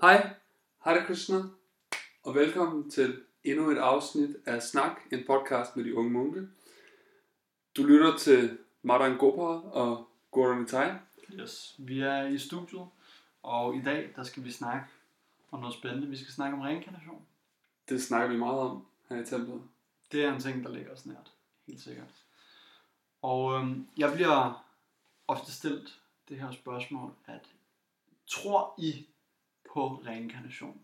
Hej, 0.00 0.34
Hare 0.78 1.04
Krishna, 1.06 1.36
og 2.24 2.34
velkommen 2.34 2.90
til 2.90 3.22
endnu 3.44 3.70
et 3.70 3.78
afsnit 3.78 4.36
af 4.46 4.62
Snak, 4.62 5.00
en 5.12 5.24
podcast 5.26 5.76
med 5.76 5.84
de 5.84 5.94
unge 5.94 6.10
munke. 6.10 6.48
Du 7.76 7.82
lytter 7.82 8.16
til 8.16 8.58
Madan 8.82 9.16
Gopal 9.16 9.70
og 9.72 10.08
Gordon 10.30 10.66
Tai. 10.66 10.90
Yes. 11.32 11.74
Vi 11.78 12.00
er 12.00 12.26
i 12.26 12.38
studiet, 12.38 12.86
og 13.42 13.76
i 13.76 13.82
dag 13.82 14.12
der 14.16 14.22
skal 14.22 14.44
vi 14.44 14.52
snakke 14.52 14.86
om 15.50 15.60
noget 15.60 15.74
spændende. 15.74 16.08
Vi 16.08 16.16
skal 16.16 16.32
snakke 16.32 16.56
om 16.56 16.62
reinkarnation. 16.62 17.26
Det 17.88 18.02
snakker 18.02 18.28
vi 18.28 18.36
meget 18.36 18.58
om 18.58 18.86
her 19.08 19.22
i 19.22 19.26
templet. 19.26 19.62
Det 20.12 20.24
er 20.24 20.34
en 20.34 20.40
ting, 20.40 20.64
der 20.64 20.70
ligger 20.70 20.92
os 20.92 21.06
nært. 21.06 21.32
Helt 21.66 21.80
sikkert. 21.80 22.24
Og 23.22 23.54
øhm, 23.54 23.88
jeg 23.96 24.12
bliver 24.14 24.66
ofte 25.28 25.52
stillet 25.52 26.00
det 26.28 26.40
her 26.40 26.50
spørgsmål, 26.50 27.14
at 27.26 27.48
tror 28.26 28.74
I 28.78 29.06
på 29.72 30.02
reinkarnation? 30.06 30.80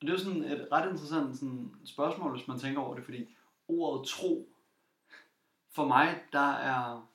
Og 0.00 0.02
det 0.02 0.08
er 0.08 0.12
jo 0.12 0.18
sådan 0.18 0.44
et 0.44 0.68
ret 0.72 0.90
interessant 0.90 1.36
sådan 1.36 1.70
spørgsmål, 1.84 2.36
hvis 2.36 2.48
man 2.48 2.58
tænker 2.58 2.80
over 2.80 2.94
det, 2.94 3.04
fordi 3.04 3.28
ordet 3.68 4.08
tro, 4.08 4.48
for 5.70 5.86
mig, 5.86 6.22
der 6.32 6.52
er 6.52 7.08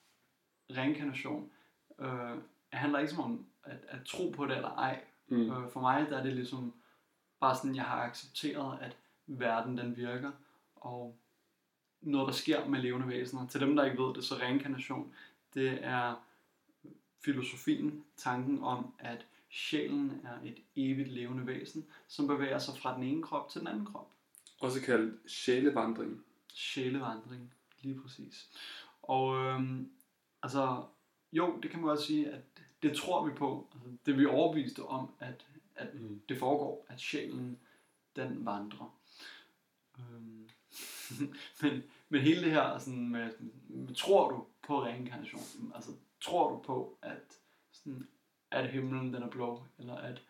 reinkarnation, 0.72 1.52
øh, 2.00 2.38
handler 2.70 3.00
ikke 3.00 3.14
som 3.14 3.24
om 3.24 3.46
at, 3.64 3.78
at 3.88 4.00
tro 4.06 4.30
på 4.30 4.46
det 4.46 4.56
eller 4.56 4.70
ej. 4.70 5.04
Mm. 5.28 5.52
Øh, 5.52 5.72
for 5.72 5.80
mig, 5.80 6.08
der 6.10 6.18
er 6.18 6.24
det 6.24 6.34
ligesom 6.34 6.74
bare 7.40 7.56
sådan, 7.56 7.76
jeg 7.76 7.84
har 7.84 8.02
accepteret, 8.02 8.80
at 8.82 8.98
verden 9.28 9.78
den 9.78 9.98
virker, 9.98 10.32
og 10.76 11.16
noget, 12.02 12.28
der 12.28 12.34
sker 12.34 12.66
med 12.66 12.80
levende 12.80 13.08
væsener. 13.08 13.48
Til 13.48 13.62
dem, 13.62 13.76
der 13.76 13.86
ikke 13.86 14.04
ved 14.04 14.14
det, 14.14 14.24
så 14.24 14.36
reinkarnation, 14.36 15.14
det 15.54 15.80
er 15.82 16.16
filosofien, 17.26 18.04
tanken 18.18 18.64
om, 18.64 18.94
at 19.00 19.26
sjælen 19.54 20.22
er 20.24 20.48
et 20.50 20.58
evigt 20.76 21.10
levende 21.12 21.48
væsen, 21.48 21.86
som 22.08 22.28
bevæger 22.28 22.60
sig 22.60 22.78
fra 22.78 22.96
den 22.96 23.04
ene 23.04 23.24
krop 23.24 23.50
til 23.50 23.60
den 23.60 23.68
anden 23.68 23.86
krop. 23.86 24.12
Også 24.60 24.82
kaldt 24.82 25.32
sjælevandring. 25.32 26.24
Sjælevandring, 26.54 27.54
lige 27.82 28.02
præcis. 28.02 28.50
Og 29.02 29.36
øhm, 29.36 29.92
altså, 30.44 30.86
jo, 31.34 31.60
det 31.64 31.72
kan 31.72 31.82
man 31.82 31.90
også 31.90 32.06
sige, 32.06 32.32
at 32.32 32.42
det 32.84 32.98
tror 32.98 33.26
vi 33.28 33.34
på. 33.34 33.68
Altså, 33.74 33.90
det 34.06 34.12
er 34.12 34.18
vi 34.18 34.26
overbeviste 34.26 34.84
om, 34.84 35.10
at, 35.20 35.46
at 35.76 35.94
Mm. 35.96 36.22
det 36.30 36.38
foregår, 36.38 36.86
at 36.90 37.00
sjælen, 37.02 37.60
den 38.16 38.46
vandrer. 38.46 38.98
Øhm, 40.00 40.50
men, 41.62 41.84
men 42.10 42.22
hele 42.22 42.42
det 42.42 42.52
her 42.52 42.78
sådan 42.78 43.10
med, 43.10 43.32
med, 43.68 43.96
tror 43.96 44.30
du 44.30 44.46
på 44.68 44.84
reinkarnation? 44.84 45.72
Altså, 45.76 45.92
tror 46.22 46.50
du 46.50 46.58
på, 46.58 46.98
at, 47.02 47.40
sådan, 47.72 48.08
at 48.54 48.70
himlen 48.70 49.14
den 49.14 49.24
er 49.24 49.30
blå, 49.30 49.64
eller 49.80 49.96
at 49.96 50.22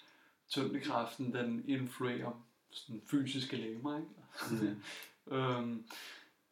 tyngdekraften 0.48 1.34
den 1.34 1.64
influerer 1.68 2.44
sådan, 2.72 3.02
fysiske 3.06 3.58
legemer, 3.58 3.98
ikke? 3.98 4.66
Mm. 4.66 4.82
Øhm, 5.28 5.86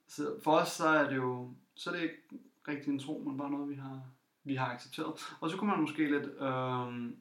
så 0.08 0.40
for 0.44 0.52
os 0.52 0.70
så 0.70 0.88
er 0.88 1.10
det 1.10 1.16
jo 1.16 1.54
så 1.76 1.90
er 1.90 1.94
det 1.94 2.04
ikke 2.04 2.22
rigtig 2.68 2.92
en 2.92 3.00
tro, 3.00 3.24
men 3.28 3.38
bare 3.38 3.52
noget 3.52 3.70
vi 3.70 3.76
har 3.76 4.02
vi 4.44 4.56
har 4.56 4.66
accepteret. 4.66 5.14
Og 5.42 5.50
så 5.50 5.58
kunne 5.58 5.70
man 5.70 5.82
måske 5.82 6.12
lidt 6.12 6.42
øhm, 6.42 7.18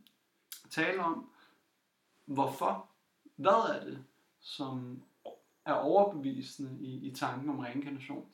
tale 0.71 1.05
om 1.05 1.31
hvorfor, 2.25 2.89
hvad 3.37 3.77
er 3.77 3.84
det, 3.84 4.05
som 4.41 5.03
er 5.65 5.73
overbevisende 5.73 6.78
i, 6.81 7.06
i 7.06 7.15
tanken 7.15 7.51
om 7.51 7.59
reinkarnation. 7.59 8.27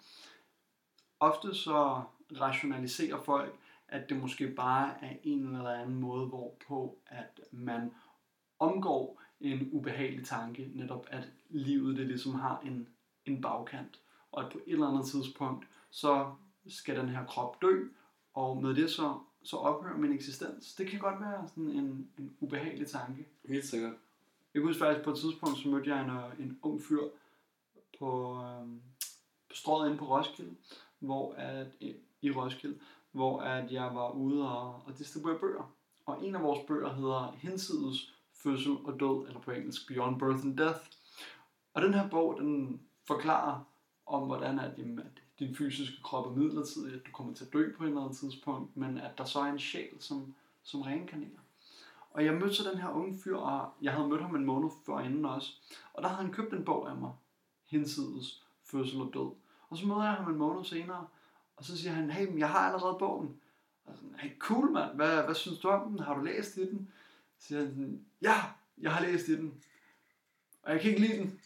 Ofte 1.21 1.55
så 1.55 2.03
rationaliserer 2.41 3.23
folk, 3.23 3.55
at 3.89 4.09
det 4.09 4.17
måske 4.21 4.49
bare 4.49 5.05
er 5.05 5.17
en 5.23 5.57
eller 5.57 5.71
anden 5.71 5.95
måde, 5.97 6.27
hvorpå 6.27 6.99
at 7.07 7.41
man 7.51 7.91
omgår 8.59 9.23
en 9.41 9.69
ubehagelig 9.73 10.27
tanke, 10.27 10.71
netop 10.75 11.07
at 11.11 11.29
livet 11.51 11.97
det 11.97 12.07
ligesom 12.07 12.35
har 12.35 12.61
en, 12.61 12.89
en 13.27 13.41
bagkant, 13.41 14.01
og 14.33 14.45
at 14.47 14.53
på 14.53 14.59
et 14.67 14.73
eller 14.73 14.89
andet 14.89 15.07
tidspunkt, 15.07 15.67
så 15.91 16.35
skal 16.69 16.97
den 16.97 17.09
her 17.09 17.27
krop 17.27 17.63
dø, 17.63 17.85
og 18.35 18.63
med 18.63 18.75
det 18.75 18.91
så, 18.91 19.19
så 19.43 19.57
ophører 19.57 19.97
min 19.97 20.13
eksistens. 20.13 20.75
Det 20.75 20.87
kan 20.89 20.99
godt 20.99 21.21
være 21.21 21.49
sådan 21.49 21.69
en, 21.71 22.11
en 22.19 22.37
ubehagelig 22.41 22.87
tanke. 22.89 23.27
Helt 23.49 23.65
sikkert. 23.65 23.93
Jeg 24.55 24.63
kunne 24.63 24.71
huske 24.71 24.79
faktisk 24.85 25.05
på 25.05 25.11
et 25.11 25.19
tidspunkt, 25.19 25.59
så 25.59 25.69
mødte 25.69 25.91
jeg 25.91 26.05
en, 26.05 26.11
øh, 26.11 26.41
en 26.47 26.59
ung 26.63 26.83
fyr 26.83 27.03
på, 27.99 28.43
øhm, 28.45 28.81
på 29.49 29.55
strået 29.57 29.87
inde 29.87 29.99
på 29.99 30.05
Roskilde, 30.17 30.55
hvor 30.99 31.33
at, 31.35 31.67
i- 31.81 31.97
i 32.23 32.31
Roskilde, 32.31 32.79
hvor 33.17 33.41
at 33.41 33.73
jeg 33.73 33.95
var 33.95 34.11
ude 34.11 34.49
og, 34.51 34.83
og 34.87 34.99
distribuere 34.99 35.39
bøger. 35.39 35.73
Og 36.07 36.25
en 36.25 36.35
af 36.35 36.43
vores 36.43 36.61
bøger 36.67 36.93
hedder 36.95 37.35
Hinsides 37.39 38.15
fødsel 38.33 38.77
og 38.85 39.01
død, 39.01 39.27
eller 39.29 39.41
på 39.41 39.51
engelsk 39.51 39.89
Beyond 39.89 40.19
Birth 40.19 40.45
and 40.45 40.57
Death. 40.57 40.81
Og 41.75 41.83
den 41.83 41.95
her 41.95 42.09
bog, 42.09 42.37
den 42.39 42.81
forklarer 43.05 43.61
om, 44.07 44.23
hvordan 44.23 44.59
at, 44.59 44.79
jamen, 44.79 44.99
at 44.99 45.23
din 45.39 45.55
fysiske 45.55 46.03
krop 46.03 46.27
er 46.27 46.37
midlertidig, 46.37 46.95
at 46.95 47.07
du 47.07 47.11
kommer 47.13 47.35
til 47.35 47.45
at 47.45 47.53
dø 47.53 47.73
på 47.77 47.85
et 47.85 47.89
eller 47.89 48.03
andet 48.03 48.17
tidspunkt, 48.17 48.77
men 48.77 48.99
at 48.99 49.19
der 49.19 49.25
så 49.25 49.41
er 49.41 49.45
en 49.45 49.59
sjæl, 49.59 49.97
som, 50.01 50.35
som 50.63 50.81
reinkarnerer. 50.81 51.41
Og 52.11 52.25
jeg 52.25 52.35
mødte 52.35 52.55
så 52.55 52.71
den 52.71 52.81
her 52.81 52.91
unge 52.91 53.19
fyr, 53.25 53.37
og 53.37 53.69
jeg 53.83 53.93
havde 53.93 54.09
mødt 54.09 54.23
ham 54.23 54.37
en 54.37 54.45
måned 54.45 54.71
før 54.87 54.99
inden 54.99 55.25
også. 55.25 55.53
Og 55.95 56.03
der 56.03 56.09
havde 56.09 56.23
han 56.23 56.33
købt 56.33 56.53
en 56.53 56.65
bog 56.65 56.91
af 56.91 56.97
mig, 56.97 57.13
Hinsides 57.67 58.45
fødsel 58.65 59.01
og 59.01 59.11
død. 59.15 59.31
Og 59.71 59.77
så 59.77 59.87
møder 59.87 60.03
jeg 60.03 60.13
ham 60.13 60.33
en 60.33 60.39
måned 60.39 60.65
senere, 60.65 61.07
og 61.57 61.65
så 61.65 61.79
siger 61.79 61.93
han, 61.93 62.11
hey, 62.11 62.39
jeg 62.39 62.49
har 62.51 62.59
allerede 62.59 62.97
bogen. 62.99 63.37
Og 63.85 63.97
sådan, 63.97 64.15
hey, 64.19 64.39
cool 64.39 64.71
mand, 64.71 64.95
hvad, 64.95 65.25
hvad 65.25 65.35
synes 65.35 65.59
du 65.59 65.69
om 65.69 65.91
den? 65.91 65.99
Har 65.99 66.15
du 66.15 66.25
læst 66.25 66.57
i 66.57 66.71
den? 66.71 66.89
Så 67.39 67.47
siger 67.47 67.61
han 67.61 67.71
sådan, 67.71 68.01
ja, 68.23 68.35
jeg 68.79 68.93
har 68.93 69.05
læst 69.05 69.29
i 69.29 69.37
den. 69.37 69.55
Og 70.63 70.73
jeg 70.73 70.81
kan 70.81 70.91
ikke 70.91 71.03
lide 71.03 71.19
den. 71.19 71.41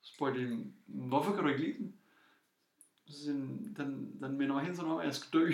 Så 0.00 0.12
spurgte 0.14 0.40
jeg, 0.40 0.58
hvorfor 0.86 1.34
kan 1.34 1.42
du 1.42 1.48
ikke 1.48 1.60
lide 1.60 1.78
den? 1.78 1.94
Så 3.06 3.18
siger 3.18 3.32
han, 3.32 3.74
den, 3.76 4.18
den 4.20 4.38
minder 4.38 4.54
mig 4.54 4.64
hele 4.64 4.76
tiden 4.76 4.90
om, 4.90 4.98
at 4.98 5.06
jeg 5.06 5.14
skal 5.14 5.40
dø. 5.40 5.52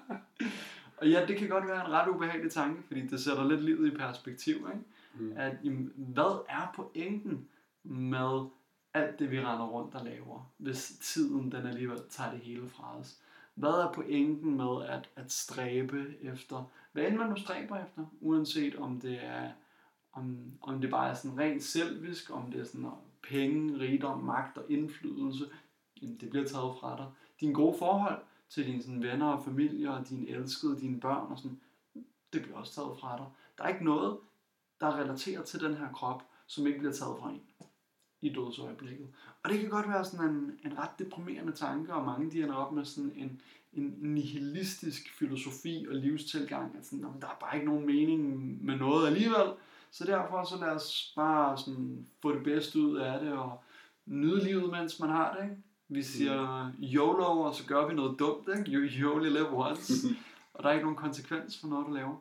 og 0.98 1.08
ja, 1.08 1.26
det 1.26 1.36
kan 1.36 1.48
godt 1.48 1.66
være 1.66 1.86
en 1.86 1.92
ret 1.92 2.08
ubehagelig 2.08 2.52
tanke, 2.52 2.82
fordi 2.82 3.06
det 3.06 3.20
sætter 3.20 3.48
lidt 3.48 3.64
livet 3.64 3.92
i 3.92 3.96
perspektiv, 3.96 4.56
ikke? 4.56 4.84
Mm. 5.14 5.32
at 5.36 5.56
jamen, 5.64 5.92
hvad 5.96 6.44
er 6.48 6.72
pointen 6.74 7.48
med 7.82 8.48
alt 8.94 9.18
det, 9.18 9.30
vi 9.30 9.38
render 9.38 9.66
rundt 9.66 9.94
og 9.94 10.04
laver, 10.04 10.50
hvis 10.56 10.98
tiden 11.02 11.52
den 11.52 11.66
alligevel 11.66 12.00
tager 12.10 12.30
det 12.30 12.40
hele 12.40 12.68
fra 12.68 12.98
os? 12.98 13.18
Hvad 13.54 13.70
er 13.70 13.92
pointen 13.92 14.56
med 14.56 14.86
at, 14.88 15.08
at 15.16 15.32
stræbe 15.32 16.14
efter, 16.22 16.64
hvad 16.92 17.04
end 17.04 17.16
man 17.16 17.28
nu 17.28 17.36
stræber 17.36 17.84
efter, 17.84 18.06
uanset 18.20 18.76
om 18.76 19.00
det 19.00 19.24
er 19.24 19.50
om, 20.12 20.52
om 20.60 20.80
det 20.80 20.90
bare 20.90 21.10
er 21.10 21.14
sådan 21.14 21.38
rent 21.38 21.62
selvisk, 21.62 22.30
om 22.30 22.50
det 22.52 22.60
er 22.60 22.64
sådan 22.64 22.90
penge, 23.22 23.78
rigdom, 23.78 24.18
magt 24.18 24.58
og 24.58 24.64
indflydelse, 24.68 25.44
jamen 26.02 26.16
det 26.20 26.30
bliver 26.30 26.46
taget 26.46 26.76
fra 26.80 26.96
dig. 26.96 27.06
Dine 27.40 27.54
gode 27.54 27.78
forhold 27.78 28.22
til 28.48 28.66
dine 28.66 28.82
sådan, 28.82 29.02
venner 29.02 29.26
og 29.26 29.44
familie 29.44 29.90
og 29.90 30.08
dine 30.08 30.28
elskede, 30.28 30.80
dine 30.80 31.00
børn 31.00 31.32
og 31.32 31.38
sådan, 31.38 31.60
det 32.32 32.42
bliver 32.42 32.56
også 32.56 32.74
taget 32.74 32.98
fra 33.00 33.16
dig. 33.16 33.26
Der 33.58 33.64
er 33.64 33.68
ikke 33.68 33.84
noget, 33.84 34.18
der 34.80 34.98
relaterer 34.98 35.42
til 35.42 35.60
den 35.60 35.74
her 35.74 35.92
krop, 35.92 36.22
som 36.46 36.66
ikke 36.66 36.78
bliver 36.78 36.92
taget 36.92 37.18
fra 37.20 37.30
en 37.30 37.42
i 38.22 38.28
dødsøjeblikket. 38.28 39.08
Og 39.42 39.50
det 39.50 39.60
kan 39.60 39.68
godt 39.68 39.88
være 39.88 40.04
sådan 40.04 40.30
en, 40.30 40.58
en 40.64 40.78
ret 40.78 40.98
deprimerende 40.98 41.52
tanke, 41.52 41.94
og 41.94 42.04
mange 42.04 42.30
de 42.30 42.42
ender 42.42 42.54
op 42.54 42.72
med 42.72 42.84
sådan 42.84 43.12
en, 43.16 43.40
en 43.72 43.94
nihilistisk 43.98 45.18
filosofi 45.18 45.86
og 45.88 45.94
livstilgang, 45.94 46.76
at 46.78 46.86
sådan, 46.86 46.98
"Nå, 46.98 47.10
men 47.10 47.20
der 47.20 47.26
er 47.26 47.36
bare 47.40 47.54
ikke 47.54 47.66
nogen 47.66 47.86
mening 47.86 48.64
med 48.64 48.76
noget 48.76 49.06
alligevel, 49.06 49.52
så 49.90 50.04
derfor 50.04 50.44
så 50.44 50.56
lad 50.60 50.68
os 50.68 51.12
bare 51.16 51.58
sådan 51.58 52.06
få 52.22 52.34
det 52.34 52.44
bedste 52.44 52.78
ud 52.78 52.96
af 52.96 53.20
det, 53.20 53.32
og 53.32 53.62
nyde 54.06 54.44
livet, 54.44 54.70
mens 54.70 55.00
man 55.00 55.10
har 55.10 55.34
det, 55.36 55.44
ikke? 55.44 55.56
Vi 55.88 56.02
siger 56.02 56.70
YOLO, 56.82 57.40
og 57.40 57.54
så 57.54 57.66
gør 57.66 57.88
vi 57.88 57.94
noget 57.94 58.18
dumt, 58.18 58.48
ikke? 58.58 58.70
You, 58.70 58.88
you 59.00 59.14
only 59.16 59.28
live 59.28 59.68
once. 59.68 59.92
og 60.54 60.62
der 60.62 60.68
er 60.68 60.72
ikke 60.72 60.84
nogen 60.84 60.96
konsekvens 60.96 61.60
for 61.60 61.68
noget, 61.68 61.86
du 61.86 61.92
laver. 61.92 62.16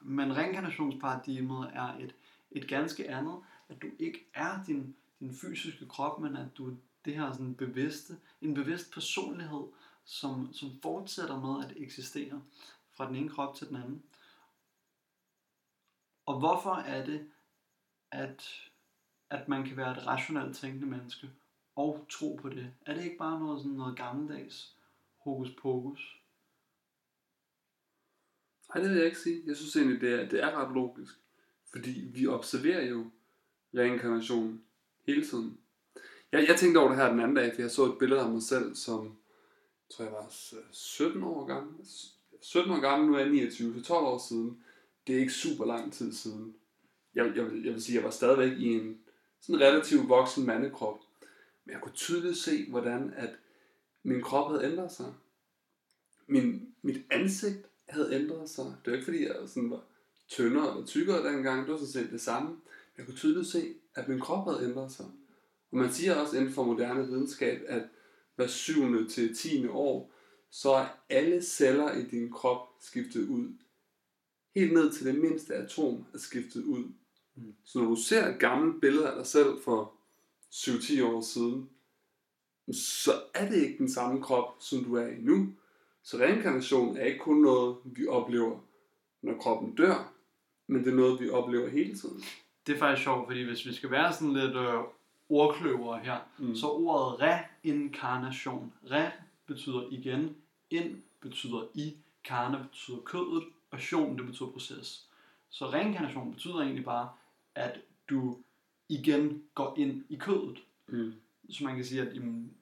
Men 0.00 0.36
reinkarnationsparadigmet 0.36 1.70
er 1.74 1.88
et, 2.00 2.14
et 2.52 2.68
ganske 2.68 3.10
andet, 3.10 3.34
at 3.72 3.82
du 3.82 3.90
ikke 3.98 4.26
er 4.34 4.64
din, 4.64 4.96
din 5.20 5.34
fysiske 5.34 5.88
krop, 5.88 6.20
men 6.20 6.36
at 6.36 6.48
du 6.56 6.70
er 6.70 6.74
det 7.04 7.14
her 7.14 7.32
sådan 7.32 7.54
bevidste, 7.54 8.16
en 8.40 8.54
bevidst 8.54 8.92
personlighed, 8.92 9.62
som, 10.04 10.52
som 10.52 10.70
fortsætter 10.82 11.40
med 11.40 11.64
at 11.64 11.72
eksistere 11.76 12.42
fra 12.90 13.08
den 13.08 13.16
ene 13.16 13.28
krop 13.28 13.56
til 13.56 13.68
den 13.68 13.76
anden. 13.76 14.02
Og 16.26 16.38
hvorfor 16.38 16.74
er 16.74 17.04
det, 17.04 17.30
at, 18.10 18.70
at 19.30 19.48
man 19.48 19.64
kan 19.64 19.76
være 19.76 19.92
et 19.92 20.06
rationelt 20.06 20.56
tænkende 20.56 20.86
menneske 20.86 21.30
og 21.76 22.06
tro 22.10 22.38
på 22.42 22.48
det? 22.48 22.74
Er 22.86 22.94
det 22.94 23.04
ikke 23.04 23.18
bare 23.18 23.40
noget, 23.40 23.60
sådan 23.60 23.76
noget 23.76 23.96
gammeldags 23.96 24.76
hokus 25.18 25.50
pokus? 25.50 26.22
Nej, 28.68 28.82
det 28.82 28.90
vil 28.90 28.98
jeg 28.98 29.06
ikke 29.06 29.18
sige. 29.18 29.42
Jeg 29.46 29.56
synes 29.56 29.76
egentlig, 29.76 30.00
det 30.00 30.22
er, 30.22 30.28
det 30.28 30.42
er 30.42 30.50
ret 30.50 30.74
logisk. 30.74 31.14
Fordi 31.72 32.10
vi 32.14 32.26
observerer 32.26 32.84
jo 32.84 33.10
reinkarnation 33.74 34.60
hele 35.06 35.26
tiden. 35.26 35.58
Jeg, 36.32 36.48
jeg 36.48 36.56
tænkte 36.56 36.78
over 36.78 36.88
det 36.88 36.98
her 36.98 37.10
den 37.10 37.20
anden 37.20 37.36
dag, 37.36 37.54
for 37.54 37.62
jeg 37.62 37.70
så 37.70 37.84
et 37.84 37.98
billede 37.98 38.20
af 38.20 38.30
mig 38.30 38.42
selv, 38.42 38.74
som 38.74 39.16
tror 39.90 40.04
jeg 40.04 40.12
var 40.12 40.32
17 40.72 41.22
år 41.22 41.46
gammel. 41.46 41.86
17 42.40 42.72
år 42.72 42.80
gammel, 42.80 43.08
nu 43.08 43.14
er 43.14 43.18
jeg 43.18 43.30
29, 43.30 43.74
så 43.74 43.82
12 43.82 44.04
år 44.04 44.18
siden. 44.28 44.62
Det 45.06 45.14
er 45.14 45.20
ikke 45.20 45.32
super 45.32 45.64
lang 45.64 45.92
tid 45.92 46.12
siden. 46.12 46.54
jeg, 47.14 47.26
jeg, 47.26 47.36
jeg 47.36 47.72
vil 47.72 47.82
sige, 47.82 47.96
jeg 47.96 48.04
var 48.04 48.10
stadigvæk 48.10 48.58
i 48.58 48.66
en 48.66 48.98
sådan 49.40 49.60
relativt 49.60 50.08
voksen 50.08 50.46
mandekrop. 50.46 50.98
Men 51.64 51.72
jeg 51.72 51.80
kunne 51.82 51.92
tydeligt 51.92 52.36
se, 52.36 52.70
hvordan 52.70 53.12
at 53.16 53.30
min 54.02 54.22
krop 54.22 54.50
havde 54.50 54.72
ændret 54.72 54.92
sig. 54.92 55.14
Min, 56.26 56.74
mit 56.82 57.02
ansigt 57.10 57.66
havde 57.88 58.14
ændret 58.14 58.50
sig. 58.50 58.64
Det 58.64 58.90
var 58.90 58.92
ikke 58.92 59.04
fordi, 59.04 59.26
jeg 59.26 59.36
sådan 59.46 59.70
var 59.70 59.84
tyndere 60.28 60.70
eller 60.70 60.86
tykkere 60.86 61.32
dengang. 61.32 61.62
Det 61.62 61.72
var 61.72 61.78
sådan 61.78 61.92
set 61.92 62.10
det 62.10 62.20
samme. 62.20 62.56
Jeg 62.98 63.06
kunne 63.06 63.16
tydeligt 63.16 63.48
se, 63.48 63.74
at 63.94 64.08
min 64.08 64.20
krop 64.20 64.48
havde 64.48 64.68
ændret 64.68 64.92
sig. 64.92 65.06
Og 65.70 65.78
man 65.78 65.92
siger 65.92 66.14
også 66.14 66.36
inden 66.36 66.52
for 66.52 66.64
moderne 66.64 67.06
videnskab, 67.06 67.62
at 67.66 67.82
hver 68.36 68.46
syvende 68.46 69.08
til 69.08 69.36
tiende 69.36 69.70
år, 69.70 70.12
så 70.50 70.70
er 70.70 70.86
alle 71.08 71.42
celler 71.42 71.92
i 71.92 72.02
din 72.02 72.32
krop 72.32 72.68
skiftet 72.80 73.28
ud. 73.28 73.48
Helt 74.54 74.72
ned 74.72 74.92
til 74.92 75.06
det 75.06 75.20
mindste 75.20 75.54
atom 75.54 76.06
er 76.14 76.18
skiftet 76.18 76.64
ud. 76.64 76.84
Mm. 77.34 77.54
Så 77.64 77.78
når 77.78 77.88
du 77.88 77.96
ser 77.96 78.26
et 78.26 78.40
gammelt 78.40 78.80
billede 78.80 79.08
af 79.08 79.16
dig 79.16 79.26
selv 79.26 79.60
for 79.64 79.94
7-10 80.52 81.04
år 81.04 81.20
siden, 81.20 81.70
så 82.72 83.12
er 83.34 83.50
det 83.50 83.56
ikke 83.56 83.78
den 83.78 83.90
samme 83.90 84.22
krop, 84.22 84.56
som 84.60 84.84
du 84.84 84.94
er 84.94 85.06
i 85.06 85.20
nu. 85.20 85.54
Så 86.02 86.18
reinkarnation 86.18 86.96
er 86.96 87.04
ikke 87.04 87.18
kun 87.18 87.36
noget, 87.36 87.76
vi 87.84 88.06
oplever, 88.06 88.60
når 89.22 89.38
kroppen 89.38 89.74
dør, 89.74 90.14
men 90.66 90.84
det 90.84 90.92
er 90.92 90.96
noget, 90.96 91.20
vi 91.20 91.30
oplever 91.30 91.68
hele 91.68 91.94
tiden. 91.98 92.24
Det 92.66 92.74
er 92.74 92.78
faktisk 92.78 93.04
sjovt, 93.04 93.26
fordi 93.26 93.42
hvis 93.42 93.66
vi 93.66 93.74
skal 93.74 93.90
være 93.90 94.12
sådan 94.12 94.32
lidt 94.32 94.56
øh, 94.56 94.80
ordkløvere 95.28 95.98
her, 95.98 96.18
mm. 96.38 96.56
så 96.56 96.66
ordet 96.66 97.20
reinkarnation, 97.20 98.72
re 98.90 99.12
betyder 99.46 99.88
igen, 99.90 100.36
ind 100.70 101.02
betyder 101.20 101.66
i, 101.74 101.96
karne 102.24 102.58
betyder 102.58 102.98
kødet, 103.04 103.44
og 103.70 103.78
tion 103.80 104.18
det 104.18 104.26
betyder 104.26 104.50
proces. 104.50 105.08
Så 105.50 105.70
reinkarnation 105.70 106.32
betyder 106.32 106.60
egentlig 106.60 106.84
bare, 106.84 107.08
at 107.54 107.80
du 108.10 108.38
igen 108.88 109.42
går 109.54 109.74
ind 109.78 110.04
i 110.08 110.16
kødet. 110.16 110.58
Mm. 110.86 111.12
Så 111.50 111.64
man 111.64 111.74
kan 111.76 111.84
sige, 111.84 112.02
at 112.02 112.14
jamen, 112.14 112.54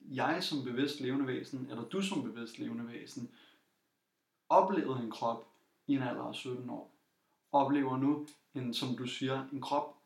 jeg 0.00 0.42
som 0.42 0.64
bevidst 0.64 1.00
levende 1.00 1.26
væsen, 1.26 1.66
eller 1.70 1.84
du 1.84 2.02
som 2.02 2.22
bevidst 2.22 2.58
levende 2.58 2.88
væsen, 2.88 3.30
oplevede 4.48 5.02
en 5.02 5.10
krop 5.10 5.48
i 5.86 5.94
en 5.94 6.02
alder 6.02 6.22
af 6.22 6.34
17 6.34 6.70
år. 6.70 6.90
Oplever 7.52 7.96
nu, 7.96 8.26
en, 8.56 8.74
som 8.74 8.96
du 8.96 9.06
siger, 9.06 9.44
en 9.52 9.60
krop 9.60 9.96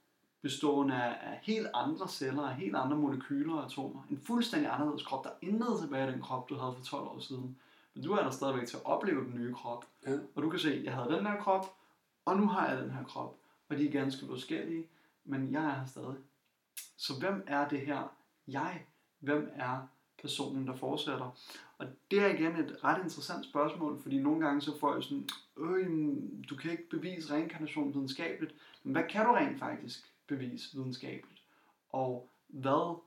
bestående 0.43 0.94
af, 0.94 1.32
af 1.32 1.41
helt 1.43 1.67
andre 1.75 2.08
celler, 2.08 2.43
af 2.43 2.55
helt 2.55 2.76
andre 2.76 2.97
molekyler 2.97 3.55
og 3.55 3.64
atomer. 3.64 4.02
En 4.11 4.20
fuldstændig 4.26 4.73
anderledes 4.73 5.02
krop, 5.02 5.25
der 5.25 5.31
intet 5.43 5.81
tilbage 5.81 6.08
i 6.08 6.12
den 6.12 6.23
krop, 6.23 6.49
du 6.49 6.56
havde 6.56 6.75
for 6.76 6.85
12 6.85 7.02
år 7.02 7.19
siden. 7.20 7.58
Men 7.94 8.05
du 8.05 8.12
er 8.12 8.23
der 8.23 8.31
stadigvæk 8.31 8.69
til 8.69 8.76
at 8.76 8.85
opleve 8.85 9.25
den 9.25 9.35
nye 9.35 9.55
krop. 9.55 9.87
Ja. 10.06 10.19
Og 10.35 10.43
du 10.43 10.50
kan 10.50 10.58
se, 10.58 10.81
jeg 10.85 10.94
havde 10.94 11.17
den 11.17 11.26
her 11.26 11.41
krop, 11.41 11.75
og 12.25 12.37
nu 12.37 12.47
har 12.47 12.69
jeg 12.69 12.82
den 12.82 12.91
her 12.91 13.05
krop. 13.05 13.37
Og 13.69 13.76
de 13.76 13.87
er 13.87 13.93
ganske 13.93 14.26
forskellige, 14.26 14.87
men 15.25 15.53
jeg 15.53 15.64
er 15.64 15.75
her 15.75 15.87
stadig. 15.87 16.17
Så 16.96 17.19
hvem 17.19 17.44
er 17.46 17.69
det 17.69 17.81
her 17.81 18.03
jeg? 18.46 18.85
Hvem 19.19 19.50
er 19.55 19.87
personen, 20.20 20.67
der 20.67 20.76
fortsætter? 20.76 21.37
Og 21.78 21.87
det 22.11 22.20
er 22.20 22.26
igen 22.26 22.56
et 22.56 22.84
ret 22.84 23.02
interessant 23.02 23.44
spørgsmål, 23.44 24.02
fordi 24.02 24.19
nogle 24.19 24.46
gange 24.46 24.61
så 24.61 24.78
får 24.78 24.94
jeg 24.94 25.02
sådan, 25.02 25.28
øh, 25.56 25.88
du 26.50 26.56
kan 26.56 26.70
ikke 26.70 26.90
bevise 26.90 27.34
reinkarnation 27.34 27.94
videnskabeligt, 27.94 28.55
men 28.82 28.93
hvad 28.93 29.05
kan 29.11 29.26
du 29.26 29.32
rent 29.32 29.58
faktisk 29.58 30.12
bevise 30.26 30.76
videnskabeligt? 30.76 31.43
Og 31.93 32.28
hvad, 32.49 32.99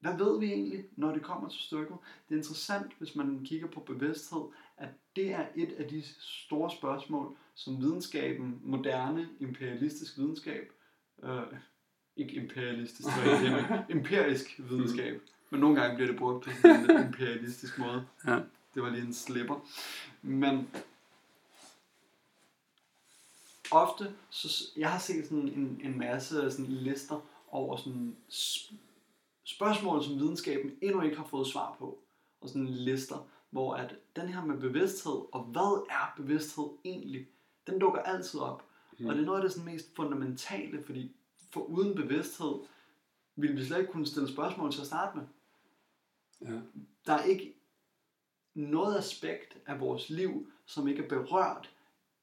hvad 0.00 0.16
ved 0.16 0.40
vi 0.40 0.46
egentlig, 0.52 0.84
når 0.96 1.12
det 1.12 1.22
kommer 1.22 1.48
til 1.48 1.60
stykket? 1.60 1.96
Det 2.28 2.34
er 2.34 2.38
interessant, 2.38 2.92
hvis 2.98 3.14
man 3.14 3.44
kigger 3.44 3.66
på 3.66 3.80
bevidsthed, 3.80 4.42
at 4.76 4.88
det 5.16 5.32
er 5.32 5.46
et 5.56 5.72
af 5.72 5.88
de 5.88 6.02
store 6.20 6.70
spørgsmål, 6.70 7.36
som 7.54 7.80
videnskaben, 7.80 8.60
moderne, 8.64 9.28
imperialistisk 9.40 10.18
videnskab, 10.18 10.72
øh, 11.22 11.42
ikke 12.16 12.34
imperialistisk, 12.34 13.08
men 13.42 13.78
empirisk 13.98 14.58
videnskab, 14.58 15.22
men 15.50 15.60
nogle 15.60 15.80
gange 15.80 15.96
bliver 15.96 16.10
det 16.10 16.18
brugt 16.18 16.44
på 16.44 16.50
en 16.68 17.06
imperialistisk 17.06 17.78
måde. 17.78 18.06
Ja. 18.26 18.40
Det 18.74 18.82
var 18.82 18.90
lige 18.90 19.06
en 19.06 19.14
slipper. 19.14 19.60
Men 20.22 20.68
ofte, 23.70 24.12
så 24.30 24.64
jeg 24.76 24.90
har 24.90 24.98
set 24.98 25.24
sådan 25.24 25.48
en, 25.48 25.80
en 25.84 25.98
masse 25.98 26.50
sådan 26.50 26.66
lister 26.66 27.20
over 27.50 27.76
sådan 27.76 28.16
spørgsmål, 29.44 30.04
som 30.04 30.14
videnskaben 30.14 30.72
endnu 30.80 31.00
ikke 31.02 31.16
har 31.16 31.24
fået 31.24 31.46
svar 31.46 31.76
på. 31.78 31.98
Og 32.40 32.48
sådan 32.48 32.66
lister, 32.66 33.28
hvor 33.50 33.74
at 33.74 33.94
den 34.16 34.28
her 34.28 34.44
med 34.44 34.60
bevidsthed, 34.60 35.22
og 35.32 35.42
hvad 35.42 35.86
er 35.90 36.14
bevidsthed 36.16 36.64
egentlig, 36.84 37.26
den 37.66 37.78
dukker 37.78 38.00
altid 38.00 38.40
op. 38.40 38.64
Mm. 38.98 39.06
Og 39.06 39.14
det 39.14 39.20
er 39.20 39.26
noget 39.26 39.38
af 39.38 39.42
det 39.42 39.52
sådan 39.52 39.72
mest 39.72 39.96
fundamentale, 39.96 40.84
fordi 40.84 41.12
for 41.50 41.60
uden 41.60 41.94
bevidsthed, 41.94 42.54
ville 43.36 43.56
vi 43.56 43.64
slet 43.64 43.78
ikke 43.78 43.92
kunne 43.92 44.06
stille 44.06 44.28
spørgsmål 44.28 44.72
til 44.72 44.80
at 44.80 44.86
starte 44.86 45.18
med. 45.18 45.26
Ja. 46.40 46.60
Der 47.06 47.12
er 47.12 47.24
ikke 47.24 47.54
noget 48.54 48.98
aspekt 48.98 49.58
af 49.66 49.80
vores 49.80 50.10
liv, 50.10 50.52
som 50.66 50.88
ikke 50.88 51.04
er 51.04 51.08
berørt 51.08 51.70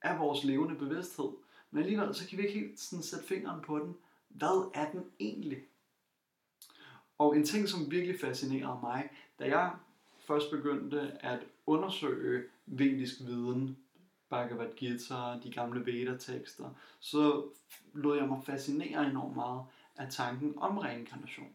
af 0.01 0.19
vores 0.19 0.44
levende 0.44 0.75
bevidsthed. 0.75 1.29
Men 1.71 1.83
alligevel, 1.83 2.15
så 2.15 2.27
kan 2.27 2.38
vi 2.38 2.44
ikke 2.44 2.59
helt 2.59 2.79
sådan 2.79 3.03
sætte 3.03 3.25
fingeren 3.25 3.62
på 3.62 3.79
den. 3.79 3.95
Hvad 4.27 4.71
er 4.73 4.91
den 4.91 5.06
egentlig? 5.19 5.63
Og 7.17 7.38
en 7.38 7.45
ting, 7.45 7.69
som 7.69 7.91
virkelig 7.91 8.19
fascinerede 8.19 8.79
mig, 8.81 9.09
da 9.39 9.45
jeg 9.45 9.75
først 10.19 10.51
begyndte 10.51 11.01
at 11.01 11.39
undersøge 11.65 12.44
vedisk 12.65 13.19
viden, 13.21 13.77
Bhagavad 14.29 14.75
Gita, 14.75 15.39
de 15.44 15.51
gamle 15.51 15.85
Veda-tekster, 15.85 16.69
så 17.00 17.44
lod 17.94 18.17
jeg 18.17 18.27
mig 18.27 18.44
fascinere 18.45 19.09
enormt 19.09 19.35
meget 19.35 19.65
af 19.95 20.12
tanken 20.12 20.53
om 20.57 20.77
reinkarnation. 20.77 21.53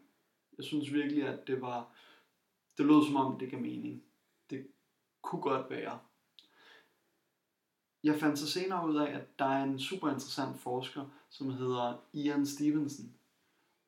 Jeg 0.57 0.65
synes 0.65 0.93
virkelig, 0.93 1.27
at 1.27 1.47
det 1.47 1.61
var, 1.61 1.87
det 2.77 2.85
lød 2.85 3.05
som 3.05 3.15
om, 3.15 3.39
det 3.39 3.51
gav 3.51 3.61
mening. 3.61 4.03
Det 4.49 4.67
kunne 5.21 5.41
godt 5.41 5.69
være. 5.69 5.99
Jeg 8.03 8.19
fandt 8.19 8.39
så 8.39 8.47
senere 8.47 8.89
ud 8.89 8.95
af, 8.95 9.11
at 9.15 9.39
der 9.39 9.45
er 9.45 9.63
en 9.63 9.79
super 9.79 10.09
interessant 10.09 10.59
forsker, 10.59 11.05
som 11.29 11.49
hedder 11.49 11.97
Ian 12.13 12.45
Stevenson. 12.45 13.13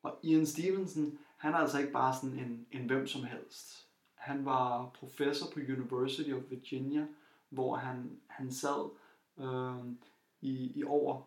Og 0.02 0.18
Ian 0.22 0.46
Stevenson, 0.46 1.18
han 1.36 1.54
er 1.54 1.58
altså 1.58 1.78
ikke 1.78 1.92
bare 1.92 2.14
sådan 2.14 2.38
en, 2.38 2.66
en 2.72 2.86
hvem 2.86 3.06
som 3.06 3.24
helst. 3.24 3.88
Han 4.14 4.44
var 4.44 4.90
professor 4.94 5.46
på 5.52 5.60
University 5.60 6.30
of 6.30 6.42
Virginia, 6.50 7.06
hvor 7.48 7.76
han, 7.76 8.20
han 8.26 8.52
sad 8.52 8.90
øh, 9.38 9.92
i, 10.40 10.72
i 10.74 10.84
over 10.84 11.22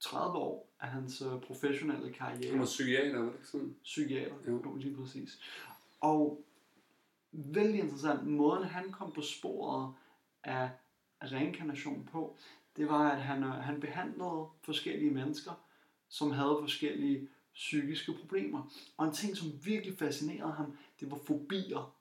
30 0.00 0.38
år 0.38 0.72
af 0.80 0.88
hans 0.88 1.22
øh, 1.22 1.40
professionelle 1.40 2.12
karriere. 2.12 2.50
Han 2.50 2.58
var 2.58 2.64
psykiater, 2.64 3.18
var 3.18 3.26
det 3.26 3.34
ikke 3.34 3.46
sådan? 3.46 3.76
Psykiater, 3.82 4.34
jo. 4.48 4.74
lige 4.76 4.96
præcis. 4.96 5.40
Og 6.00 6.44
vældig 7.32 7.80
interessant, 7.80 8.26
måden 8.26 8.64
han 8.64 8.92
kom 8.92 9.12
på 9.12 9.22
sporet 9.22 9.94
af 10.44 10.70
reinkarnation 11.22 12.08
på, 12.12 12.36
det 12.76 12.88
var, 12.88 13.10
at 13.10 13.22
han, 13.22 13.42
øh, 13.42 13.50
han 13.50 13.80
behandlede 13.80 14.46
forskellige 14.64 15.10
mennesker, 15.10 15.52
som 16.08 16.30
havde 16.30 16.56
forskellige 16.60 17.28
psykiske 17.54 18.12
problemer. 18.20 18.70
Og 18.96 19.06
en 19.06 19.12
ting, 19.14 19.36
som 19.36 19.48
virkelig 19.64 19.98
fascinerede 19.98 20.52
ham, 20.52 20.76
det 21.00 21.10
var 21.10 21.18
fobier. 21.26 21.94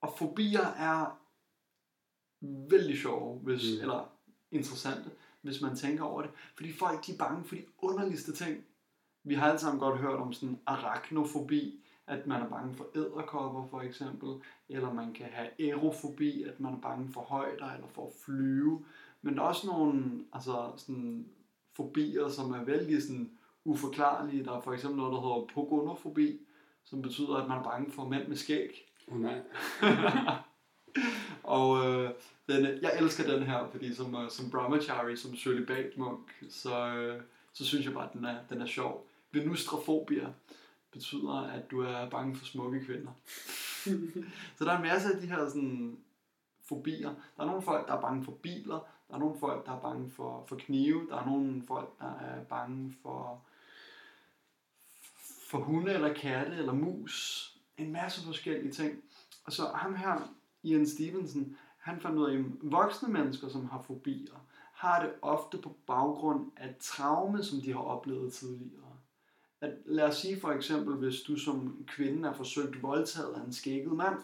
Og 0.00 0.14
fobier 0.18 0.66
er 0.66 1.18
vældig 2.40 2.98
sjove, 2.98 3.38
hvis, 3.38 3.62
mm. 3.76 3.80
eller 3.80 4.12
interessante, 4.50 5.10
hvis 5.40 5.60
man 5.60 5.76
tænker 5.76 6.04
over 6.04 6.22
det. 6.22 6.30
Fordi 6.54 6.72
folk 6.72 7.06
de 7.06 7.12
er 7.12 7.18
bange 7.18 7.44
for 7.44 7.54
de 7.54 7.64
underligste 7.78 8.32
ting. 8.32 8.64
Vi 9.24 9.34
har 9.34 9.46
alle 9.46 9.58
sammen 9.58 9.80
godt 9.80 10.00
hørt 10.00 10.20
om 10.20 10.32
sådan 10.32 10.60
arachnofobi, 10.66 11.84
at 12.08 12.26
man 12.26 12.42
er 12.42 12.48
bange 12.48 12.74
for 12.74 12.86
æderkopper 12.94 13.66
for 13.70 13.80
eksempel, 13.80 14.28
eller 14.68 14.92
man 14.92 15.12
kan 15.12 15.26
have 15.32 15.48
aerofobi, 15.58 16.42
at 16.42 16.60
man 16.60 16.72
er 16.72 16.80
bange 16.80 17.12
for 17.12 17.20
højder 17.20 17.72
eller 17.72 17.86
for 17.86 18.06
at 18.06 18.12
flyve. 18.24 18.84
Men 19.22 19.36
der 19.36 19.42
er 19.42 19.46
også 19.46 19.66
nogle 19.66 20.24
altså 20.32 20.72
sådan, 20.76 21.26
fobier, 21.76 22.28
som 22.28 22.52
er 22.52 22.64
vældig 22.64 23.02
sådan, 23.02 23.30
uforklarlige. 23.64 24.44
Der 24.44 24.56
er 24.56 24.60
for 24.60 24.72
eksempel 24.72 24.98
noget, 24.98 25.12
der 25.12 25.20
hedder 25.20 25.46
pogonofobi, 25.54 26.40
som 26.84 27.02
betyder, 27.02 27.36
at 27.36 27.48
man 27.48 27.58
er 27.58 27.62
bange 27.62 27.92
for 27.92 28.08
mænd 28.08 28.28
med 28.28 28.36
skæg. 28.36 28.84
Oh, 29.08 29.20
nej. 29.20 29.40
og 31.56 31.86
øh, 31.86 32.10
den, 32.48 32.82
jeg 32.82 32.92
elsker 32.98 33.34
den 33.34 33.42
her, 33.42 33.68
fordi 33.70 33.94
som, 33.94 34.14
uh, 34.14 34.30
som 34.30 34.50
brahmachari, 34.50 35.16
som 35.16 35.34
munk, 35.96 36.44
så, 36.50 36.94
øh, 36.94 37.22
så 37.52 37.64
synes 37.64 37.86
jeg 37.86 37.94
bare, 37.94 38.08
at 38.08 38.12
den 38.12 38.24
er, 38.24 38.36
den 38.50 38.60
er 38.60 38.66
sjov. 38.66 39.06
Venustrafobia 39.32 40.32
betyder, 40.92 41.40
at 41.40 41.70
du 41.70 41.80
er 41.80 42.10
bange 42.10 42.36
for 42.36 42.44
smukke 42.44 42.84
kvinder. 42.84 43.12
så 44.56 44.64
der 44.64 44.72
er 44.72 44.76
en 44.76 44.82
masse 44.82 45.14
af 45.14 45.20
de 45.20 45.26
her 45.26 45.48
sådan, 45.48 45.98
fobier. 46.68 47.14
Der 47.36 47.42
er 47.42 47.46
nogle 47.46 47.62
folk, 47.62 47.88
der 47.88 47.94
er 47.94 48.00
bange 48.00 48.24
for 48.24 48.32
biler. 48.32 48.86
Der 49.08 49.14
er 49.14 49.18
nogle 49.18 49.38
folk, 49.40 49.66
der 49.66 49.72
er 49.72 49.80
bange 49.80 50.10
for, 50.10 50.44
for 50.48 50.56
knive. 50.56 51.06
Der 51.10 51.16
er 51.16 51.26
nogle 51.26 51.62
folk, 51.66 51.98
der 51.98 52.14
er 52.14 52.44
bange 52.44 52.94
for, 53.02 53.42
for 55.50 55.58
hunde 55.58 55.92
eller 55.92 56.14
katte 56.14 56.56
eller 56.56 56.72
mus. 56.72 57.44
En 57.76 57.92
masse 57.92 58.24
forskellige 58.24 58.72
ting. 58.72 59.02
Og 59.44 59.52
så 59.52 59.66
ham 59.74 59.94
her, 59.94 60.34
Ian 60.62 60.86
Stevenson, 60.86 61.56
han 61.78 62.00
fandt 62.00 62.18
ud 62.18 62.30
af, 62.30 62.34
at 62.34 62.44
voksne 62.62 63.08
mennesker, 63.08 63.48
som 63.48 63.68
har 63.68 63.82
fobier, 63.82 64.46
har 64.72 65.02
det 65.02 65.12
ofte 65.22 65.58
på 65.58 65.76
baggrund 65.86 66.50
af 66.56 66.74
traume, 66.80 67.44
som 67.44 67.60
de 67.60 67.72
har 67.72 67.80
oplevet 67.80 68.32
tidligere. 68.32 68.87
At, 69.60 69.72
lad 69.84 70.04
os 70.04 70.16
sige 70.16 70.40
for 70.40 70.50
eksempel, 70.50 70.94
hvis 70.94 71.20
du 71.20 71.36
som 71.36 71.84
kvinde 71.86 72.28
er 72.28 72.32
forsøgt 72.32 72.82
voldtaget 72.82 73.34
af 73.34 73.40
en 73.40 73.52
skægget 73.52 73.92
mand, 73.92 74.18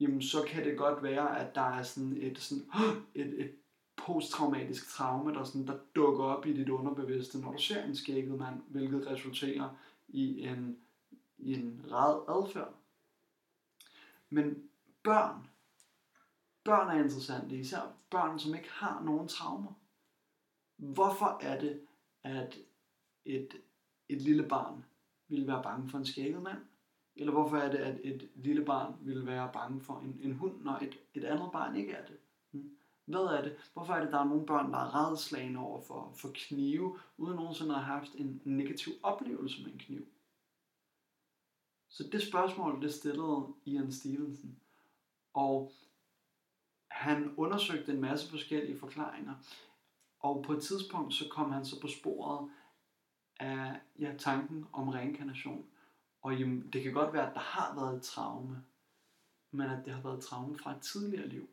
jamen 0.00 0.22
så 0.22 0.44
kan 0.48 0.64
det 0.64 0.78
godt 0.78 1.02
være, 1.02 1.40
at 1.40 1.54
der 1.54 1.60
er 1.60 1.82
sådan 1.82 2.16
et, 2.16 2.38
sådan, 2.38 2.64
et, 3.14 3.40
et 3.40 3.54
posttraumatisk 3.96 4.88
traume, 4.88 5.34
der, 5.34 5.44
sådan, 5.44 5.66
der 5.66 5.78
dukker 5.94 6.24
op 6.24 6.46
i 6.46 6.52
dit 6.52 6.68
underbevidste, 6.68 7.40
når 7.40 7.52
du 7.52 7.58
ser 7.58 7.84
en 7.84 7.96
skægget 7.96 8.38
mand, 8.38 8.62
hvilket 8.68 9.06
resulterer 9.06 9.76
i 10.08 10.46
en, 10.46 10.78
i 11.38 11.54
en 11.54 11.84
red 11.90 12.36
adfærd. 12.36 12.74
Men 14.30 14.68
børn, 15.02 15.46
børn 16.64 16.96
er 16.96 17.02
interessante, 17.04 17.56
især 17.56 17.92
børn, 18.10 18.38
som 18.38 18.54
ikke 18.54 18.70
har 18.70 19.02
nogen 19.02 19.28
traumer. 19.28 19.72
Hvorfor 20.76 21.38
er 21.42 21.60
det, 21.60 21.80
at 22.22 22.58
et, 23.24 23.56
et 24.08 24.22
lille 24.22 24.48
barn 24.48 24.84
vil 25.28 25.46
være 25.46 25.62
bange 25.62 25.88
for 25.88 25.98
en 25.98 26.06
skægget 26.06 26.42
mand? 26.42 26.58
Eller 27.16 27.32
hvorfor 27.32 27.56
er 27.56 27.70
det, 27.70 27.78
at 27.78 28.00
et 28.04 28.30
lille 28.34 28.64
barn 28.64 28.94
vil 29.00 29.26
være 29.26 29.50
bange 29.52 29.80
for 29.80 29.98
en, 29.98 30.20
en 30.22 30.32
hund, 30.32 30.62
når 30.62 30.78
et, 30.82 30.98
et 31.14 31.24
andet 31.24 31.52
barn 31.52 31.76
ikke 31.76 31.92
er 31.92 32.06
det? 32.06 32.16
Hmm. 32.50 32.70
Hvad 33.04 33.20
er 33.20 33.42
det? 33.42 33.56
Hvorfor 33.72 33.94
er 33.94 33.98
det, 33.98 34.06
at 34.06 34.12
der 34.12 34.18
er 34.18 34.24
nogle 34.24 34.46
børn, 34.46 34.72
der 34.72 34.78
er 34.78 34.94
redslagende 34.94 35.60
over 35.60 35.80
for, 35.80 36.12
for 36.16 36.30
knive, 36.34 36.98
uden 37.16 37.36
nogensinde 37.36 37.74
at 37.74 37.84
have 37.84 37.98
haft 37.98 38.14
en 38.14 38.42
negativ 38.44 38.92
oplevelse 39.02 39.62
med 39.62 39.72
en 39.72 39.78
kniv? 39.78 40.06
Så 41.88 42.08
det 42.12 42.22
spørgsmål, 42.22 42.82
det 42.82 42.94
stillede 42.94 43.46
Ian 43.64 43.92
Stevenson. 43.92 44.56
Og 45.34 45.72
han 46.88 47.34
undersøgte 47.36 47.92
en 47.92 48.00
masse 48.00 48.30
forskellige 48.30 48.78
forklaringer. 48.78 49.34
Og 50.18 50.42
på 50.42 50.52
et 50.52 50.62
tidspunkt, 50.62 51.14
så 51.14 51.28
kom 51.30 51.52
han 51.52 51.64
så 51.64 51.80
på 51.80 51.88
sporet 51.88 52.50
af 53.42 53.80
ja, 53.98 54.14
tanken 54.18 54.66
om 54.72 54.88
reinkarnation. 54.88 55.66
Og 56.22 56.38
jamen, 56.38 56.70
det 56.72 56.82
kan 56.82 56.92
godt 56.92 57.12
være, 57.12 57.28
at 57.28 57.34
der 57.34 57.40
har 57.40 57.74
været 57.74 57.96
et 57.96 58.02
traume, 58.02 58.64
men 59.50 59.70
at 59.70 59.84
det 59.84 59.92
har 59.92 60.02
været 60.02 60.18
et 60.18 60.24
traume 60.24 60.58
fra 60.58 60.76
et 60.76 60.80
tidligere 60.80 61.28
liv. 61.28 61.48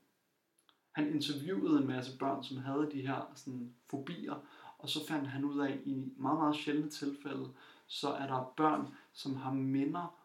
Han 0.92 1.16
interviewede 1.16 1.82
en 1.82 1.88
masse 1.88 2.18
børn, 2.18 2.44
som 2.44 2.58
havde 2.58 2.90
de 2.92 3.02
her 3.02 3.32
sådan, 3.36 3.74
fobier, 3.90 4.46
og 4.78 4.90
så 4.90 5.08
fandt 5.08 5.28
han 5.28 5.46
ud 5.46 5.60
af, 5.60 5.82
i 5.86 6.14
meget, 6.18 6.40
meget 6.40 6.56
sjældne 6.56 6.90
tilfælde, 6.90 7.50
så 7.88 8.10
er 8.10 8.28
der 8.28 8.54
børn, 8.58 8.88
som 9.14 9.36
har 9.36 9.52
minder 9.54 10.16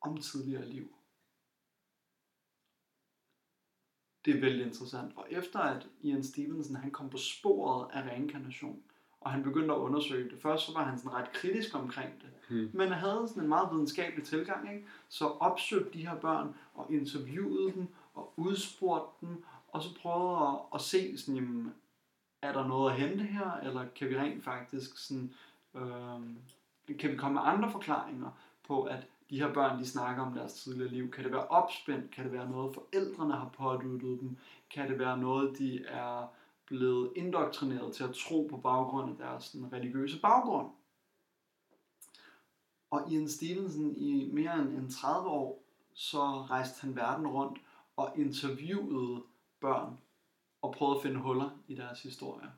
om 0.00 0.16
tidligere 0.20 0.68
liv. 0.68 0.94
Det 4.24 4.36
er 4.36 4.40
vældig 4.40 4.66
interessant. 4.66 5.16
Og 5.16 5.26
efter 5.30 5.58
at 5.58 5.88
Ian 6.00 6.24
Stevenson 6.24 6.76
han 6.76 6.90
kom 6.90 7.10
på 7.10 7.16
sporet 7.16 7.90
af 7.92 8.02
reinkarnation, 8.02 8.82
og 9.24 9.30
han 9.30 9.42
begyndte 9.42 9.74
at 9.74 9.78
undersøge 9.78 10.30
det. 10.30 10.42
Først 10.42 10.66
så 10.66 10.72
var 10.72 10.84
han 10.84 10.98
sådan 10.98 11.12
ret 11.12 11.32
kritisk 11.32 11.74
omkring 11.74 12.12
det, 12.22 12.30
hmm. 12.48 12.70
men 12.72 12.88
han 12.88 12.98
havde 12.98 13.28
sådan 13.28 13.42
en 13.42 13.48
meget 13.48 13.68
videnskabelig 13.72 14.24
tilgang, 14.24 14.74
ikke? 14.74 14.86
så 15.08 15.26
opsøgte 15.26 15.98
de 15.98 16.06
her 16.06 16.14
børn 16.14 16.54
og 16.74 16.92
interviewede 16.92 17.72
dem 17.72 17.88
og 18.14 18.32
udspurgte 18.36 19.26
dem, 19.26 19.44
og 19.68 19.82
så 19.82 19.88
prøvede 20.02 20.48
at, 20.48 20.58
at 20.74 20.80
se, 20.80 21.18
sådan, 21.18 21.34
jamen, 21.34 21.74
er 22.42 22.52
der 22.52 22.66
noget 22.66 22.92
at 22.92 22.98
hente 22.98 23.24
her, 23.24 23.52
eller 23.62 23.84
kan 23.96 24.08
vi 24.08 24.18
rent 24.18 24.44
faktisk 24.44 24.98
sådan, 24.98 25.32
øh, 25.74 26.20
kan 26.98 27.10
vi 27.10 27.16
komme 27.16 27.34
med 27.34 27.42
andre 27.44 27.70
forklaringer 27.70 28.30
på, 28.66 28.82
at 28.82 29.06
de 29.30 29.38
her 29.38 29.52
børn, 29.52 29.78
de 29.78 29.86
snakker 29.86 30.22
om 30.22 30.32
deres 30.32 30.54
tidligere 30.54 30.90
liv. 30.90 31.10
Kan 31.10 31.24
det 31.24 31.32
være 31.32 31.46
opspændt? 31.46 32.10
Kan 32.10 32.24
det 32.24 32.32
være 32.32 32.50
noget, 32.50 32.74
forældrene 32.74 33.34
har 33.34 33.50
påduttet 33.58 34.20
dem? 34.20 34.36
Kan 34.70 34.90
det 34.90 34.98
være 34.98 35.18
noget, 35.18 35.58
de 35.58 35.84
er 35.84 36.26
blevet 36.66 37.12
indoktrineret 37.16 37.94
til 37.94 38.04
at 38.04 38.14
tro 38.14 38.46
på 38.50 38.56
baggrund 38.56 39.10
af 39.10 39.16
deres 39.16 39.44
sådan, 39.44 39.72
religiøse 39.72 40.20
baggrund? 40.20 40.70
Og 42.90 43.12
Ian 43.12 43.28
Stevenson 43.28 43.96
i 43.96 44.30
mere 44.32 44.58
end 44.58 44.90
30 44.90 45.28
år, 45.28 45.64
så 45.94 46.42
rejste 46.42 46.80
han 46.80 46.96
verden 46.96 47.26
rundt 47.26 47.58
og 47.96 48.12
interviewede 48.18 49.22
børn 49.60 49.98
og 50.62 50.72
prøvede 50.72 50.96
at 50.96 51.02
finde 51.02 51.20
huller 51.20 51.50
i 51.68 51.74
deres 51.74 52.02
historie. 52.02 52.48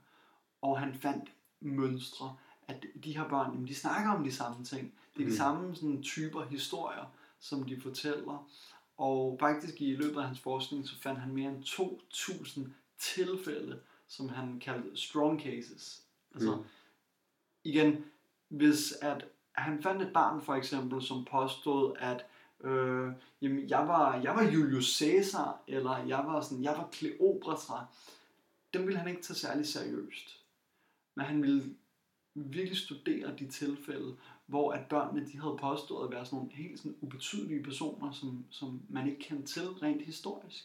Og 0.62 0.78
han 0.78 0.94
fandt 0.94 1.32
mønstre, 1.60 2.36
at 2.68 2.86
de 3.04 3.16
her 3.16 3.28
børn, 3.28 3.52
jamen, 3.52 3.68
de 3.68 3.74
snakker 3.74 4.10
om 4.10 4.24
de 4.24 4.32
samme 4.32 4.64
ting. 4.64 4.94
Det 5.16 5.22
er 5.22 5.26
de 5.26 5.30
mm. 5.30 5.36
samme 5.36 5.74
sådan, 5.74 6.02
typer 6.02 6.44
historier, 6.44 7.04
som 7.38 7.62
de 7.62 7.80
fortæller. 7.80 8.48
Og 8.96 9.36
faktisk 9.40 9.80
i 9.80 9.96
løbet 9.96 10.20
af 10.20 10.26
hans 10.26 10.40
forskning, 10.40 10.88
så 10.88 11.00
fandt 11.00 11.20
han 11.20 11.32
mere 11.32 11.50
end 11.50 11.64
2.000 11.64 12.70
tilfælde, 12.98 13.80
som 14.08 14.28
han 14.28 14.60
kaldte 14.60 14.96
strong 14.96 15.40
cases. 15.40 16.02
Altså, 16.34 16.56
mm. 16.56 16.62
igen, 17.64 18.04
hvis 18.48 18.92
at 18.92 19.24
han 19.52 19.82
fandt 19.82 20.02
et 20.02 20.12
barn 20.12 20.42
for 20.42 20.54
eksempel, 20.54 21.02
som 21.02 21.24
påstod, 21.24 21.96
at 21.98 22.26
øh, 22.64 23.12
jamen, 23.42 23.68
jeg, 23.68 23.88
var, 23.88 24.16
jeg 24.16 24.34
var 24.34 24.42
Julius 24.42 24.98
Caesar, 24.98 25.62
eller 25.66 25.96
jeg 25.96 26.18
var, 26.18 26.40
sådan, 26.40 26.64
jeg 26.64 26.72
var 26.72 26.88
Kleopatra, 26.92 27.86
dem 28.74 28.86
ville 28.86 28.98
han 28.98 29.08
ikke 29.08 29.22
tage 29.22 29.36
særlig 29.36 29.66
seriøst. 29.66 30.42
Men 31.14 31.26
han 31.26 31.42
ville 31.42 31.76
virkelig 32.34 32.76
studere 32.76 33.36
de 33.36 33.48
tilfælde, 33.48 34.16
hvor 34.46 34.72
at 34.72 34.88
børnene 34.88 35.26
de 35.26 35.40
havde 35.40 35.56
påstået 35.60 36.04
at 36.04 36.12
være 36.12 36.26
sådan 36.26 36.36
nogle 36.36 36.52
helt 36.52 36.78
sådan 36.78 36.96
ubetydelige 37.00 37.62
personer, 37.62 38.12
som, 38.12 38.44
som 38.50 38.82
man 38.88 39.06
ikke 39.06 39.20
kendte 39.20 39.52
til 39.52 39.68
rent 39.68 40.02
historisk. 40.02 40.64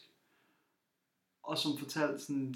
Og 1.42 1.58
som 1.58 1.78
fortalte 1.78 2.18
sådan 2.18 2.54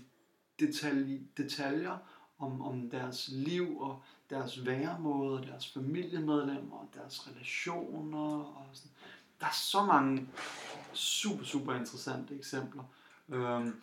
detalj, 0.61 1.19
detaljer 1.37 1.99
om, 2.39 2.63
om 2.63 2.91
deres 2.91 3.29
liv 3.33 3.81
og 3.81 4.03
deres 4.31 4.67
væremåde, 4.67 5.47
deres 5.47 5.73
familiemedlemmer 5.73 6.77
og 6.77 6.89
deres 6.95 7.29
relationer. 7.29 8.39
Og 8.39 8.67
sådan. 8.73 8.91
Der 9.41 9.47
er 9.47 9.55
så 9.55 9.85
mange 9.85 10.29
super, 10.93 11.45
super 11.45 11.75
interessante 11.75 12.35
eksempler. 12.35 12.83
Øhm, 13.29 13.81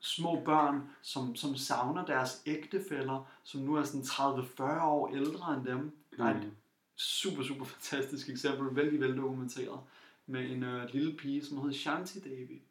små 0.00 0.42
børn, 0.44 0.90
som, 1.02 1.36
som 1.36 1.56
savner 1.56 2.06
deres 2.06 2.42
ægtefæller, 2.46 3.30
som 3.44 3.60
nu 3.60 3.74
er 3.74 3.84
sådan 3.84 4.00
30-40 4.00 4.82
år 4.82 5.08
ældre 5.14 5.54
end 5.54 5.64
dem. 5.64 5.96
Der 6.16 6.24
er 6.24 6.34
et 6.34 6.44
mm. 6.44 6.56
super, 6.96 7.42
super 7.42 7.64
fantastisk 7.64 8.28
eksempel, 8.28 8.76
vældig 8.76 9.00
vel 9.00 9.16
dokumenteret, 9.16 9.80
med 10.26 10.50
en 10.50 10.62
øh, 10.62 10.88
lille 10.92 11.16
pige, 11.16 11.44
som 11.44 11.58
hedder 11.58 11.72
Shanti 11.72 12.20
Devi, 12.20 12.62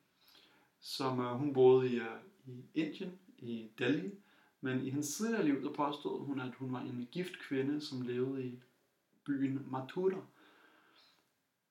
som 0.79 1.19
øh, 1.19 1.31
hun 1.31 1.53
boede 1.53 1.89
i, 1.89 1.95
øh, 1.95 2.05
i 2.47 2.65
Indien, 2.73 3.19
i 3.37 3.69
Delhi, 3.77 4.11
men 4.61 4.85
i 4.85 4.89
hendes 4.89 5.17
tidligere 5.17 5.45
liv, 5.45 5.63
der 5.63 5.73
påstod 5.73 6.25
hun, 6.25 6.39
at 6.39 6.55
hun 6.55 6.73
var 6.73 6.81
en 6.81 7.07
gift 7.11 7.39
kvinde, 7.39 7.81
som 7.81 8.01
levede 8.01 8.45
i 8.45 8.59
byen 9.25 9.67
Mathura. 9.71 10.21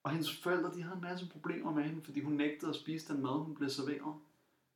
Og 0.03 0.11
hendes 0.11 0.37
forældre, 0.37 0.73
de 0.73 0.81
havde 0.81 0.95
en 0.95 1.01
masse 1.01 1.29
problemer 1.29 1.71
med 1.71 1.83
hende, 1.83 2.01
fordi 2.01 2.19
hun 2.21 2.33
nægtede 2.33 2.69
at 2.69 2.75
spise 2.75 3.13
den 3.13 3.21
mad, 3.21 3.43
hun 3.43 3.55
blev 3.55 3.69
serveret. 3.69 4.15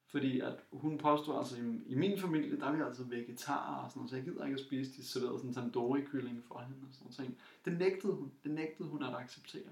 Fordi 0.07 0.39
at 0.39 0.59
hun 0.71 0.97
påstod, 0.97 1.37
altså 1.37 1.57
i, 1.57 1.83
i 1.87 1.95
min 1.95 2.19
familie, 2.19 2.59
der 2.59 2.65
er 2.65 2.75
vi 2.75 2.81
altså 2.81 3.03
vegetarer 3.03 3.83
og 3.83 3.89
sådan 3.89 3.99
noget, 3.99 4.09
så 4.09 4.15
jeg 4.15 4.25
gider 4.25 4.45
ikke 4.45 4.59
at 4.59 4.65
spise 4.65 4.91
de 4.91 5.05
serverede 5.05 5.39
sådan 5.39 5.53
tandoori-kylling 5.53 6.43
for 6.47 6.59
hende 6.59 6.79
og 6.89 6.93
sådan 6.93 7.25
noget. 7.25 7.37
Det 7.65 7.77
nægtede 7.77 8.13
hun. 8.13 8.31
Det 8.43 8.51
nægtede 8.51 8.89
hun 8.89 9.03
at 9.03 9.15
acceptere. 9.15 9.71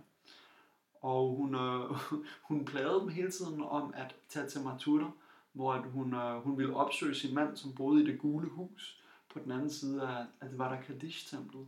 Og 1.01 1.36
hun, 1.36 1.55
øh, 1.55 1.91
hun 2.50 2.65
plagede 2.65 3.00
dem 3.00 3.07
hele 3.07 3.31
tiden 3.31 3.62
om 3.62 3.93
at 3.95 4.15
tage 4.29 4.50
til 4.50 4.62
Mathura, 4.62 5.12
hvor 5.53 5.73
at 5.73 5.91
hun, 5.91 6.13
øh, 6.13 6.41
hun 6.43 6.57
ville 6.57 6.75
opsøge 6.75 7.15
sin 7.15 7.35
mand, 7.35 7.57
som 7.57 7.75
boede 7.75 8.03
i 8.03 8.05
det 8.05 8.19
gule 8.19 8.49
hus 8.49 9.01
på 9.33 9.39
den 9.39 9.51
anden 9.51 9.69
side 9.69 10.07
af, 10.07 10.25
af 10.41 10.49
det 10.49 10.57
var 10.57 10.75
der 10.75 10.81
Kadish-templet. 10.81 11.67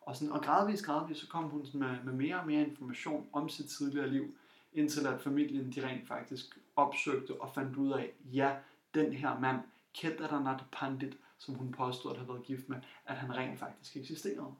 Og, 0.00 0.16
sådan, 0.16 0.32
og 0.32 0.42
gradvist, 0.42 0.84
gradvist, 0.84 1.20
så 1.20 1.28
kom 1.28 1.44
hun 1.44 1.66
sådan 1.66 1.80
med, 1.80 2.04
med 2.04 2.12
mere 2.12 2.40
og 2.40 2.46
mere 2.46 2.68
information 2.68 3.28
om 3.32 3.48
sit 3.48 3.66
tidligere 3.66 4.10
liv, 4.10 4.34
indtil 4.72 5.06
at 5.06 5.20
familien 5.20 5.72
de 5.72 5.86
rent 5.88 6.08
faktisk 6.08 6.58
opsøgte 6.76 7.40
og 7.40 7.54
fandt 7.54 7.76
ud 7.76 7.92
af, 7.92 8.12
ja, 8.32 8.56
den 8.94 9.12
her 9.12 9.38
mand, 9.38 9.60
Kedaranath 9.94 10.64
Pandit, 10.72 11.16
som 11.38 11.54
hun 11.54 11.72
påstod 11.72 12.10
at 12.10 12.18
have 12.18 12.28
været 12.28 12.42
gift 12.42 12.68
med, 12.68 12.76
at 13.06 13.16
han 13.16 13.36
rent 13.36 13.58
faktisk 13.58 13.96
eksisterede. 13.96 14.54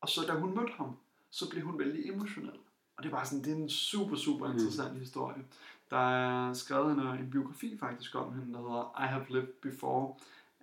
Og 0.00 0.08
så 0.08 0.20
da 0.26 0.32
hun 0.32 0.54
mødte 0.54 0.72
ham, 0.72 0.96
så 1.30 1.50
blev 1.50 1.62
hun 1.62 1.78
vældig 1.78 2.08
emotionel. 2.08 2.58
Og 2.96 3.04
det 3.04 3.12
var 3.12 3.24
sådan, 3.24 3.44
det 3.44 3.52
er 3.52 3.56
en 3.56 3.68
super, 3.68 4.16
super 4.16 4.52
interessant 4.52 4.92
mm. 4.92 5.00
historie. 5.00 5.44
Der 5.90 6.10
er 6.10 6.52
skrevet 6.52 6.92
en, 6.92 7.00
øh, 7.00 7.20
en 7.20 7.30
biografi 7.30 7.78
faktisk 7.78 8.14
om 8.14 8.34
hende, 8.34 8.52
der 8.52 8.58
hedder 8.58 9.04
I 9.04 9.06
Have 9.06 9.26
Lived 9.28 9.52
Before, 9.62 10.14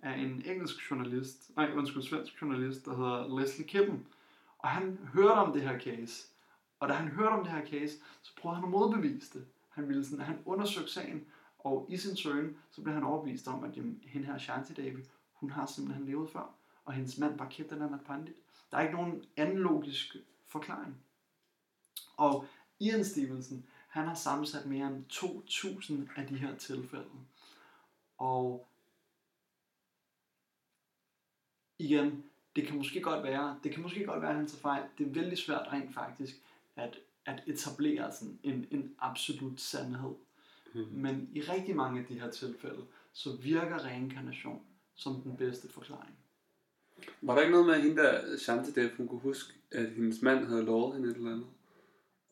af 0.02 0.18
en 0.18 0.42
engelsk 0.44 0.90
journalist, 0.90 1.50
nej, 1.56 1.70
undskyld, 1.74 2.02
svensk 2.02 2.42
journalist, 2.42 2.84
der 2.84 2.96
hedder 2.96 3.40
Leslie 3.40 3.66
Kippen. 3.66 4.06
Og 4.58 4.68
han 4.68 4.98
hørte 5.14 5.38
om 5.38 5.52
det 5.52 5.62
her 5.62 5.78
case. 5.78 6.28
Og 6.80 6.88
da 6.88 6.94
han 6.94 7.08
hørte 7.08 7.32
om 7.32 7.44
det 7.44 7.52
her 7.52 7.66
case, 7.66 7.98
så 8.22 8.32
prøvede 8.40 8.56
han 8.56 8.64
at 8.64 8.70
modbevise 8.70 9.38
det. 9.38 9.46
Han 9.68 9.88
ville 9.88 10.04
sådan, 10.04 10.24
han 10.24 10.38
undersøgte 10.44 10.92
sagen, 10.92 11.26
og 11.58 11.86
i 11.88 11.96
sin 11.96 12.16
søgen, 12.16 12.56
så 12.70 12.82
blev 12.82 12.94
han 12.94 13.04
overbevist 13.04 13.48
om, 13.48 13.64
at 13.64 13.76
jamen, 13.76 14.00
hende 14.02 14.26
her 14.26 14.38
Shanti 14.38 14.72
Devi, 14.72 15.02
hun 15.32 15.50
har 15.50 15.66
simpelthen 15.66 16.06
levet 16.06 16.30
før, 16.30 16.50
og 16.84 16.92
hendes 16.92 17.18
mand 17.18 17.38
var 17.38 17.48
Ketananda 17.48 17.96
Pandit. 18.06 18.36
Der 18.70 18.76
er 18.76 18.82
ikke 18.82 18.94
nogen 18.94 19.24
anden 19.36 19.58
logisk 19.58 20.16
forklaring. 20.46 20.96
Og 22.16 22.46
Ian 22.80 23.04
Stevenson, 23.04 23.64
han 23.96 24.06
har 24.06 24.14
sammensat 24.14 24.66
mere 24.66 24.86
end 24.86 25.04
2.000 25.12 26.20
af 26.20 26.26
de 26.26 26.36
her 26.36 26.56
tilfælde. 26.56 27.10
Og 28.18 28.66
igen, 31.78 32.24
det 32.56 32.66
kan 32.66 32.76
måske 32.76 33.00
godt 33.00 33.24
være, 33.24 33.58
det 33.64 33.72
kan 33.72 33.82
måske 33.82 34.04
godt 34.04 34.22
være, 34.22 34.30
at 34.30 34.36
han 34.36 34.46
tager 34.46 34.60
fejl. 34.60 34.82
Det 34.98 35.06
er 35.06 35.10
vældig 35.10 35.38
svært 35.38 35.72
rent 35.72 35.94
faktisk 35.94 36.36
at, 36.76 36.98
at 37.26 37.42
etablere 37.46 38.12
sådan 38.12 38.38
en, 38.42 38.66
en 38.70 38.94
absolut 38.98 39.60
sandhed. 39.60 40.14
Mhm. 40.74 40.88
Men 40.90 41.30
i 41.32 41.40
rigtig 41.40 41.76
mange 41.76 42.00
af 42.00 42.06
de 42.06 42.20
her 42.20 42.30
tilfælde, 42.30 42.82
så 43.12 43.36
virker 43.36 43.84
reinkarnation 43.84 44.62
som 44.94 45.20
den 45.22 45.36
bedste 45.36 45.68
forklaring. 45.68 46.14
Var 47.22 47.34
der 47.34 47.40
ikke 47.40 47.52
noget 47.52 47.66
med 47.66 47.82
hende, 47.82 47.96
der 47.96 48.36
Shanti 48.38 48.70
Dev, 48.70 48.90
hun 48.96 49.08
kunne 49.08 49.20
huske, 49.20 49.54
at 49.70 49.90
hendes 49.90 50.22
mand 50.22 50.46
havde 50.46 50.64
lovet 50.64 50.94
hende 50.94 51.10
et 51.10 51.16
eller 51.16 51.32
andet? 51.32 51.46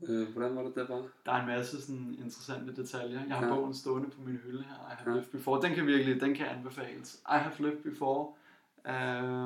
Øh, 0.02 0.28
hvordan 0.32 0.56
var 0.56 0.62
det, 0.62 0.74
der 0.74 0.88
var? 0.88 1.08
Der 1.26 1.32
er 1.32 1.40
en 1.40 1.46
masse 1.46 1.82
sådan 1.82 2.14
interessante 2.18 2.76
detaljer. 2.76 3.26
Jeg 3.26 3.36
har 3.36 3.46
Ja. 3.46 3.54
bogen 3.54 3.74
stående 3.74 4.10
på 4.10 4.20
min 4.20 4.36
hylde 4.36 4.62
her. 4.62 4.74
I 4.74 4.94
have 4.98 5.10
Ja. 5.10 5.16
lived 5.16 5.30
before. 5.32 5.62
Den 5.62 5.74
kan 5.74 5.86
virkelig, 5.86 6.20
den 6.20 6.34
kan 6.34 6.46
anbefales. 6.46 7.14
I 7.14 7.38
have 7.38 7.54
lived 7.58 7.82
before. 7.82 8.32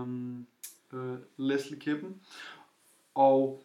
Um, 0.03 0.47
uh, 0.93 1.19
Leslie 1.37 1.81
Kippen. 1.81 2.23
Og 3.15 3.65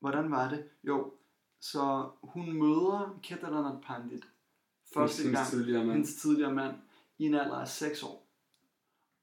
hvordan 0.00 0.30
var 0.30 0.48
det? 0.50 0.64
Jo, 0.84 1.12
så 1.60 2.10
hun 2.22 2.52
møder 2.52 3.18
Kedarnath 3.22 3.80
Pandit 3.86 4.28
første 4.94 5.22
Hendes 5.22 5.38
gang, 5.38 5.48
tidligere 5.50 5.84
mand. 5.84 5.92
hendes 5.92 6.14
tidligere 6.16 6.54
mand, 6.54 6.74
i 7.18 7.24
en 7.26 7.34
alder 7.34 7.56
af 7.56 7.68
6 7.68 8.02
år. 8.02 8.26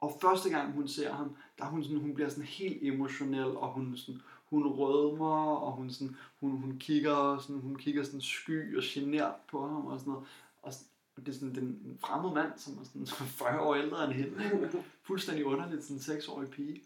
Og 0.00 0.18
første 0.20 0.50
gang 0.50 0.72
hun 0.72 0.88
ser 0.88 1.12
ham, 1.12 1.36
der 1.58 1.64
er 1.64 1.68
hun, 1.68 1.82
sådan, 1.84 1.98
hun 2.00 2.14
bliver 2.14 2.28
sådan 2.28 2.44
helt 2.44 2.78
emotionel, 2.82 3.56
og 3.56 3.72
hun, 3.72 3.96
sådan, 3.96 4.20
hun 4.50 4.66
rødmer, 4.66 5.56
og 5.56 5.72
hun, 5.72 5.90
sådan, 5.90 6.16
hun, 6.40 6.50
hun 6.50 6.78
kigger, 6.78 7.38
sådan, 7.38 7.60
hun 7.60 7.76
kigger 7.76 8.02
sådan 8.02 8.20
sky 8.20 8.76
og 8.76 8.82
genert 8.86 9.34
på 9.50 9.68
ham 9.68 9.86
og 9.86 9.98
sådan 9.98 10.12
noget. 10.12 10.28
Og 10.62 11.26
det 11.26 11.28
er 11.28 11.32
sådan 11.32 11.54
den 11.54 11.98
fremmede 12.00 12.34
mand, 12.34 12.52
som 12.56 12.78
er 12.78 12.84
sådan 12.84 13.06
40 13.42 13.60
år 13.60 13.74
ældre 13.74 14.04
end 14.04 14.12
hende. 14.12 14.84
Fuldstændig 15.02 15.44
underligt, 15.46 15.84
sådan 15.84 16.16
en 16.16 16.18
6-årig 16.18 16.50
pige. 16.50 16.82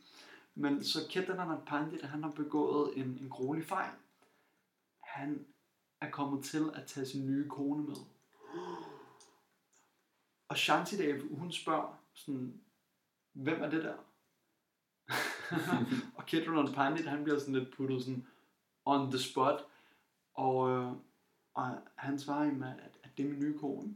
Men 0.54 0.84
så 0.84 0.98
Kedarnath 1.10 1.64
Pandit, 1.66 2.02
han 2.02 2.22
har 2.22 2.30
begået 2.30 2.98
en, 2.98 3.18
en 3.22 3.28
gruelig 3.30 3.64
fejl. 3.64 3.92
Han 5.00 5.46
er 6.00 6.10
kommet 6.10 6.44
til 6.44 6.70
at 6.74 6.86
tage 6.86 7.06
sin 7.06 7.26
nye 7.26 7.48
kone 7.48 7.82
med. 7.82 7.96
Og 10.48 10.58
Shantidev, 10.58 11.36
hun 11.36 11.52
spørger 11.52 11.98
sådan, 12.14 12.60
hvem 13.32 13.62
er 13.62 13.70
det 13.70 13.84
der? 13.84 13.96
og 16.16 16.26
Kedarnath 16.26 16.74
Pandit, 16.74 17.06
han 17.06 17.24
bliver 17.24 17.38
sådan 17.38 17.54
lidt 17.54 17.76
puttet 17.76 18.04
sådan 18.04 18.26
on 18.84 19.10
the 19.10 19.18
spot. 19.18 19.64
Og, 20.34 20.70
øh, 20.70 20.92
og 21.54 21.78
han 21.94 22.18
svarer 22.18 22.44
hende, 22.44 22.76
at, 22.84 22.98
at 23.02 23.10
det 23.16 23.24
er 23.24 23.28
min 23.28 23.40
nye 23.40 23.58
kone. 23.58 23.94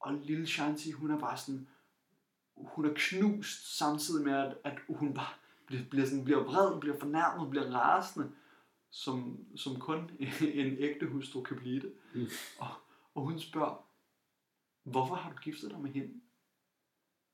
Og 0.00 0.14
lille 0.14 0.46
Shanti, 0.46 0.90
hun 0.90 1.10
er 1.10 1.18
bare 1.18 1.36
sådan, 1.36 1.68
hun 2.56 2.84
er 2.84 2.92
knust 2.96 3.78
samtidig 3.78 4.24
med, 4.24 4.32
at, 4.32 4.56
at 4.64 4.78
hun 4.88 5.14
bare 5.14 5.34
bliver, 5.66 5.84
bliver, 5.90 6.06
sådan, 6.06 6.24
bliver 6.24 6.44
vred, 6.44 6.80
bliver 6.80 6.98
fornærmet, 6.98 7.50
bliver 7.50 7.70
rasende, 7.70 8.32
som, 8.90 9.38
som 9.56 9.80
kun 9.80 10.10
en 10.40 10.76
ægte 10.78 11.06
hustru 11.06 11.42
kan 11.42 11.56
blive 11.56 11.80
det. 11.80 11.92
Mm. 12.14 12.26
Og, 12.58 12.68
og 13.14 13.22
hun 13.22 13.38
spørger, 13.38 13.86
hvorfor 14.82 15.14
har 15.14 15.30
du 15.30 15.36
giftet 15.36 15.70
dig 15.70 15.80
med 15.80 15.90
hende? 15.90 16.20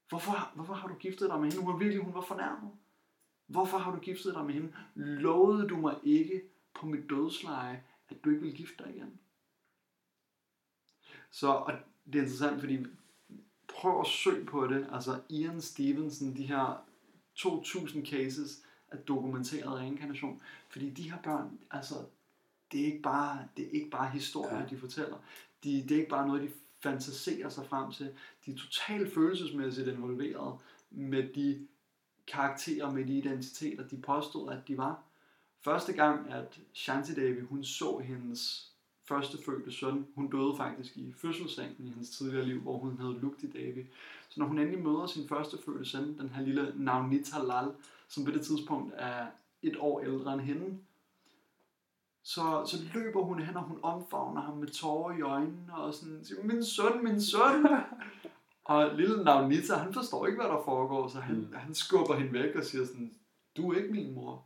Hvorfor, 0.08 0.52
hvorfor 0.54 0.74
har 0.74 0.88
du 0.88 0.94
giftet 0.94 1.30
dig 1.30 1.40
med 1.40 1.52
hende? 1.52 1.64
Hun 1.64 1.72
var 1.72 1.78
virkelig, 1.78 2.04
hun 2.04 2.14
var 2.14 2.20
fornærmet. 2.20 2.70
Hvorfor 3.46 3.78
har 3.78 3.92
du 3.92 3.98
giftet 3.98 4.34
dig 4.34 4.44
med 4.44 4.54
hende? 4.54 4.72
Lovede 4.94 5.68
du 5.68 5.76
mig 5.76 5.96
ikke 6.02 6.42
på 6.74 6.86
mit 6.86 7.10
dødsleje, 7.10 7.84
at 8.08 8.24
du 8.24 8.30
ikke 8.30 8.42
vil 8.42 8.54
gifte 8.54 8.84
dig 8.84 8.96
igen? 8.96 9.18
Så 11.30 11.48
og 11.48 11.72
det 12.06 12.14
er 12.14 12.22
interessant, 12.22 12.60
fordi 12.60 12.86
prøv 13.68 14.00
at 14.00 14.06
søge 14.06 14.44
på 14.46 14.66
det. 14.66 14.88
Altså 14.92 15.20
Ian 15.28 15.60
Stevenson, 15.60 16.36
de 16.36 16.46
her 16.46 16.84
2000 17.34 18.06
cases 18.06 18.62
af 18.90 18.98
dokumenteret 18.98 19.78
reinkarnation. 19.78 20.42
Fordi 20.68 20.90
de 20.90 21.10
her 21.10 21.18
børn, 21.22 21.58
altså, 21.70 21.94
det 22.72 22.80
er 22.80 22.84
ikke 22.84 23.02
bare, 23.02 23.48
det 23.56 23.66
er 23.66 23.70
ikke 23.70 23.90
bare 23.90 24.10
historier, 24.10 24.58
Ja. 24.60 24.66
de 24.66 24.78
fortæller. 24.78 25.16
De, 25.64 25.82
det 25.82 25.90
er 25.90 25.96
ikke 25.96 26.10
bare 26.10 26.26
noget, 26.26 26.42
de 26.42 26.50
fantaserer 26.82 27.48
sig 27.48 27.66
frem 27.66 27.92
til. 27.92 28.10
De 28.46 28.50
er 28.52 28.56
totalt 28.56 29.14
følelsesmæssigt 29.14 29.88
involveret 29.88 30.58
med 30.90 31.28
de 31.34 31.66
karakterer, 32.26 32.92
med 32.92 33.04
de 33.04 33.18
identiteter, 33.18 33.88
de 33.88 33.96
påstod, 33.96 34.52
at 34.52 34.68
de 34.68 34.78
var. 34.78 35.02
Første 35.60 35.92
gang, 35.92 36.30
at 36.30 36.60
Shanti 36.72 37.14
Devi, 37.14 37.40
hun 37.40 37.64
så 37.64 37.98
hendes 37.98 38.72
første 39.04 39.38
fødte 39.44 39.72
søn, 39.72 40.06
hun 40.14 40.30
døde 40.30 40.56
faktisk 40.56 40.96
i 40.96 41.12
fødselssengen 41.16 41.86
i 41.86 41.90
hendes 41.90 42.10
tidligere 42.10 42.46
liv, 42.46 42.60
hvor 42.60 42.78
hun 42.78 42.98
havde 42.98 43.18
Lukti 43.20 43.46
Devi. 43.46 43.86
Så 44.28 44.40
når 44.40 44.46
hun 44.46 44.58
endelig 44.58 44.82
møder 44.82 45.06
sin 45.06 45.28
første 45.28 45.58
fødte 45.64 45.84
søn, 45.84 46.18
den 46.18 46.28
her 46.28 46.42
lille 46.42 46.72
Navnita 46.76 47.38
Lal, 47.38 47.72
som 48.08 48.24
på 48.24 48.30
det 48.30 48.46
tidspunkt 48.46 48.92
er 48.96 49.26
et 49.62 49.76
år 49.78 50.00
ældre 50.00 50.34
end 50.34 50.40
hende, 50.40 50.78
så, 52.28 52.64
så 52.66 52.76
løber 52.94 53.22
hun 53.22 53.42
hen, 53.42 53.56
og 53.56 53.62
hun 53.62 53.78
omfavner 53.82 54.40
ham 54.40 54.56
med 54.56 54.68
tårer 54.68 55.16
i 55.18 55.20
øjnene, 55.20 55.74
og 55.76 55.94
sådan 55.94 56.24
siger, 56.24 56.42
min 56.44 56.64
søn, 56.64 57.04
min 57.04 57.22
søn. 57.22 57.66
og 58.64 58.94
lille 58.94 59.24
Navnita, 59.24 59.74
han 59.74 59.94
forstår 59.94 60.26
ikke, 60.26 60.40
hvad 60.40 60.48
der 60.50 60.62
foregår, 60.64 61.08
så 61.08 61.20
han, 61.20 61.36
Mm. 61.36 61.52
han 61.54 61.74
skubber 61.74 62.14
hende 62.16 62.32
væk 62.32 62.56
og 62.56 62.64
siger 62.64 62.86
sådan, 62.86 63.14
du 63.56 63.72
er 63.72 63.76
ikke 63.76 63.92
min 63.92 64.14
mor. 64.14 64.44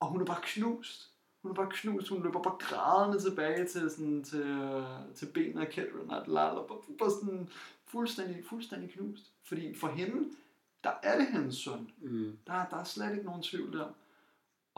Og 0.00 0.06
hun 0.08 0.20
er 0.20 0.24
bare 0.24 0.40
knust. 0.42 1.10
Hun 1.42 1.50
er 1.50 1.54
bare 1.54 1.70
knust. 1.70 2.08
Hun 2.08 2.22
løber 2.22 2.42
bare 2.42 2.56
grædende 2.60 3.20
tilbage 3.22 3.66
til, 3.68 3.90
sådan, 3.90 4.22
til, 4.24 4.84
til 5.14 5.26
benet 5.26 5.60
af 5.60 5.68
Kedron 5.68 6.10
og 6.10 6.22
Lal, 6.26 6.50
og 6.58 6.66
bare, 6.66 6.96
bare 6.98 7.10
sådan 7.10 7.48
fuldstændig, 7.86 8.44
fuldstændig 8.48 8.90
knust. 8.90 9.32
Fordi 9.44 9.74
for 9.74 9.88
hende, 9.88 10.28
der 10.84 10.92
er 11.02 11.18
det 11.18 11.26
hendes 11.26 11.56
søn. 11.56 11.90
Mm. 11.98 12.38
Der, 12.46 12.66
der 12.70 12.76
er 12.76 12.84
slet 12.84 13.12
ikke 13.12 13.24
nogen 13.26 13.42
tvivl 13.42 13.72
der. 13.78 13.88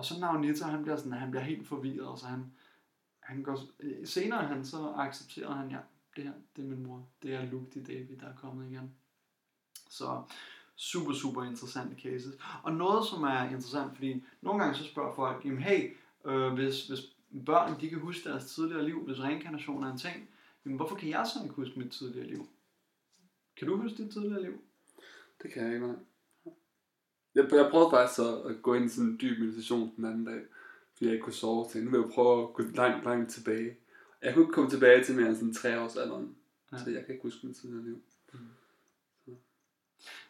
Og 0.03 0.07
så 0.07 0.21
Navnita, 0.21 0.65
han 0.65 0.83
bliver, 0.83 0.97
sådan, 0.97 1.13
han 1.13 1.31
bliver 1.31 1.45
helt 1.45 1.67
forvirret, 1.67 2.21
så 2.21 2.27
han, 2.27 2.53
han 3.21 3.43
går, 3.43 3.59
senere 4.05 4.47
han 4.47 4.65
så 4.65 4.93
accepterer 4.97 5.55
han, 5.55 5.71
ja, 5.71 5.79
det 6.17 6.25
her, 6.25 6.33
det 6.57 6.65
er 6.65 6.69
min 6.69 6.83
mor. 6.83 7.07
Det 7.23 7.35
er 7.35 7.51
Luke 7.51 7.67
de 7.75 7.93
David, 7.93 8.17
der 8.17 8.27
er 8.27 8.37
kommet 8.37 8.71
igen. 8.71 8.95
Så 9.91 10.23
super, 10.77 11.13
super 11.13 11.43
interessante 11.43 12.01
cases. 12.01 12.35
Og 12.63 12.73
noget, 12.73 13.07
som 13.07 13.23
er 13.23 13.43
interessant, 13.43 13.95
fordi 13.95 14.25
nogle 14.41 14.63
gange 14.63 14.79
så 14.79 14.85
spørger 14.85 15.15
folk, 15.15 15.45
jamen 15.45 15.63
hey, 15.63 15.97
øh, 16.25 16.53
hvis, 16.53 16.89
hvis 16.89 17.01
børn 17.47 17.81
de 17.81 17.89
kan 17.89 17.99
huske 17.99 18.29
deres 18.29 18.55
tidligere 18.55 18.85
liv, 18.85 19.05
hvis 19.05 19.21
reinkarnation 19.21 19.85
er 19.85 19.93
en 19.93 19.99
ting, 19.99 20.29
jamen 20.65 20.77
hvorfor 20.77 20.97
kan 20.97 21.09
jeg 21.09 21.27
så 21.27 21.43
ikke 21.43 21.55
huske 21.55 21.79
mit 21.79 21.93
tidligere 21.93 22.27
liv? 22.27 22.49
Kan 23.57 23.69
du 23.69 23.77
huske 23.77 24.03
dit 24.03 24.13
tidligere 24.13 24.43
liv? 24.43 24.61
Det 25.43 25.53
kan 25.53 25.65
jeg 25.65 25.75
ikke, 25.75 25.87
nej. 25.87 25.97
Jeg, 27.35 27.53
jeg 27.53 27.69
prøvede 27.71 27.91
faktisk 27.91 28.17
så 28.17 28.43
at 28.43 28.63
gå 28.63 28.75
ind 28.75 28.85
i 28.85 28.89
sådan 28.89 29.11
en 29.11 29.19
dyb 29.21 29.39
meditation 29.41 29.93
den 29.97 30.05
anden 30.05 30.25
dag, 30.25 30.41
fordi 30.93 31.05
jeg 31.05 31.13
ikke 31.13 31.25
kunne 31.25 31.33
sove. 31.33 31.67
Så 31.73 31.79
nu 31.79 31.91
vil 31.91 32.01
jeg 32.01 32.11
prøve 32.15 32.43
at 32.49 32.55
gå 32.55 32.63
langt, 32.63 33.05
langt 33.05 33.31
tilbage. 33.31 33.77
Jeg 34.23 34.35
kunne 34.35 34.43
ikke 34.45 34.53
komme 34.55 34.71
tilbage 34.71 35.05
til 35.05 35.15
mere 35.17 35.27
end 35.29 35.37
sådan 35.37 35.55
tre 35.55 35.81
års 35.81 35.97
alderen. 35.97 36.37
Ja. 36.73 36.79
Så 36.79 36.91
jeg 36.91 37.05
kan 37.07 37.15
ikke 37.15 37.23
huske 37.23 37.47
min 37.47 37.55
tidligere 37.55 37.85
liv. 37.85 38.03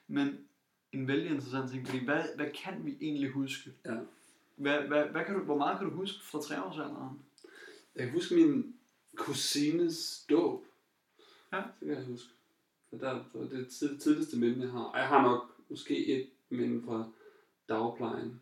Men 0.09 0.39
en 0.93 1.09
vældig 1.09 1.31
interessant 1.31 1.71
ting, 1.71 1.87
fordi 1.87 2.05
hvad, 2.05 2.23
hvad 2.37 2.47
kan 2.65 2.85
vi 2.85 2.97
egentlig 3.01 3.31
huske? 3.31 3.73
Ja. 3.85 3.97
Hvad, 4.57 4.83
hvad, 4.83 5.05
hvad 5.05 5.25
kan 5.25 5.35
du, 5.35 5.41
hvor 5.41 5.59
meget 5.59 5.79
kan 5.79 5.89
du 5.91 5.95
huske 5.95 6.19
fra 6.25 6.41
treårsalderen? 6.41 7.21
Jeg 7.97 8.05
kan 8.05 8.13
huske 8.13 8.35
min 8.35 8.77
kusines 9.17 10.27
dåb. 10.31 10.65
Ja. 11.53 11.57
Det 11.57 11.89
kan 11.89 11.97
jeg 11.97 12.05
huske. 12.05 12.29
Så 12.91 12.97
der, 12.97 13.13
det 13.15 13.25
var 13.35 13.47
det 13.49 13.69
tid- 13.69 13.99
tidligste 13.99 14.39
minde, 14.39 14.61
jeg 14.61 14.71
har. 14.71 14.81
Og 14.81 14.99
jeg 14.99 15.09
har 15.09 15.23
nok 15.23 15.51
måske 15.69 16.07
et 16.07 16.29
minde 16.53 16.83
fra 16.87 17.11
dagplejen. 17.69 18.41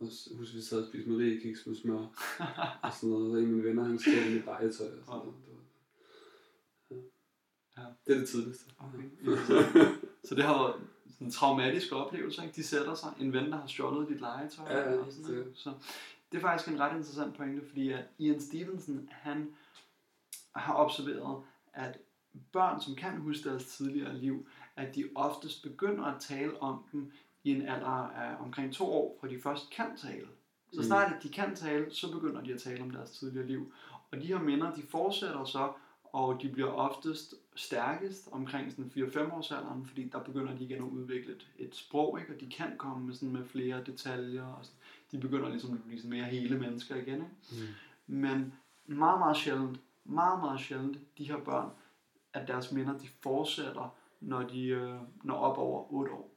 Og 0.00 0.06
s- 0.08 0.28
jeg 0.30 0.38
husker, 0.38 0.56
vi 0.56 0.62
sad 0.62 0.82
og 0.82 0.88
spiste 0.88 1.10
mariekiks 1.10 1.66
med 1.66 1.76
smør. 1.76 2.06
og 2.82 2.92
sådan 2.92 3.10
noget. 3.10 3.32
Og 3.32 3.38
en 3.38 3.44
af 3.44 3.50
mine 3.52 3.64
venner, 3.64 3.84
han 3.84 3.94
i 4.30 4.34
mit 4.34 4.44
legetøj. 4.44 4.86
Og 4.86 5.04
sådan 5.06 5.18
noget. 5.18 5.34
Ja. 6.90 6.96
Ja. 7.82 7.86
det 8.06 8.14
er 8.14 8.18
det 8.20 8.28
tidligste. 8.28 8.64
Okay. 8.78 9.08
Så 10.24 10.34
det 10.34 10.44
har 10.44 10.58
været 10.62 10.74
sådan 11.12 11.26
en 11.26 11.30
traumatisk 11.30 11.92
oplevelse, 11.92 12.42
ikke? 12.42 12.54
De 12.56 12.62
sætter 12.62 12.94
sig, 12.94 13.14
en 13.20 13.32
ven, 13.32 13.44
der 13.52 13.56
har 13.56 13.66
stjålet 13.66 14.08
dit 14.08 14.20
legetøj 14.20 14.66
Ja, 14.72 14.78
ja, 14.90 14.96
og 14.98 15.12
sådan 15.12 15.30
noget. 15.30 15.46
det- 15.46 15.56
Så 15.58 15.72
det 16.32 16.38
er 16.38 16.42
faktisk 16.42 16.68
en 16.70 16.80
ret 16.80 16.96
interessant 16.96 17.36
pointe, 17.36 17.66
fordi 17.68 17.88
at 17.92 18.04
Ian 18.18 18.40
Stevenson, 18.40 19.08
han 19.12 19.54
har 20.56 20.74
observeret, 20.74 21.42
at 21.72 21.98
børn, 22.52 22.80
som 22.80 22.94
kan 22.94 23.16
huske 23.16 23.48
deres 23.48 23.64
tidligere 23.76 24.18
liv, 24.18 24.46
at 24.76 24.94
de 24.94 25.08
oftest 25.14 25.62
begynder 25.62 26.04
at 26.04 26.20
tale 26.20 26.62
om 26.62 26.84
dem 26.92 27.12
i 27.44 27.50
en 27.50 27.62
alder 27.62 27.86
af 28.10 28.36
omkring 28.40 28.72
to 28.74 28.84
år, 28.92 29.16
fra 29.20 29.28
de 29.28 29.40
først 29.42 29.70
kan 29.70 29.96
tale. 29.96 30.26
Så 30.72 30.80
Mm. 30.80 30.84
snart 30.86 31.12
at 31.12 31.22
de 31.22 31.28
kan 31.28 31.54
tale, 31.56 31.94
så 31.94 32.12
begynder 32.12 32.40
de 32.42 32.52
at 32.54 32.60
tale 32.60 32.82
om 32.82 32.90
deres 32.90 33.10
tidligere 33.10 33.46
liv. 33.46 33.72
Og 34.10 34.20
de 34.20 34.26
her 34.26 34.38
minder, 34.38 34.74
de 34.74 34.82
fortsætter 34.90 35.44
så, 35.44 35.72
og 36.04 36.42
de 36.42 36.48
bliver 36.48 36.70
oftest 36.72 37.34
stærkest 37.56 38.28
omkring 38.32 38.70
sådan 38.70 38.90
4-5 38.96 39.32
års 39.32 39.50
alderen, 39.50 39.86
fordi 39.86 40.08
der 40.08 40.20
begynder 40.22 40.56
de 40.56 40.64
igen 40.64 40.76
at 40.78 40.88
udvikle 40.88 41.32
et, 41.32 41.46
et 41.58 41.74
sprog, 41.76 42.20
ikke? 42.20 42.34
og 42.34 42.40
de 42.40 42.50
kan 42.50 42.76
komme 42.78 43.06
med, 43.06 43.14
sådan 43.14 43.32
med 43.32 43.44
flere 43.44 43.84
detaljer, 43.84 44.44
og 44.46 44.64
sådan. 44.64 44.78
de 45.12 45.18
begynder 45.18 45.48
ligesom 45.48 45.72
at 45.72 45.82
blive 45.82 45.98
sådan 45.98 46.10
mere 46.10 46.24
hele 46.24 46.58
mennesker 46.58 46.96
igen. 46.96 47.14
Ikke? 47.14 47.26
Mm. 47.50 47.66
Men 48.06 48.54
meget, 48.86 49.18
meget 49.18 49.36
sjældent, 49.36 49.80
meget, 50.04 50.40
meget 50.40 50.60
sjældent, 50.60 50.98
de 51.18 51.24
her 51.24 51.38
børn, 51.38 51.70
at 52.34 52.48
deres 52.48 52.72
minder, 52.72 52.98
de 52.98 53.08
fortsætter 53.22 53.94
når 54.20 54.42
de 54.42 54.66
øh, 54.66 54.94
når 55.24 55.34
op 55.34 55.58
over 55.58 55.92
8 55.92 56.12
år. 56.12 56.31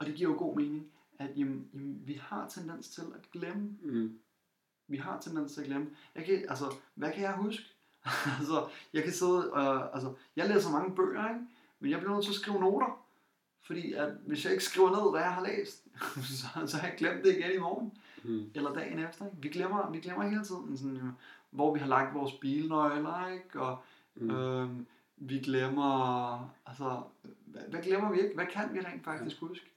Og 0.00 0.06
det 0.06 0.14
giver 0.14 0.30
jo 0.30 0.36
god 0.38 0.56
mening, 0.56 0.86
at 1.18 1.30
jamen, 1.36 1.68
jamen, 1.74 2.02
vi 2.06 2.20
har 2.22 2.48
tendens 2.48 2.88
til 2.88 3.00
at 3.02 3.30
glemme. 3.32 3.76
Mm. 3.82 4.18
Vi 4.88 4.96
har 4.96 5.20
tendens 5.20 5.52
til 5.52 5.60
at 5.60 5.66
glemme. 5.66 5.90
Jeg 6.14 6.24
kan, 6.24 6.44
altså, 6.48 6.64
hvad 6.94 7.12
kan 7.12 7.22
jeg 7.22 7.32
huske? 7.32 7.64
altså, 8.38 8.68
jeg 8.92 9.02
kan 9.04 9.12
sidde, 9.12 9.50
øh, 9.56 9.94
altså, 9.94 10.14
jeg 10.36 10.48
læser 10.48 10.70
mange 10.70 10.94
bøger, 10.94 11.28
ikke? 11.28 11.40
men 11.80 11.90
jeg 11.90 11.98
bliver 11.98 12.14
nødt 12.14 12.24
til 12.24 12.32
at 12.32 12.36
skrive 12.36 12.60
noter. 12.60 13.04
Fordi 13.62 13.92
at 13.92 14.12
hvis 14.26 14.44
jeg 14.44 14.52
ikke 14.52 14.64
skriver 14.64 14.90
ned, 14.90 15.10
hvad 15.10 15.20
jeg 15.20 15.34
har 15.34 15.42
læst, 15.46 15.86
så, 16.40 16.46
så 16.66 16.76
har 16.76 16.88
jeg 16.88 16.96
glemt 16.98 17.24
det 17.24 17.36
igen 17.36 17.52
i 17.54 17.58
morgen. 17.58 17.92
Mm. 18.24 18.50
Eller 18.54 18.72
dagen 18.74 18.98
efter. 18.98 19.24
Ikke? 19.26 19.36
Vi, 19.42 19.48
glemmer, 19.48 19.90
vi 19.90 20.00
glemmer 20.00 20.28
hele 20.28 20.44
tiden, 20.44 20.76
sådan, 20.78 20.96
øh, 20.96 21.02
hvor 21.50 21.72
vi 21.74 21.78
har 21.80 21.86
lagt 21.86 22.14
vores 22.14 22.32
bilnøgler, 22.32 23.28
ikke? 23.28 23.60
og 23.60 23.78
Mm. 24.14 24.30
øh, 24.30 24.70
vi 25.16 25.38
glemmer, 25.38 26.50
altså, 26.66 27.02
hvad, 27.46 27.62
hvad 27.68 27.82
glemmer 27.82 28.12
vi 28.12 28.20
ikke? 28.20 28.34
Hvad 28.34 28.46
kan 28.46 28.74
vi 28.74 28.80
rent 28.80 29.04
faktisk 29.04 29.40
huske? 29.40 29.69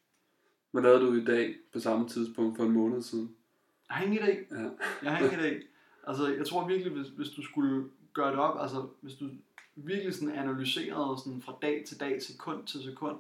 Hvad 0.74 0.84
lavede 0.84 1.06
du 1.06 1.14
i 1.14 1.24
dag 1.24 1.56
på 1.74 1.80
samme 1.80 2.10
tidspunkt 2.10 2.58
for 2.58 2.64
en 2.64 2.72
måned 2.72 3.02
siden? 3.02 3.36
Jeg 3.90 3.98
har 3.98 4.06
ingen 4.06 4.20
idé. 4.20 4.56
Ja. 4.56 4.70
Jeg 5.04 5.18
har 5.18 5.24
ikke 5.26 5.38
idé. 5.38 5.66
Altså, 6.08 6.28
jeg 6.36 6.46
tror 6.48 6.68
virkelig, 6.68 6.92
hvis, 6.92 7.08
hvis 7.08 7.30
du 7.30 7.42
skulle 7.44 7.90
gøre 8.14 8.32
det 8.32 8.40
op, 8.40 8.62
altså, 8.62 8.88
hvis 9.02 9.14
du 9.16 9.30
virkelig 9.76 10.14
sådan 10.14 10.36
analyserede 10.36 11.18
sådan 11.20 11.42
fra 11.42 11.56
dag 11.62 11.84
til 11.88 12.00
dag, 12.00 12.22
sekund 12.22 12.68
til 12.68 12.84
sekund, 12.84 13.18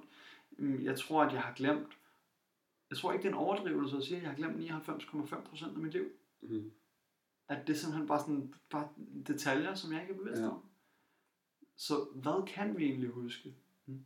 mm, 0.58 0.84
jeg 0.84 1.00
tror, 1.00 1.24
at 1.24 1.34
jeg 1.34 1.42
har 1.42 1.54
glemt, 1.54 1.88
jeg 2.90 2.98
tror 2.98 3.12
ikke, 3.14 3.24
det 3.24 3.30
er 3.30 3.34
en 3.34 3.40
overdrivelse 3.40 3.98
at 3.98 4.04
sige, 4.04 4.18
at 4.18 4.24
jeg 4.24 4.30
har 4.32 4.38
glemt 4.38 4.72
99,5% 4.72 5.66
af 5.66 5.74
mit 5.78 5.94
liv. 5.94 6.06
Mm. 6.42 6.72
At 7.48 7.68
det 7.68 7.74
er 7.74 7.78
simpelthen 7.78 8.08
bare 8.08 8.20
sådan, 8.20 8.54
bare 8.70 8.88
detaljer, 9.28 9.76
som 9.76 9.94
jeg 9.94 10.02
ikke 10.02 10.14
er 10.14 10.18
bevidst 10.18 10.42
Ja. 10.42 10.48
om. 10.48 10.60
Så 11.76 12.08
hvad 12.16 12.48
kan 12.48 12.78
vi 12.78 12.84
egentlig 12.86 13.10
huske? 13.10 13.54
Mm. 13.86 14.00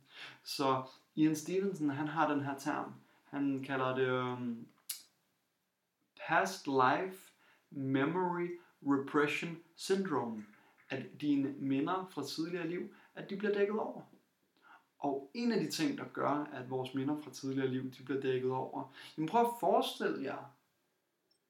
Så 0.44 0.82
Ian 1.16 1.36
Stevenson, 1.36 1.90
han 1.90 2.08
har 2.08 2.32
den 2.34 2.44
her 2.44 2.58
term, 2.58 2.92
han 3.30 3.64
kalder 3.64 3.94
det 3.94 4.10
um, 4.10 4.68
past 6.26 6.66
life 6.66 7.32
memory 7.70 8.48
repression 8.82 9.56
syndrome. 9.76 10.44
At 10.90 11.20
dine 11.20 11.52
minder 11.52 12.08
fra 12.10 12.26
tidligere 12.26 12.68
liv, 12.68 12.94
at 13.14 13.30
de 13.30 13.36
bliver 13.36 13.54
dækket 13.54 13.78
over. 13.78 14.02
Og 14.98 15.30
en 15.34 15.52
af 15.52 15.60
de 15.60 15.70
ting, 15.70 15.98
der 15.98 16.04
gør, 16.12 16.30
at 16.30 16.70
vores 16.70 16.94
minder 16.94 17.22
fra 17.22 17.30
tidligere 17.30 17.68
liv, 17.68 17.92
de 17.92 18.02
bliver 18.04 18.20
dækket 18.20 18.50
over, 18.50 18.92
jamen 19.16 19.28
prøv 19.28 19.40
at 19.40 19.52
forestille 19.60 20.24
jer, 20.24 20.54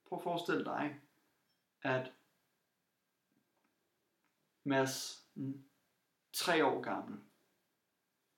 prøv 0.09 0.19
at 0.19 0.23
forestille 0.23 0.65
dig, 0.65 1.01
at 1.83 2.13
Mads, 4.65 5.27
mm, 5.35 5.65
tre 6.33 6.65
år 6.65 6.81
gammel, 6.81 7.19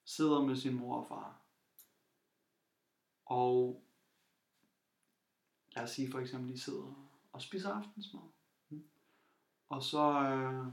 sidder 0.05 0.42
med 0.42 0.57
sin 0.57 0.74
mor 0.74 0.96
og 0.96 1.07
far. 1.09 1.39
Og 3.31 3.83
lad 5.77 5.85
os 5.85 5.90
sige 5.90 6.11
for 6.11 6.19
eksempel, 6.19 6.53
de 6.53 6.61
sidder 6.61 7.09
og 7.33 7.43
spiser 7.43 7.71
aftensmad. 7.71 8.23
Mm. 8.69 8.85
Og 9.69 9.83
så, 9.83 10.23
øh, 10.23 10.66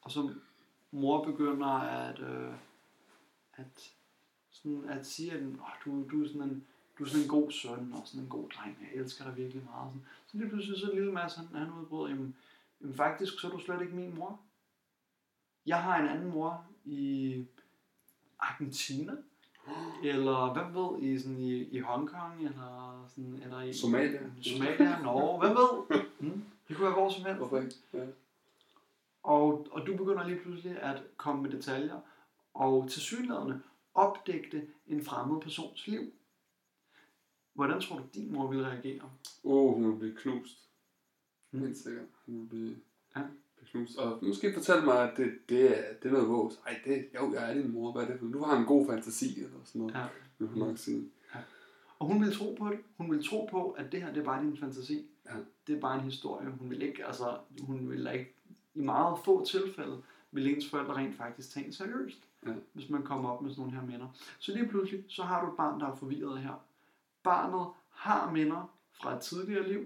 og 0.00 0.10
så 0.10 0.34
mor 0.90 1.24
begynder 1.24 1.66
at, 1.66 2.18
øh, 2.18 2.54
at, 3.52 3.94
sådan 4.50 4.84
at 4.88 5.06
sige, 5.06 5.32
at 5.32 5.42
oh, 5.42 5.70
du, 5.84 6.08
du, 6.10 6.24
er 6.24 6.28
sådan 6.28 6.42
en, 6.42 6.66
du 6.98 7.04
er 7.04 7.08
sådan 7.08 7.22
en 7.22 7.28
god 7.28 7.50
søn 7.50 7.92
og 7.92 8.02
sådan 8.04 8.22
en 8.22 8.30
god 8.30 8.48
dreng, 8.48 8.78
jeg 8.80 9.00
elsker 9.00 9.24
dig 9.24 9.36
virkelig 9.36 9.64
meget. 9.64 9.92
Sådan. 9.92 10.06
Så 10.26 10.38
lige 10.38 10.48
pludselig 10.48 10.80
så 10.80 10.90
lille 10.94 11.12
Mads, 11.12 11.34
han, 11.34 11.46
han 11.46 11.72
udbryder, 11.72 12.08
jamen, 12.08 12.36
jamen 12.80 12.94
faktisk 12.94 13.40
så 13.40 13.46
er 13.46 13.50
du 13.50 13.60
slet 13.60 13.82
ikke 13.82 13.96
min 13.96 14.14
mor. 14.14 14.40
Jeg 15.66 15.82
har 15.82 15.98
en 15.98 16.08
anden 16.08 16.30
mor 16.30 16.66
i 16.84 17.44
Argentina, 18.38 19.16
eller 20.04 20.52
hvem 20.52 20.74
ved, 20.74 21.02
i, 21.02 21.18
sådan 21.18 21.38
i, 21.38 21.62
i 21.64 21.78
Hongkong, 21.78 22.44
eller, 22.46 23.04
sådan, 23.08 23.40
eller 23.42 23.62
i 23.62 23.72
Somalia. 23.72 24.20
Somalia, 24.42 25.02
Norge, 25.02 25.38
hvem 25.38 25.56
ved? 25.56 26.00
Mm. 26.20 26.44
Det 26.68 26.76
kunne 26.76 26.84
være 26.84 26.94
hvor 26.94 27.10
som 27.10 27.24
helst. 27.24 27.38
Hvorfor 27.38 27.58
ikke? 27.58 27.74
Ja. 27.92 28.06
Og, 29.22 29.66
og 29.70 29.86
du 29.86 29.96
begynder 29.96 30.28
lige 30.28 30.40
pludselig 30.40 30.78
at 30.82 31.02
komme 31.16 31.42
med 31.42 31.50
detaljer, 31.50 32.00
og 32.54 32.90
til 32.90 33.02
synlædende 33.02 33.60
opdægte 33.94 34.66
en 34.86 35.04
fremmed 35.04 35.40
persons 35.40 35.86
liv. 35.86 36.12
Hvordan 37.54 37.80
tror 37.80 37.96
du, 37.96 38.04
din 38.14 38.32
mor 38.32 38.46
ville 38.46 38.66
reagere? 38.66 39.02
Åh, 39.44 39.64
oh, 39.64 39.74
hun 39.74 39.90
vil 39.90 39.98
blive 39.98 40.16
knust. 40.16 40.68
Mm. 41.50 41.60
Helt 41.60 41.76
sikkert. 41.76 42.04
Hun 42.26 42.40
vil 42.40 42.46
blive, 42.48 42.76
Ja. 43.16 43.22
Knust. 43.70 43.96
Og 43.98 44.18
måske 44.22 44.54
fortælle 44.54 44.84
mig, 44.84 45.10
at 45.10 45.16
det, 45.16 45.32
det, 45.48 45.78
er, 45.78 45.94
det 46.02 46.08
er 46.08 46.12
noget 46.12 46.28
vås. 46.28 46.60
Ej, 46.66 46.80
det, 46.84 47.06
jo, 47.14 47.32
jeg 47.34 47.50
er 47.50 47.54
din 47.54 47.72
mor. 47.72 47.92
Hvad 47.92 48.02
er 48.02 48.06
det? 48.06 48.32
Du 48.32 48.42
har 48.44 48.56
en 48.58 48.64
god 48.66 48.86
fantasi, 48.86 49.36
eller 49.40 49.58
sådan 49.64 49.80
noget. 49.80 49.94
Ja. 49.94 50.04
Vil 50.38 50.48
hun 50.48 50.58
nok 50.58 50.78
sige. 50.78 51.08
Og 51.98 52.06
hun 52.06 52.20
ville 52.20 52.34
tro 52.34 52.54
på 52.58 52.68
det. 52.68 52.78
Hun 52.96 53.10
ville 53.10 53.24
tro 53.24 53.48
på, 53.50 53.70
at 53.70 53.92
det 53.92 54.02
her, 54.02 54.12
det 54.12 54.20
er 54.20 54.24
bare 54.24 54.42
din 54.44 54.56
fantasi. 54.56 55.06
Ja. 55.26 55.30
Det 55.66 55.76
er 55.76 55.80
bare 55.80 55.94
en 55.98 56.04
historie. 56.04 56.50
Hun 56.50 56.70
vil 56.70 56.82
ikke, 56.82 57.06
altså, 57.06 57.38
hun 57.60 57.90
vil 57.90 58.08
ikke, 58.14 58.32
i 58.74 58.80
meget 58.80 59.18
få 59.24 59.44
tilfælde, 59.44 60.02
vil 60.32 60.54
ens 60.54 60.70
forældre 60.70 60.94
rent 60.94 61.16
faktisk 61.16 61.50
tage 61.50 61.66
en 61.66 61.72
seriøst, 61.72 62.18
Ja. 62.46 62.52
hvis 62.72 62.90
man 62.90 63.02
kommer 63.02 63.30
op 63.30 63.42
med 63.42 63.50
sådan 63.50 63.62
nogle 63.64 63.80
her 63.80 63.86
minder. 63.86 64.06
Så 64.38 64.52
lige 64.52 64.68
pludselig, 64.68 65.04
så 65.08 65.22
har 65.22 65.44
du 65.44 65.50
et 65.50 65.56
barn, 65.56 65.80
der 65.80 65.86
er 65.86 65.94
forvirret 65.96 66.38
her. 66.42 66.62
Barnet 67.22 67.66
har 67.90 68.30
minder 68.32 68.70
fra 69.02 69.16
et 69.16 69.22
tidligere 69.22 69.68
liv, 69.68 69.84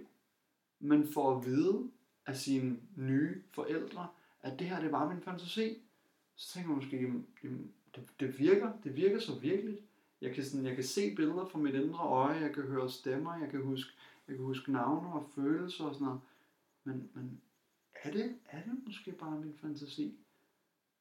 men 0.81 1.13
får 1.13 1.37
at 1.37 1.47
vide 1.47 1.91
af 2.31 2.37
sine 2.37 2.77
nye 2.97 3.43
forældre, 3.51 4.09
at 4.43 4.59
det 4.59 4.67
her, 4.67 4.77
det 4.81 4.87
er 4.87 4.91
bare 4.91 5.15
min 5.15 5.23
fantasi. 5.23 5.79
Så 6.37 6.53
tænker 6.53 6.69
man 6.69 6.77
måske, 6.77 7.03
jamen, 7.03 7.27
jamen, 7.45 7.73
det, 7.95 8.03
det, 8.21 8.39
virker, 8.39 8.73
det 8.85 8.97
virker 8.97 9.21
så 9.21 9.39
virkeligt. 9.39 9.81
Jeg 10.21 10.35
kan, 10.35 10.45
sådan, 10.45 10.67
jeg 10.67 10.75
kan 10.75 10.85
se 10.85 11.15
billeder 11.15 11.47
fra 11.47 11.59
mit 11.59 11.75
indre 11.75 11.99
øje, 11.99 12.41
jeg 12.41 12.55
kan 12.55 12.63
høre 12.63 12.91
stemmer, 12.91 13.37
jeg 13.37 13.51
kan 13.51 13.63
huske, 13.63 13.93
jeg 14.29 14.37
kan 14.37 14.45
huske 14.45 14.73
navne 14.73 15.13
og 15.13 15.31
følelser 15.35 15.85
og 15.85 15.95
sådan 15.95 16.05
noget. 16.05 16.21
Men, 16.85 17.11
men 17.15 17.41
er, 17.95 18.11
det, 18.11 18.37
er 18.49 18.63
det 18.63 18.73
måske 18.87 19.13
bare 19.13 19.41
min 19.41 19.55
fantasi? 19.55 20.15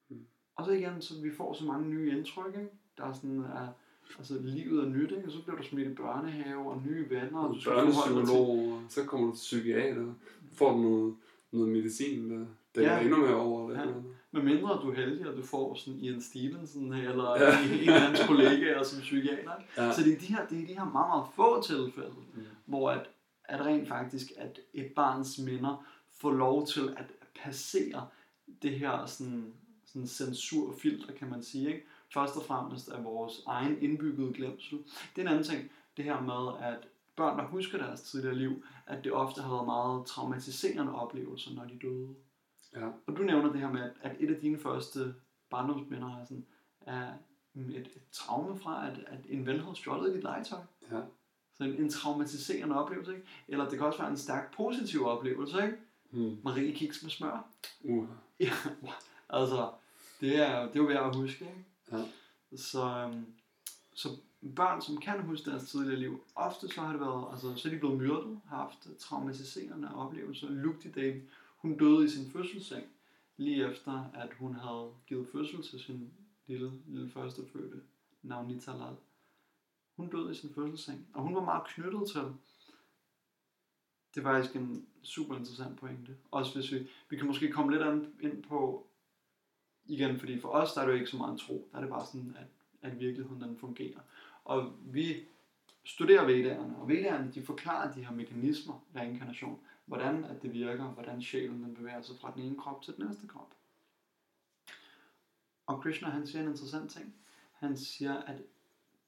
Mm. 0.09 0.25
Og 0.55 0.65
så 0.65 0.71
igen, 0.71 1.01
så 1.01 1.21
vi 1.21 1.31
får 1.31 1.53
så 1.53 1.65
mange 1.65 1.89
nye 1.89 2.17
indtryk, 2.17 2.55
ikke? 2.55 2.71
Der 2.97 3.05
er 3.05 3.13
sådan, 3.13 3.43
at 3.43 3.69
altså, 4.17 4.37
livet 4.41 4.83
er 4.83 4.89
nyt, 4.89 5.11
ikke? 5.11 5.23
og 5.25 5.31
så 5.31 5.41
bliver 5.43 5.57
du 5.57 5.63
smidt 5.63 5.87
i 5.87 5.93
børnehave 5.93 6.71
og 6.71 6.81
nye 6.87 7.09
venner, 7.09 7.39
og 7.39 7.55
Børnepsykolog, 7.65 8.49
og 8.49 8.81
så 8.89 9.03
kommer 9.05 9.27
du 9.27 9.33
til 9.33 9.39
psykiater. 9.39 10.13
Får 10.53 10.71
du 10.71 10.77
noget, 10.77 11.15
noget 11.51 11.69
medicin, 11.69 12.31
der 12.31 12.45
dækker 12.75 12.91
Ja. 12.93 13.01
endnu 13.01 13.17
mere 13.17 13.35
over. 13.35 13.69
Eller 13.69 13.83
Ja. 13.87 13.93
Med 14.31 14.41
mindre 14.43 14.69
du 14.83 14.91
er 14.91 14.95
heldig, 14.95 15.27
og 15.29 15.37
du 15.37 15.41
får 15.43 15.75
sådan 15.75 15.99
Ian 15.99 16.21
Stevenson 16.21 16.93
eller 16.93 17.43
Ja. 17.43 17.81
en 17.83 17.89
af 17.89 18.01
hans 18.01 18.19
kollegaer 18.27 18.83
som 18.83 19.01
psykiater. 19.01 19.51
Ja. 19.77 19.91
Så 19.93 20.03
det 20.03 20.13
er 20.13 20.19
de 20.19 20.25
her, 20.25 20.47
det 20.47 20.61
er 20.63 20.67
de 20.67 20.73
her 20.73 20.85
meget, 20.85 21.09
meget 21.09 21.25
få 21.35 21.61
tilfælde, 21.63 22.13
Mm. 22.33 22.41
hvor 22.65 22.89
at, 22.91 23.09
at 23.45 23.65
rent 23.65 23.87
faktisk, 23.87 24.31
at 24.37 24.59
et 24.73 24.91
barns 24.95 25.39
minder 25.39 25.85
får 26.17 26.31
lov 26.31 26.67
til 26.67 26.93
at 26.97 27.05
passere 27.43 28.07
det 28.61 28.71
her 28.71 29.05
sådan, 29.05 29.53
sådan 29.93 30.07
censurfilter, 30.07 31.13
kan 31.13 31.29
man 31.29 31.43
sige. 31.43 31.67
Ikke? 31.67 31.85
Først 32.13 32.35
og 32.35 32.43
fremmest 32.43 32.89
af 32.89 33.03
vores 33.03 33.33
egen 33.47 33.81
indbyggede 33.81 34.33
glemsel. 34.33 34.77
Det 35.15 35.21
er 35.21 35.21
en 35.21 35.27
anden 35.27 35.43
ting, 35.43 35.71
det 35.97 36.05
her 36.05 36.21
med, 36.21 36.67
at 36.67 36.87
børn, 37.15 37.37
der 37.37 37.45
husker 37.45 37.77
deres 37.77 38.01
tidligere 38.01 38.35
liv, 38.35 38.63
at 38.87 39.03
det 39.03 39.11
ofte 39.11 39.41
har 39.41 39.49
været 39.49 39.65
meget 39.65 40.05
traumatiserende 40.05 40.95
oplevelser, 40.95 41.51
når 41.53 41.65
de 41.65 41.79
døde. 41.81 42.15
Ja. 42.75 42.87
Og 43.07 43.17
du 43.17 43.23
nævner 43.23 43.51
det 43.51 43.61
her 43.61 43.71
med, 43.71 43.89
at 44.01 44.15
et 44.19 44.35
af 44.35 44.41
dine 44.41 44.59
første 44.59 45.15
barndomsminder 45.49 46.17
er, 46.17 46.25
sådan, 46.25 46.45
er 46.81 47.13
et, 47.55 47.77
et 47.77 48.01
traume 48.11 48.59
fra, 48.59 48.87
at, 48.87 48.99
at 49.07 49.19
en 49.29 49.45
ven 49.45 49.59
havde 49.59 49.75
stjålet 49.75 50.15
dit 50.15 50.23
legetøj. 50.23 50.59
Ja. 50.91 51.01
Så 51.53 51.63
en, 51.63 51.73
en 51.73 51.89
traumatiserende 51.89 52.83
oplevelse, 52.83 53.11
ikke? 53.11 53.27
Eller 53.47 53.69
det 53.69 53.77
kan 53.77 53.87
også 53.87 53.99
være 53.99 54.11
en 54.11 54.17
stærk 54.17 54.55
positiv 54.55 55.05
oplevelse, 55.05 55.63
ikke? 55.63 55.77
Hmm. 56.09 56.37
Marie 56.43 56.73
kiks 56.73 57.03
med 57.03 57.11
smør. 57.11 57.47
Uh. 57.83 58.07
Ja, 58.39 58.51
altså, 59.29 59.71
det 60.21 60.35
er, 60.35 60.61
det 60.65 60.75
er 60.75 60.79
jo 60.79 60.85
værd 60.85 61.09
at 61.09 61.15
huske, 61.15 61.45
ikke? 61.45 61.65
Ja. 61.91 62.05
Så, 62.57 62.83
øhm, 62.85 63.25
så 63.93 64.09
børn, 64.55 64.81
som 64.81 64.97
kan 64.97 65.21
huske 65.21 65.51
deres 65.51 65.69
tidligere 65.71 65.99
liv, 65.99 66.23
ofte 66.35 66.67
så 66.67 66.81
har 66.81 66.91
det 66.91 67.01
været, 67.01 67.27
altså, 67.31 67.55
så 67.55 67.67
er 67.67 67.73
de 67.73 67.79
blevet 67.79 67.97
myrdet, 67.97 68.39
har 68.47 68.57
haft 68.57 68.99
traumatiserende 68.99 69.95
oplevelser. 69.95 70.49
Lugti 70.49 70.91
Davy, 70.91 71.21
hun 71.57 71.77
døde 71.77 72.05
i 72.05 72.09
sin 72.09 72.31
fødselsseng, 72.31 72.85
lige 73.37 73.71
efter, 73.71 74.05
at 74.13 74.29
hun 74.39 74.53
havde 74.55 74.91
givet 75.07 75.27
fødsel 75.31 75.63
til 75.63 75.79
sin 75.79 76.11
lille, 76.47 76.71
lille 76.87 77.09
førstefødte, 77.09 77.81
Navnita 78.23 78.71
Lal. 78.71 78.95
Hun 79.95 80.09
døde 80.09 80.31
i 80.31 80.35
sin 80.35 80.53
fødselsseng, 80.55 81.07
og 81.13 81.21
hun 81.23 81.35
var 81.35 81.43
meget 81.43 81.63
knyttet 81.67 82.09
til 82.09 82.21
det 84.15 84.19
er 84.19 84.23
faktisk 84.23 84.55
en 84.55 84.85
super 85.03 85.35
interessant 85.37 85.79
pointe. 85.79 86.17
Også 86.31 86.53
hvis 86.59 86.71
vi, 86.71 86.87
vi 87.09 87.17
kan 87.17 87.27
måske 87.27 87.51
komme 87.51 87.71
lidt 87.71 87.83
an- 87.83 88.13
ind 88.21 88.43
på, 88.43 88.87
igen, 89.89 90.19
fordi 90.19 90.39
for 90.39 90.49
os 90.49 90.73
der 90.73 90.81
er 90.81 90.85
det 90.85 90.93
jo 90.93 90.97
ikke 90.97 91.11
så 91.11 91.17
meget 91.17 91.31
en 91.31 91.37
tro, 91.37 91.67
der 91.71 91.77
er 91.77 91.81
det 91.81 91.89
bare 91.89 92.05
sådan, 92.05 92.37
at, 92.39 92.47
at 92.89 92.99
virkeligheden 92.99 93.41
den 93.41 93.57
fungerer. 93.57 93.99
Og 94.43 94.71
vi 94.85 95.15
studerer 95.83 96.25
vedderne, 96.25 96.77
og 96.77 96.87
vedderne 96.87 97.31
de 97.31 97.41
forklarer 97.41 97.93
de 97.93 98.05
her 98.05 98.11
mekanismer, 98.11 98.83
reinkarnation, 98.95 99.59
hvordan 99.85 100.23
at 100.23 100.41
det 100.41 100.53
virker, 100.53 100.83
hvordan 100.83 101.21
sjælen 101.21 101.63
den 101.63 101.75
bevæger 101.75 102.01
sig 102.01 102.15
fra 102.21 102.31
den 102.35 102.43
ene 102.43 102.57
krop 102.57 102.81
til 102.81 102.95
den 102.95 103.05
næste 103.05 103.27
krop. 103.27 103.55
Og 105.65 105.81
Krishna 105.81 106.09
han 106.09 106.27
siger 106.27 106.41
en 106.41 106.49
interessant 106.49 106.91
ting. 106.91 107.15
Han 107.53 107.77
siger, 107.77 108.17
at 108.17 108.41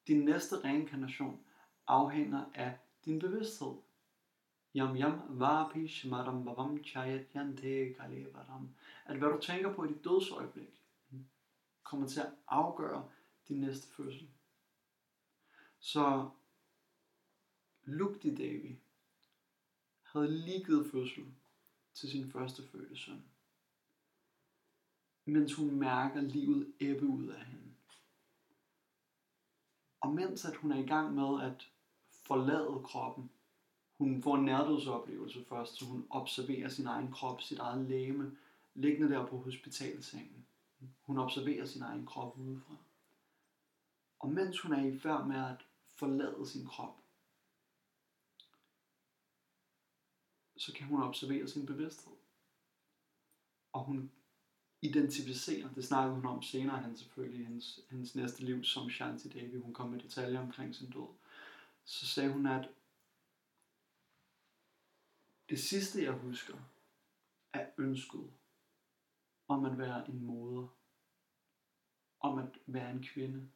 din 0.07 0.25
næste 0.25 0.55
reinkarnation 0.63 1.39
afhænger 1.87 2.45
af 2.53 2.73
din 3.05 3.19
bevidsthed. 3.19 3.73
Yam 4.75 4.95
yam 4.97 5.39
vapi 5.39 5.87
smaram 5.87 6.45
bavam 6.45 6.83
chayat 6.83 7.25
yante 7.35 7.93
kalevaram. 7.93 8.69
At 9.05 9.17
hvad 9.17 9.29
du 9.29 9.39
tænker 9.41 9.73
på 9.73 9.83
i 9.83 9.87
dit 9.87 10.03
dødsøjeblik, 10.03 10.81
kommer 11.83 12.07
til 12.07 12.19
at 12.19 12.33
afgøre 12.47 13.09
din 13.47 13.61
næste 13.61 13.87
fødsel. 13.87 14.29
Så 15.79 16.29
Lugti 17.83 18.35
Devi 18.35 18.79
havde 20.03 20.31
lige 20.45 20.65
givet 20.65 20.91
fødsel 20.91 21.25
til 21.93 22.09
sin 22.09 22.31
første 22.31 22.67
fødte 22.67 22.95
søn. 22.95 23.23
Mens 25.25 25.53
hun 25.53 25.75
mærker 25.75 26.21
livet 26.21 26.73
ebbe 26.79 27.05
ud 27.05 27.27
af 27.27 27.45
hende. 27.45 27.71
Og 30.01 30.13
mens 30.13 30.45
at 30.45 30.55
hun 30.55 30.71
er 30.71 30.79
i 30.83 30.87
gang 30.87 31.15
med 31.15 31.43
at 31.43 31.71
forlade 32.09 32.81
kroppen, 32.83 33.31
hun 34.01 34.21
får 34.21 34.35
en 34.35 34.45
nærdødsoplevelse 34.45 35.45
først, 35.49 35.75
så 35.75 35.85
hun 35.85 36.07
observerer 36.09 36.69
sin 36.69 36.85
egen 36.85 37.11
krop, 37.11 37.41
sit 37.41 37.59
eget 37.59 37.89
læme, 37.89 38.37
liggende 38.75 39.15
der 39.15 39.25
på 39.27 39.37
hospitalsengen. 39.37 40.45
Hun 41.01 41.17
observerer 41.17 41.65
sin 41.65 41.81
egen 41.81 42.05
krop 42.05 42.37
udefra. 42.37 42.75
Og 44.19 44.29
mens 44.29 44.59
hun 44.59 44.73
er 44.73 44.85
i 44.85 44.99
færd 44.99 45.27
med 45.27 45.35
at 45.35 45.65
forlade 45.95 46.47
sin 46.47 46.65
krop, 46.65 46.97
så 50.57 50.73
kan 50.73 50.87
hun 50.87 51.03
observere 51.03 51.47
sin 51.47 51.65
bevidsthed. 51.65 52.13
Og 53.73 53.83
hun 53.83 54.11
identificerer, 54.81 55.73
det 55.73 55.85
snakkede 55.85 56.15
hun 56.15 56.25
om 56.25 56.41
senere 56.41 56.77
han 56.77 56.97
selvfølgelig 56.97 57.47
hendes, 57.47 57.79
hendes 57.89 58.15
næste 58.15 58.43
liv 58.43 58.63
som 58.63 58.89
Shanti 58.89 59.27
Devi, 59.29 59.59
hun 59.59 59.73
kom 59.73 59.89
med 59.89 59.99
detaljer 59.99 60.39
omkring 60.39 60.75
sin 60.75 60.89
død. 60.89 61.07
Så 61.85 62.05
sagde 62.05 62.33
hun, 62.33 62.45
at 62.45 62.69
det 65.51 65.59
sidste 65.59 66.03
jeg 66.03 66.11
husker 66.11 66.57
er 67.53 67.69
ønsket 67.77 68.31
om 69.47 69.65
at 69.65 69.77
være 69.77 70.09
en 70.09 70.23
moder, 70.23 70.67
om 72.19 72.37
at 72.37 72.59
være 72.65 72.91
en 72.91 73.03
kvinde, 73.03 73.49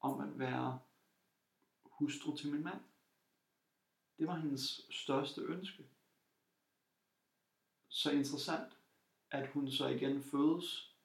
om 0.00 0.20
at 0.20 0.38
være 0.38 0.78
hustru 1.84 2.36
til 2.36 2.52
min 2.52 2.64
mand. 2.64 2.80
Det 4.18 4.26
var 4.26 4.38
hendes 4.38 4.86
største 4.90 5.40
ønske. 5.40 5.84
Så 7.88 8.10
interessant, 8.10 8.78
at 9.30 9.48
hun 9.48 9.70
så 9.70 9.88
igen 9.88 10.22
fødes 10.22 10.96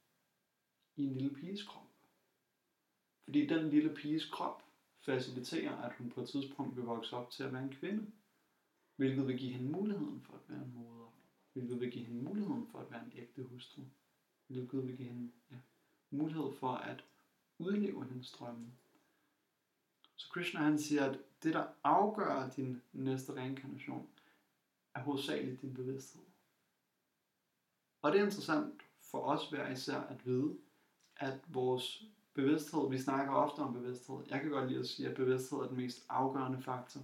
i 0.95 1.03
en 1.03 1.13
lille 1.13 1.35
piges 1.35 1.63
krop. 1.63 1.89
Fordi 3.23 3.47
den 3.47 3.69
lille 3.69 3.95
piges 3.95 4.29
krop 4.29 4.63
faciliterer, 4.99 5.77
at 5.77 5.97
hun 5.97 6.09
på 6.09 6.21
et 6.21 6.29
tidspunkt 6.29 6.75
vil 6.75 6.83
vokse 6.83 7.15
op 7.15 7.31
til 7.31 7.43
at 7.43 7.53
være 7.53 7.63
en 7.63 7.75
kvinde. 7.75 8.11
Hvilket 8.97 9.27
vil 9.27 9.37
give 9.37 9.51
hende 9.51 9.71
muligheden 9.71 10.21
for 10.21 10.33
at 10.33 10.49
være 10.49 10.63
en 10.63 10.73
moder. 10.73 11.11
Hvilket 11.53 11.79
vil 11.79 11.91
give 11.91 12.05
hende 12.05 12.23
muligheden 12.23 12.67
for 12.71 12.79
at 12.79 12.91
være 12.91 13.05
en 13.05 13.11
ægte 13.15 13.43
hustru. 13.43 13.81
Hvilket 14.47 14.87
vil 14.87 14.97
give 14.97 15.07
hende 15.07 15.31
ja, 15.51 15.55
mulighed 16.09 16.53
for 16.59 16.71
at 16.71 17.03
udleve 17.57 18.05
hendes 18.05 18.31
drømme. 18.31 18.71
Så 20.15 20.29
Krishna 20.29 20.59
han 20.59 20.79
siger, 20.79 21.05
at 21.05 21.19
det 21.43 21.53
der 21.53 21.65
afgør 21.83 22.49
din 22.49 22.81
næste 22.93 23.33
reinkarnation, 23.33 24.09
er 24.93 24.99
hovedsageligt 24.99 25.61
din 25.61 25.73
bevidsthed. 25.73 26.21
Og 28.01 28.11
det 28.11 28.19
er 28.19 28.25
interessant 28.25 28.81
for 28.99 29.19
os 29.19 29.49
hver 29.49 29.71
især 29.71 29.99
at 29.99 30.25
vide, 30.25 30.57
at 31.15 31.39
vores 31.47 32.03
bevidsthed, 32.33 32.89
vi 32.89 32.97
snakker 32.97 33.33
ofte 33.33 33.59
om 33.59 33.73
bevidsthed, 33.73 34.15
jeg 34.29 34.41
kan 34.41 34.49
godt 34.49 34.69
lide 34.69 34.79
at 34.79 34.87
sige, 34.87 35.09
at 35.09 35.15
bevidsthed 35.15 35.59
er 35.59 35.67
den 35.67 35.77
mest 35.77 36.05
afgørende 36.09 36.61
faktor 36.61 37.01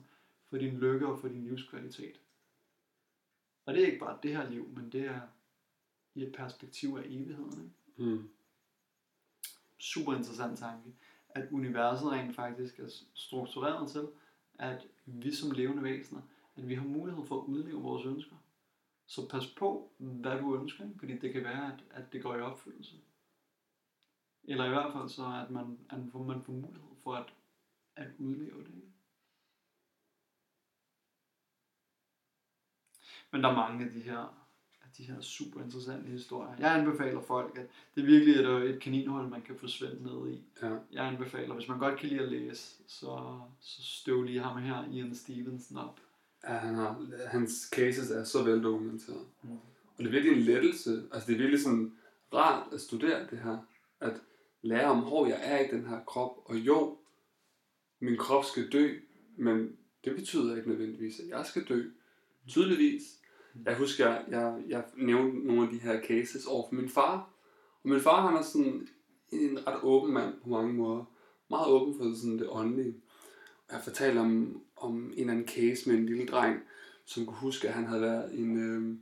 for 0.53 0.57
din 0.57 0.77
lykke 0.77 1.07
og 1.07 1.19
for 1.19 1.27
din 1.27 1.43
livskvalitet. 1.43 2.19
Og 3.65 3.73
det 3.73 3.81
er 3.81 3.85
ikke 3.85 3.99
bare 3.99 4.19
det 4.23 4.35
her 4.35 4.49
liv, 4.49 4.67
men 4.67 4.91
det 4.91 5.01
er 5.01 5.21
i 6.15 6.23
et 6.23 6.35
perspektiv 6.35 6.89
af 6.89 7.03
evigheden. 7.05 7.73
Ikke? 7.97 8.11
Mm. 8.11 8.29
Super 9.77 10.13
interessant 10.13 10.59
tanke, 10.59 10.93
at 11.29 11.51
universet 11.51 12.11
rent 12.11 12.35
faktisk 12.35 12.79
er 12.79 12.87
struktureret 13.13 13.91
til, 13.91 14.07
at 14.53 14.87
vi 15.05 15.35
som 15.35 15.51
levende 15.51 15.83
væsener, 15.83 16.21
at 16.55 16.67
vi 16.67 16.75
har 16.75 16.83
mulighed 16.83 17.25
for 17.25 17.41
at 17.41 17.45
udleve 17.45 17.81
vores 17.81 18.05
ønsker. 18.05 18.35
Så 19.05 19.29
pas 19.29 19.47
på, 19.47 19.91
hvad 19.97 20.39
du 20.39 20.55
ønsker, 20.61 20.89
fordi 20.99 21.17
det 21.17 21.33
kan 21.33 21.43
være, 21.43 21.73
at, 21.73 21.83
at 21.91 22.13
det 22.13 22.23
går 22.23 22.35
i 22.35 22.41
opfyldelse. 22.41 22.95
Eller 24.43 24.65
i 24.65 24.69
hvert 24.69 24.93
fald 24.93 25.09
så, 25.09 25.43
at 25.45 25.51
man, 25.51 25.79
at 25.89 25.97
man 25.97 26.11
får 26.11 26.19
mulighed 26.51 26.95
for 27.03 27.13
at, 27.13 27.33
at 27.95 28.07
udleve 28.19 28.63
det. 28.63 28.75
Ikke? 28.75 28.92
Men 33.33 33.43
der 33.43 33.49
er 33.49 33.55
mange 33.55 33.85
af 33.85 33.91
de 33.91 33.99
her, 33.99 34.17
af 34.81 34.89
de 34.97 35.03
her 35.03 35.21
super 35.21 35.63
interessante 35.63 36.09
historier. 36.09 36.55
Jeg 36.59 36.75
anbefaler 36.75 37.21
folk, 37.21 37.57
at 37.57 37.65
det 37.95 38.01
er 38.01 38.05
virkelig 38.05 38.35
et, 38.35 38.75
et 38.75 38.81
kaninhul, 38.81 39.29
man 39.29 39.41
kan 39.41 39.55
forsvinde 39.55 40.03
ned 40.03 40.33
i. 40.33 40.43
Ja. 40.61 40.69
Jeg 40.91 41.05
anbefaler, 41.05 41.53
hvis 41.53 41.67
man 41.67 41.79
godt 41.79 41.99
kan 41.99 42.09
lide 42.09 42.21
at 42.21 42.31
læse, 42.31 42.75
så, 42.87 43.39
så 43.59 43.83
støv 43.83 44.23
lige 44.23 44.39
ham 44.39 44.61
her, 44.61 44.91
Ian 44.91 45.15
Stevenson, 45.15 45.77
op. 45.77 45.99
Ja, 46.43 46.53
han 46.53 46.75
har, 46.75 47.05
hans 47.27 47.69
cases 47.75 48.11
er 48.11 48.23
så 48.23 48.43
veldokumenteret. 48.43 49.25
Mm. 49.43 49.51
Og 49.97 49.99
det 49.99 50.05
er 50.05 50.11
virkelig 50.11 50.37
en 50.37 50.43
lettelse. 50.43 51.03
Altså 51.13 51.27
det 51.27 51.33
er 51.33 51.37
virkelig 51.37 51.61
sådan 51.61 51.93
rart 52.33 52.73
at 52.73 52.81
studere 52.81 53.27
det 53.31 53.39
her. 53.39 53.57
At 53.99 54.13
lære 54.61 54.85
om, 54.85 54.99
hvor 54.99 55.27
jeg 55.27 55.39
er 55.43 55.59
i 55.59 55.67
den 55.71 55.85
her 55.85 55.99
krop. 55.99 56.37
Og 56.45 56.57
jo, 56.57 56.97
min 57.99 58.17
krop 58.17 58.45
skal 58.45 58.71
dø, 58.71 58.99
men 59.37 59.77
det 60.05 60.15
betyder 60.15 60.55
ikke 60.55 60.69
nødvendigvis, 60.69 61.19
at 61.19 61.27
jeg 61.27 61.45
skal 61.45 61.63
dø. 61.69 61.89
Tydeligvis. 62.47 63.03
Jeg 63.65 63.77
husker, 63.77 64.09
jeg, 64.09 64.25
jeg, 64.29 64.63
jeg 64.67 64.83
nævnte 64.97 65.47
nogle 65.47 65.63
af 65.63 65.69
de 65.69 65.79
her 65.79 66.01
cases 66.01 66.45
over 66.45 66.69
for 66.69 66.75
min 66.75 66.89
far. 66.89 67.29
Og 67.83 67.89
min 67.89 67.99
far, 67.99 68.27
han 68.27 68.37
er 68.37 68.41
sådan 68.41 68.87
en 69.31 69.67
ret 69.67 69.79
åben 69.83 70.13
mand 70.13 70.33
på 70.43 70.49
mange 70.49 70.73
måder. 70.73 71.05
Meget 71.49 71.67
åben 71.67 71.97
for 71.97 72.15
sådan 72.15 72.39
det 72.39 72.47
åndelige. 72.49 72.95
Og 73.67 73.73
jeg 73.73 73.81
fortalte 73.83 74.19
om, 74.19 74.61
om 74.77 75.05
en 75.05 75.19
eller 75.19 75.33
anden 75.33 75.47
case 75.47 75.89
med 75.89 75.97
en 75.97 76.05
lille 76.05 76.25
dreng, 76.25 76.59
som 77.05 77.25
kunne 77.25 77.37
huske, 77.37 77.67
at 77.67 77.73
han 77.73 77.85
havde 77.85 78.01
været 78.01 78.39
en, 78.39 78.57
øh, 78.57 78.97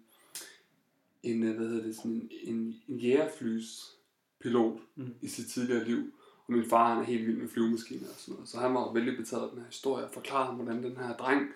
en 1.24 1.42
hvad 1.42 1.68
hedder 1.68 1.84
det, 1.84 1.96
sådan 1.96 2.12
en, 2.12 2.56
en, 2.56 2.76
en 2.88 2.98
jægerflyspilot 2.98 4.80
Mm. 4.96 5.14
i 5.22 5.28
sit 5.28 5.48
tidligere 5.48 5.86
liv. 5.86 6.12
Og 6.48 6.54
min 6.54 6.70
far, 6.70 6.94
han 6.94 7.04
er 7.04 7.08
helt 7.08 7.28
vild 7.28 7.38
med 7.38 7.50
flyvemaskiner 7.50 8.08
og 8.08 8.16
sådan 8.16 8.34
noget. 8.34 8.50
Så 8.50 8.58
han 8.58 8.74
var 8.74 8.94
vældig 8.94 9.18
betaget 9.18 9.44
af 9.44 9.50
den 9.50 9.60
her 9.60 9.68
historie 9.68 10.06
og 10.06 10.12
forklarede 10.14 10.46
ham, 10.46 10.56
hvordan 10.56 10.84
den 10.84 10.98
her 10.98 11.18
dreng, 11.18 11.50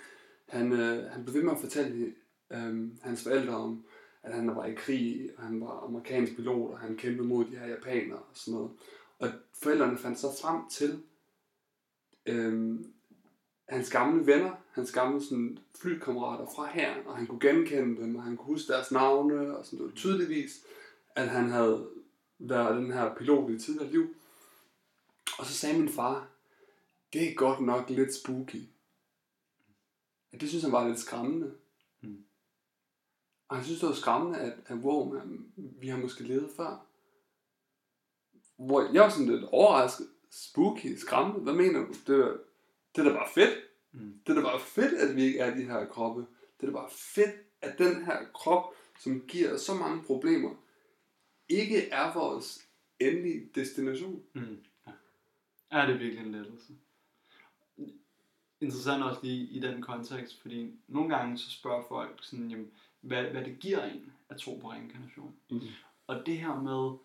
han, 0.49 0.73
øh, 0.73 1.12
han 1.12 1.23
blev 1.23 1.36
ved 1.36 1.43
med 1.43 1.51
at 1.51 1.60
fortælle 1.60 2.13
øh, 2.51 2.89
hans 3.01 3.23
forældre 3.23 3.55
om, 3.55 3.86
at 4.23 4.34
han 4.34 4.55
var 4.55 4.65
i 4.65 4.73
krig, 4.73 5.29
og 5.38 5.43
han 5.43 5.62
var 5.62 5.84
amerikansk 5.88 6.36
pilot, 6.36 6.71
og 6.71 6.79
han 6.79 6.97
kæmpede 6.97 7.27
mod 7.27 7.45
de 7.45 7.58
her 7.58 7.67
japanere 7.67 8.19
og 8.19 8.31
sådan 8.34 8.53
noget. 8.53 8.71
Og 9.19 9.29
forældrene 9.63 9.97
fandt 9.97 10.19
så 10.19 10.27
frem 10.41 10.69
til 10.69 11.03
øh, 12.25 12.79
hans 13.69 13.91
gamle 13.91 14.27
venner, 14.27 14.51
hans 14.71 14.91
gamle 14.91 15.23
sådan, 15.23 15.58
flykammerater 15.81 16.45
fra 16.55 16.71
her, 16.71 16.95
og 17.05 17.17
han 17.17 17.27
kunne 17.27 17.39
genkende 17.39 18.01
dem, 18.01 18.15
og 18.15 18.23
han 18.23 18.38
kunne 18.38 18.45
huske 18.45 18.73
deres 18.73 18.91
navne, 18.91 19.58
og 19.58 19.65
sådan 19.65 19.79
noget. 19.79 19.95
Tydeligvis, 19.95 20.65
at 21.15 21.29
han 21.29 21.49
havde 21.49 21.88
været 22.39 22.77
den 22.77 22.91
her 22.91 23.15
pilot 23.15 23.49
i 23.49 23.53
et 23.53 23.62
tidligere 23.62 23.91
liv. 23.91 24.15
Og 25.39 25.45
så 25.45 25.53
sagde 25.53 25.79
min 25.79 25.89
far, 25.89 26.27
det 27.13 27.29
er 27.29 27.36
godt 27.36 27.60
nok 27.60 27.89
lidt 27.89 28.13
spooky. 28.13 28.63
Ja, 30.34 30.38
det 30.38 30.49
synes 30.49 30.63
han 30.63 30.71
var 30.71 30.88
lidt 30.88 30.99
skræmmende. 30.99 31.53
Og 33.47 33.55
han 33.55 33.65
synes, 33.65 33.79
det 33.79 33.89
var 33.89 33.95
skræmmende, 33.95 34.39
at, 34.39 34.53
at 34.65 34.75
wow, 34.77 35.13
man, 35.13 35.51
vi 35.55 35.88
har 35.88 35.97
måske 35.97 36.23
levet 36.23 36.49
før. 36.58 36.86
Hvor 38.58 38.93
jeg 38.93 39.01
var 39.01 39.10
sådan 39.10 39.27
lidt 39.29 39.43
overrasket. 39.43 40.08
Spooky, 40.31 40.95
skræmmende, 40.97 41.39
hvad 41.41 41.53
mener 41.53 41.79
du? 41.79 41.93
Det, 42.08 42.19
er- 42.25 42.38
det 42.95 43.01
er 43.05 43.10
da 43.10 43.15
bare 43.15 43.29
fedt. 43.34 43.58
Mm. 43.91 44.19
Det 44.27 44.31
er 44.31 44.36
da 44.36 44.41
bare 44.41 44.60
fedt, 44.60 44.93
at 44.93 45.15
vi 45.15 45.23
ikke 45.23 45.39
er 45.39 45.55
de 45.55 45.63
her 45.63 45.86
kroppe. 45.86 46.21
Det 46.62 46.67
er 46.67 46.71
da 46.71 46.71
bare 46.77 46.89
fedt, 46.91 47.36
at 47.62 47.77
den 47.77 48.05
her 48.05 48.25
krop, 48.34 48.73
som 48.99 49.21
giver 49.27 49.58
så 49.58 49.73
mange 49.73 50.03
problemer, 50.03 50.55
ikke 51.49 51.89
er 51.89 52.13
vores 52.13 52.67
endelige 52.99 53.49
destination. 53.55 54.23
Mm. 54.34 54.58
Ja. 54.88 54.91
ja, 55.79 55.88
det 55.88 55.93
er 55.95 55.97
virkelig 55.99 56.25
en 56.25 56.31
lettelse. 56.31 56.73
Interessant 58.62 59.03
også 59.03 59.19
lige 59.23 59.45
i 59.45 59.60
den 59.60 59.81
kontekst, 59.81 60.41
fordi 60.41 60.79
nogle 60.88 61.15
gange 61.15 61.38
så 61.38 61.51
spørger 61.51 61.84
folk 61.88 62.19
sådan, 62.23 62.49
jamen, 62.49 62.71
hvad, 63.06 63.24
hvad 63.24 63.44
det 63.44 63.60
giver 63.60 63.84
en 63.84 64.13
at 64.30 64.38
tro 64.38 64.58
på 64.62 64.72
reinkarnation. 64.72 65.36
Mm. 65.50 65.60
Og 66.08 66.26
det 66.26 66.38
her 66.38 66.62
med, 66.62 66.98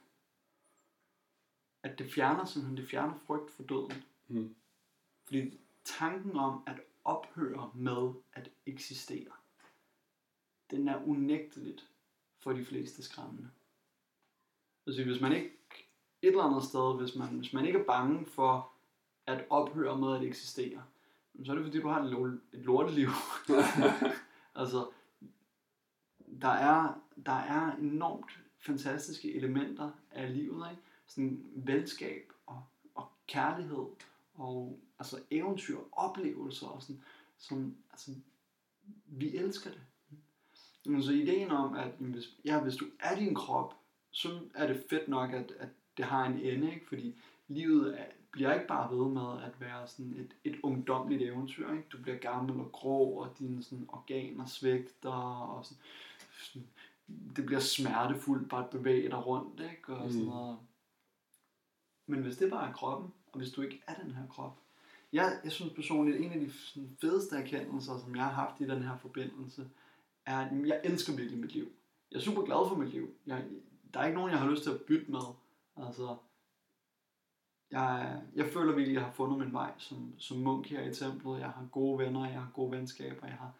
at 1.82 1.98
det 1.98 2.12
fjerner 2.12 2.44
simpelthen, 2.44 2.76
det 2.76 2.90
fjerner 2.90 3.14
frygt 3.26 3.50
for 3.50 3.62
døden. 3.62 4.04
Mm. 4.28 4.54
Fordi 5.24 5.60
tanken 5.84 6.36
om 6.36 6.62
at 6.66 6.80
ophøre 7.04 7.70
med 7.74 8.12
at 8.32 8.50
eksistere, 8.66 9.32
den 10.70 10.88
er 10.88 11.04
unægteligt 11.06 11.88
for 12.38 12.52
de 12.52 12.64
fleste 12.64 13.02
skræmmende. 13.02 13.50
Altså 14.86 15.04
hvis 15.04 15.20
man 15.20 15.32
ikke 15.32 15.50
et 16.22 16.28
eller 16.28 16.42
andet 16.42 16.64
sted, 16.64 16.96
hvis 16.96 17.16
man, 17.16 17.28
hvis 17.28 17.52
man 17.52 17.66
ikke 17.66 17.78
er 17.78 17.84
bange 17.84 18.26
for 18.26 18.72
at 19.26 19.44
ophøre 19.50 19.98
med 19.98 20.16
at 20.16 20.22
eksistere, 20.22 20.82
så 21.44 21.52
er 21.52 21.56
det 21.56 21.64
fordi, 21.64 21.80
du 21.80 21.88
har 21.88 22.02
et, 22.02 22.10
lo- 22.10 22.26
et 22.26 22.40
lorteliv. 22.52 23.08
altså, 24.60 24.90
der 26.42 26.48
er, 26.48 27.00
der 27.26 27.32
er 27.32 27.76
enormt 27.76 28.40
fantastiske 28.58 29.34
elementer 29.34 29.90
af 30.10 30.34
livet, 30.34 30.70
ikke? 30.70 30.82
Sådan 31.06 31.44
venskab 31.54 32.32
og, 32.46 32.62
og 32.94 33.08
kærlighed 33.26 33.86
og 34.34 34.78
altså 34.98 35.18
eventyr, 35.30 35.78
oplevelser 35.92 36.66
og 36.66 36.82
sådan, 36.82 37.02
som, 37.38 37.76
altså, 37.90 38.10
vi 39.06 39.36
elsker 39.36 39.70
det. 39.70 39.80
Mm. 40.10 40.92
Men 40.92 41.02
så 41.02 41.12
ideen 41.12 41.50
om, 41.50 41.74
at 41.74 41.90
hvis, 41.98 42.24
ja, 42.44 42.60
hvis 42.60 42.76
du 42.76 42.84
er 43.00 43.16
din 43.16 43.34
krop, 43.34 43.74
så 44.10 44.40
er 44.54 44.66
det 44.66 44.84
fedt 44.90 45.08
nok, 45.08 45.32
at, 45.32 45.52
at 45.58 45.68
det 45.96 46.04
har 46.04 46.26
en 46.26 46.38
ende, 46.38 46.74
ikke? 46.74 46.88
fordi 46.88 47.14
livet 47.48 48.00
er, 48.00 48.04
bliver 48.30 48.54
ikke 48.54 48.66
bare 48.66 48.96
ved 48.96 49.08
med 49.08 49.42
at 49.44 49.60
være 49.60 49.88
sådan 49.88 50.14
et, 50.16 50.52
et 50.52 50.60
ungdomligt 50.62 51.22
eventyr. 51.22 51.72
Ikke? 51.72 51.88
Du 51.92 52.02
bliver 52.02 52.18
gammel 52.18 52.60
og 52.60 52.72
grå, 52.72 53.04
og 53.04 53.38
dine 53.38 53.62
sådan, 53.62 53.86
organer 53.88 54.46
svigter. 54.46 55.10
og 55.10 55.64
sådan, 55.64 55.82
det 57.36 57.46
bliver 57.46 57.60
smertefuldt 57.60 58.48
bare 58.48 58.64
at 58.64 58.70
bevæge 58.70 59.08
dig 59.10 59.26
rundt, 59.26 59.60
ikke? 59.60 59.94
og 59.94 60.10
sådan 60.10 60.24
Mm. 60.24 60.28
noget. 60.28 60.58
Men 62.06 62.22
hvis 62.22 62.36
det 62.36 62.50
bare 62.50 62.68
er 62.68 62.72
kroppen, 62.72 63.12
og 63.32 63.38
hvis 63.38 63.50
du 63.50 63.62
ikke 63.62 63.82
er 63.86 63.94
den 63.94 64.10
her 64.10 64.26
krop, 64.26 64.58
jeg, 65.12 65.40
jeg 65.44 65.52
synes 65.52 65.72
personligt, 65.72 66.16
en 66.20 66.32
af 66.32 66.40
de 66.40 66.52
sådan, 66.52 66.96
fedeste 67.00 67.36
erkendelser, 67.36 67.98
som 67.98 68.16
jeg 68.16 68.24
har 68.24 68.32
haft 68.32 68.60
i 68.60 68.64
den 68.66 68.82
her 68.82 68.98
forbindelse, 68.98 69.70
er, 70.26 70.38
at 70.38 70.68
jeg 70.68 70.80
elsker 70.84 71.16
virkelig 71.16 71.40
mit 71.40 71.52
liv. 71.52 71.68
Jeg 72.10 72.16
er 72.16 72.20
super 72.22 72.42
glad 72.42 72.68
for 72.68 72.76
mit 72.76 72.88
liv. 72.88 73.14
Jeg, 73.26 73.44
der 73.94 74.00
er 74.00 74.04
ikke 74.06 74.18
nogen, 74.18 74.30
jeg 74.32 74.40
har 74.40 74.50
lyst 74.50 74.62
til 74.62 74.70
at 74.70 74.80
bytte 74.82 75.10
med. 75.10 75.20
Altså, 75.76 76.16
jeg, 77.70 78.22
jeg 78.34 78.46
føler 78.52 78.74
virkelig, 78.74 78.96
at 78.96 79.00
jeg 79.00 79.04
har 79.04 79.12
fundet 79.12 79.38
min 79.38 79.52
vej 79.52 79.72
som, 79.78 80.12
som 80.18 80.38
munk 80.38 80.66
her 80.66 80.90
i 80.90 80.94
templet. 80.94 81.40
Jeg 81.40 81.50
har 81.50 81.68
gode 81.72 81.98
venner, 81.98 82.24
jeg 82.30 82.40
har 82.42 82.50
gode 82.54 82.70
venskaber, 82.72 83.26
jeg 83.26 83.36
har 83.36 83.52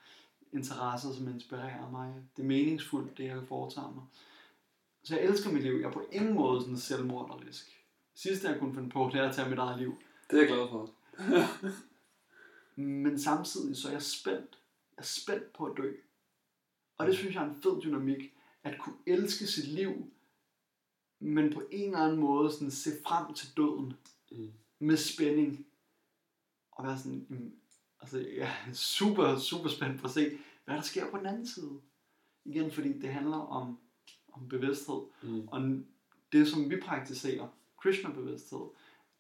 interesser, 0.52 1.12
som 1.12 1.28
inspirerer 1.28 1.90
mig. 1.90 2.14
Det 2.36 2.42
er 2.42 2.46
meningsfuldt, 2.46 3.18
det 3.18 3.24
jeg 3.24 3.42
foretager 3.48 3.90
mig. 3.94 4.04
Så 5.02 5.16
jeg 5.16 5.24
elsker 5.24 5.52
mit 5.52 5.62
liv. 5.62 5.72
Jeg 5.72 5.86
er 5.88 5.92
på 5.92 6.06
ingen 6.12 6.34
måde 6.34 6.60
sådan 6.60 6.78
selvmorderisk. 6.78 7.84
Sidste 8.14 8.48
jeg 8.48 8.58
kunne 8.58 8.74
finde 8.74 8.90
på, 8.90 9.10
det 9.12 9.20
er 9.20 9.28
at 9.28 9.34
tage 9.34 9.48
mit 9.50 9.58
eget 9.58 9.78
liv. 9.78 9.94
Det 10.30 10.36
er 10.36 10.40
jeg 10.40 10.48
glad 10.48 10.68
for. 10.68 10.90
Men 12.80 13.18
samtidig 13.20 13.76
så 13.76 13.88
er 13.88 13.92
jeg 13.92 14.02
spændt. 14.02 14.58
Jeg 14.96 15.02
er 15.02 15.06
spændt 15.06 15.52
på 15.52 15.64
at 15.64 15.76
dø. 15.76 15.92
Og 16.98 17.06
det 17.06 17.16
synes 17.16 17.34
jeg 17.34 17.44
er 17.44 17.48
en 17.50 17.62
fed 17.62 17.80
dynamik. 17.82 18.32
At 18.62 18.78
kunne 18.80 18.96
elske 19.06 19.46
sit 19.46 19.68
liv, 19.68 20.10
men 21.18 21.52
på 21.52 21.62
en 21.70 21.84
eller 21.86 21.98
anden 22.04 22.20
måde 22.20 22.52
sådan 22.52 22.70
se 22.70 22.90
frem 23.06 23.34
til 23.34 23.56
døden 23.56 23.92
Mm. 24.32 24.52
med 24.78 24.96
spænding. 24.96 25.66
Og 26.72 26.86
være 26.86 26.98
sådan, 26.98 27.52
altså 28.00 28.18
jeg 28.18 28.56
er 28.68 28.72
super, 28.72 29.38
super 29.38 29.68
spændt 29.68 30.00
på 30.00 30.06
at 30.06 30.10
se, 30.10 30.38
hvad 30.64 30.74
der 30.74 30.82
sker 30.82 31.10
på 31.10 31.18
den 31.18 31.26
anden 31.26 31.46
side. 31.46 31.80
Igen, 32.44 32.70
fordi 32.70 32.98
det 32.98 33.12
handler 33.12 33.36
om, 33.36 33.78
om 34.32 34.48
bevidsthed. 34.48 35.00
Mm. 35.22 35.48
Og 35.48 35.60
det, 36.32 36.48
som 36.48 36.70
vi 36.70 36.80
praktiserer, 36.80 37.48
Krishna-bevidsthed, 37.82 38.68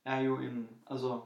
er 0.04 0.20
jo 0.20 0.38
en, 0.38 0.68
altså 0.86 1.20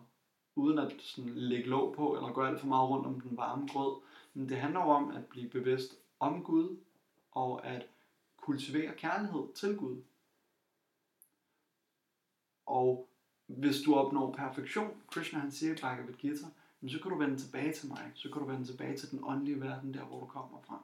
uden 0.57 0.79
at 0.79 0.93
sådan 1.01 1.35
lægge 1.35 1.69
låg 1.69 1.95
på, 1.95 2.17
eller 2.17 2.33
gøre 2.33 2.49
alt 2.49 2.61
for 2.61 2.67
meget 2.67 2.91
rundt 2.91 3.07
om 3.07 3.21
den 3.21 3.37
varme 3.37 3.69
grød, 3.69 4.03
men 4.35 4.49
det 4.49 4.57
handler 4.57 4.81
jo 4.81 4.87
om 4.87 5.11
at 5.11 5.27
blive 5.27 5.51
bevidst 5.51 5.99
om 6.21 6.43
Gud, 6.43 6.77
og 7.33 7.67
at 7.67 7.87
kultivere 8.37 8.95
kærlighed 8.95 9.49
til 9.55 9.77
Gud. 9.77 10.03
Og 12.67 13.09
hvis 13.47 13.83
du 13.83 13.95
opnår 13.95 14.33
perfektion, 14.33 15.03
Krishna 15.11 15.39
han 15.39 15.53
siger 15.53 15.73
i 15.73 15.77
Bhagavad 15.81 16.15
Gita, 16.15 16.47
men 16.85 16.91
så 16.91 16.99
kan 16.99 17.11
du 17.11 17.19
vende 17.19 17.37
tilbage 17.37 17.73
til 17.73 17.89
mig, 17.89 18.13
så 18.15 18.29
kan 18.29 18.43
du 18.43 18.49
vende 18.49 18.65
tilbage 18.65 18.97
til 18.97 19.11
den 19.11 19.21
åndelige 19.23 19.61
verden, 19.61 19.95
der 19.95 20.05
hvor 20.05 20.21
du 20.21 20.27
kommer 20.27 20.59
fra. 20.67 20.83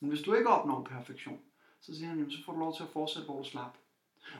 Men 0.00 0.10
hvis 0.10 0.22
du 0.22 0.34
ikke 0.34 0.48
opnår 0.48 0.84
perfektion, 0.84 1.40
så 1.80 1.94
siger 1.94 2.08
han, 2.08 2.18
jamen, 2.18 2.32
så 2.32 2.44
får 2.44 2.52
du 2.52 2.58
lov 2.58 2.76
til 2.76 2.82
at 2.82 2.88
fortsætte, 2.88 3.26
hvor 3.26 3.38
du 3.38 3.48
slap. 3.48 3.76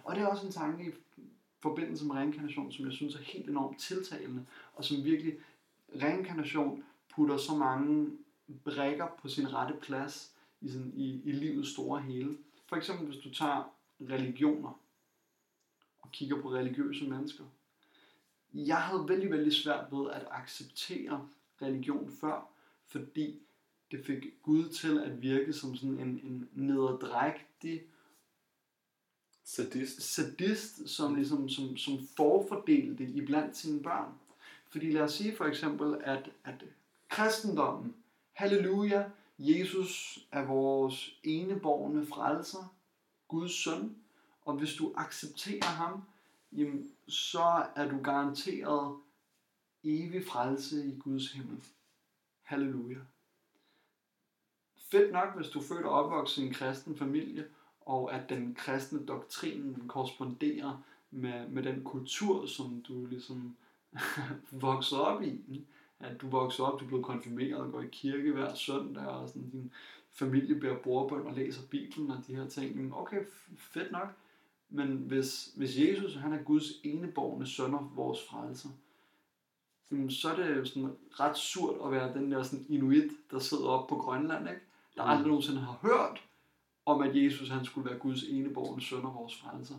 Og 0.05 0.15
det 0.15 0.23
er 0.23 0.27
også 0.27 0.47
en 0.47 0.53
tanke 0.53 0.89
i 1.17 1.23
forbindelse 1.61 2.05
med 2.05 2.17
reinkarnation, 2.17 2.73
som 2.73 2.85
jeg 2.85 2.93
synes 2.93 3.15
er 3.15 3.23
helt 3.23 3.49
enormt 3.49 3.79
tiltalende, 3.79 4.47
og 4.75 4.85
som 4.85 5.05
virkelig, 5.05 5.39
reinkarnation 6.03 6.85
putter 7.15 7.37
så 7.37 7.57
mange 7.57 8.11
brækker 8.65 9.07
på 9.23 9.29
sin 9.29 9.55
rette 9.55 9.75
plads 9.83 10.33
i, 10.61 10.69
sådan, 10.69 10.93
i, 10.95 11.23
i 11.25 11.33
livets 11.33 11.71
store 11.71 12.01
hele. 12.01 12.39
For 12.67 12.77
eksempel 12.77 13.07
hvis 13.07 13.23
du 13.23 13.35
tager 13.35 13.73
religioner 14.01 14.81
og 16.01 16.13
kigger 16.13 16.43
på 16.43 16.53
religiøse 16.53 17.05
mennesker. 17.05 17.45
Jeg 18.55 18.83
havde 18.83 19.09
vældig, 19.09 19.31
vældig 19.31 19.53
svært 19.53 19.85
ved 19.93 20.11
at 20.11 20.27
acceptere 20.31 21.29
religion 21.63 22.11
før, 22.21 22.49
fordi 22.87 23.41
det 23.91 24.07
fik 24.07 24.25
Gud 24.43 24.69
til 24.69 24.99
at 24.99 25.23
virke 25.23 25.53
som 25.53 25.77
sådan 25.77 25.99
en, 25.99 26.21
en 26.25 26.49
nederdrægtig 26.53 27.83
Sadist. 29.45 30.03
sadist, 30.03 30.89
som, 30.89 31.15
ligesom, 31.15 31.49
som, 31.49 31.77
som 31.77 32.09
forfordelte 32.17 33.05
i 33.05 33.27
blandt 33.27 33.57
sine 33.57 33.83
børn. 33.83 34.13
Fordi 34.69 34.91
lad 34.91 35.03
os 35.03 35.13
sige 35.13 35.37
for 35.37 35.45
eksempel, 35.45 35.97
at, 36.05 36.31
at 36.45 36.65
kristendommen, 37.09 37.95
halleluja, 38.33 39.05
Jesus 39.39 40.19
er 40.33 40.43
vores 40.43 41.19
eneborgne 41.23 42.07
frelser, 42.07 42.75
Guds 43.29 43.53
søn, 43.53 43.97
og 44.45 44.55
hvis 44.55 44.75
du 44.75 44.93
accepterer 44.97 45.65
ham, 45.65 46.03
jamen, 46.53 46.91
så 47.09 47.67
er 47.77 47.89
du 47.89 48.03
garanteret 48.03 48.97
evig 49.85 50.27
frelse 50.27 50.87
i 50.87 50.99
Guds 50.99 51.33
himmel. 51.33 51.65
Halleluja. 52.43 52.99
Fedt 54.91 55.13
nok, 55.13 55.37
hvis 55.37 55.49
du 55.49 55.59
er 55.59 55.65
født 55.65 55.85
og 55.87 56.05
opvokset 56.05 56.43
i 56.43 56.47
en 56.47 56.55
kristen 56.55 56.97
familie, 56.97 57.45
og 57.81 58.15
at 58.15 58.29
den 58.29 58.55
kristne 58.55 59.07
doktrin 59.07 59.83
korresponderer 59.89 60.83
med, 61.11 61.49
med 61.49 61.63
den 61.63 61.85
kultur, 61.85 62.47
som 62.47 62.85
du 62.89 63.07
ligesom 63.07 63.57
vokset 64.51 64.99
op 64.99 65.23
i. 65.23 65.65
At 66.01 66.21
du 66.21 66.29
vokser 66.29 66.65
op, 66.65 66.81
du 66.81 66.85
er 66.85 66.89
blevet 66.89 67.05
konfirmeret, 67.05 67.73
går 67.73 67.81
i 67.81 67.89
kirke 67.93 68.33
hver 68.33 68.55
søndag, 68.55 69.07
og 69.07 69.29
sådan, 69.29 69.51
din 69.51 69.73
familie 70.11 70.61
bærer 70.61 70.79
bordbøn 70.79 71.27
og 71.27 71.35
læser 71.35 71.63
Bibelen 71.71 72.11
og 72.11 72.19
de 72.27 72.37
her 72.37 72.49
ting. 72.49 72.95
Okay, 72.95 73.25
fedt 73.57 73.93
nok. 73.93 74.09
Men 74.75 74.89
hvis, 74.89 75.53
hvis 75.57 75.79
Jesus 75.79 76.15
han 76.15 76.33
er 76.33 76.43
Guds 76.43 76.65
eneborgne 76.85 77.47
søn 77.47 77.75
og 77.75 77.91
vores 77.95 78.27
frelser, 78.27 78.69
så 80.09 80.29
er 80.31 80.37
det 80.37 80.57
jo 80.57 80.65
sådan 80.65 80.97
ret 81.11 81.37
surt 81.37 81.77
at 81.85 81.93
være 81.93 82.15
den 82.15 82.33
der 82.33 82.43
sådan 82.43 82.67
inuit, 82.69 83.13
der 83.31 83.39
sidder 83.39 83.65
oppe 83.69 83.95
på 83.95 84.01
Grønland, 84.01 84.49
ikke? 84.49 84.61
der 84.97 85.05
Mm. 85.05 85.11
aldrig 85.11 85.27
nogensinde 85.27 85.61
har 85.61 85.79
hørt 85.83 86.23
om, 86.87 87.01
at 87.03 87.17
Jesus 87.25 87.49
han 87.49 87.65
skulle 87.65 87.91
være 87.91 87.99
Guds 87.99 88.23
eneborgne 88.23 88.83
søn 88.83 89.05
og 89.05 89.15
vores 89.15 89.37
frelser. 89.37 89.75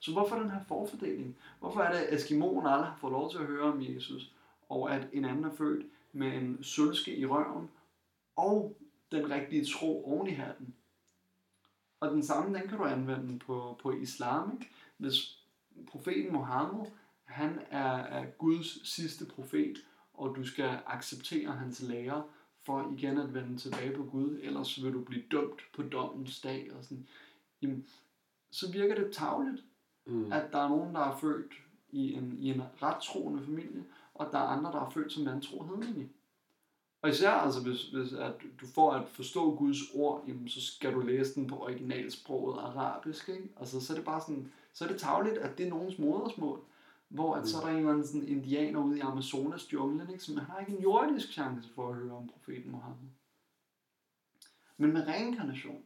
Så 0.00 0.12
hvorfor 0.12 0.36
den 0.36 0.50
her 0.50 0.64
forfordeling? 0.68 1.36
Hvorfor 1.60 1.80
er 1.80 1.92
det, 1.92 1.98
at 1.98 2.14
Eskimoen 2.14 2.66
aldrig 2.66 2.86
har 2.88 2.98
fået 3.00 3.12
lov 3.12 3.30
til 3.30 3.38
at 3.38 3.46
høre 3.46 3.72
om 3.72 3.82
Jesus, 3.82 4.32
og 4.68 4.94
at 4.94 5.08
en 5.12 5.24
anden 5.24 5.44
er 5.44 5.54
født 5.54 5.86
med 6.12 6.32
en 6.34 6.58
sølvske 6.62 7.16
i 7.16 7.26
røven, 7.26 7.68
og 8.36 8.76
den 9.12 9.30
rigtige 9.30 9.64
tro 9.64 10.04
oven 10.12 10.26
i 10.28 10.30
hatten? 10.32 10.74
Og 12.00 12.10
den 12.10 12.22
samme, 12.22 12.58
den 12.58 12.68
kan 12.68 12.78
du 12.78 12.84
anvende 12.84 13.38
på, 13.38 13.78
på 13.82 13.92
islam. 13.92 14.52
Ikke? 14.52 14.72
Hvis 14.96 15.44
profeten 15.86 16.32
Mohammed, 16.32 16.86
han 17.24 17.58
er, 17.70 17.92
er 17.96 18.26
Guds 18.26 18.88
sidste 18.88 19.26
profet, 19.26 19.76
og 20.14 20.36
du 20.36 20.46
skal 20.46 20.78
acceptere 20.86 21.52
hans 21.52 21.82
lære, 21.82 22.22
for 22.62 22.92
igen 22.96 23.18
at 23.18 23.34
vende 23.34 23.56
tilbage 23.56 23.96
på 23.96 24.04
Gud, 24.04 24.38
ellers 24.42 24.82
vil 24.84 24.92
du 24.92 25.04
blive 25.04 25.22
dømt 25.30 25.60
på 25.74 25.82
dommens 25.82 26.40
dag. 26.40 26.70
Og 26.78 26.84
sådan. 26.84 27.06
Jamen, 27.62 27.86
så 28.50 28.72
virker 28.72 28.94
det 28.94 29.12
tavligt, 29.12 29.64
Mm. 30.06 30.32
at 30.32 30.52
der 30.52 30.58
er 30.58 30.68
nogen, 30.68 30.94
der 30.94 31.00
er 31.00 31.16
født 31.16 31.52
i 31.90 32.12
en, 32.12 32.38
i 32.38 32.50
en 32.50 32.62
ret 32.82 33.02
troende 33.02 33.44
familie, 33.44 33.84
og 34.14 34.28
der 34.32 34.38
er 34.38 34.42
andre, 34.42 34.72
der 34.72 34.80
er 34.86 34.90
født 34.90 35.12
som 35.12 35.26
vantro 35.26 35.64
hedninge. 35.64 36.08
Og 37.02 37.10
især 37.10 37.30
altså, 37.30 37.62
hvis, 37.62 37.82
hvis 37.82 38.12
at 38.12 38.32
du 38.60 38.66
får 38.66 38.92
at 38.92 39.08
forstå 39.08 39.54
Guds 39.54 39.78
ord, 39.94 40.24
jamen, 40.28 40.48
så 40.48 40.60
skal 40.60 40.94
du 40.94 41.00
læse 41.00 41.34
den 41.34 41.46
på 41.46 41.62
originalsproget 41.62 42.58
arabisk. 42.58 43.28
Ikke? 43.28 43.48
Altså, 43.60 43.80
så 43.80 43.92
er 43.92 43.96
det 43.96 44.04
bare 44.04 44.20
sådan, 44.20 44.52
så 44.72 44.84
er 44.84 44.88
det 44.88 45.00
tavligt, 45.00 45.38
at 45.38 45.58
det 45.58 45.66
er 45.66 45.70
nogens 45.70 45.98
modersmål. 45.98 46.60
Hvor 47.08 47.34
at, 47.34 47.48
så 47.48 47.56
er 47.56 47.60
der 47.60 47.68
en 47.68 47.76
eller 47.76 47.90
anden 47.90 48.06
sådan 48.06 48.28
indianer 48.28 48.84
ude 48.84 48.98
i 48.98 49.00
Amazonas 49.00 49.72
junglen, 49.72 50.10
ikke? 50.10 50.24
som 50.24 50.36
har 50.36 50.58
ikke 50.58 50.72
en 50.72 50.82
jordisk 50.82 51.32
chance 51.32 51.68
for 51.74 51.88
at 51.88 51.94
høre 51.94 52.12
om 52.12 52.28
profeten 52.28 52.70
Mohammed. 52.70 53.08
Men 54.76 54.92
med 54.92 55.06
reinkarnation, 55.06 55.82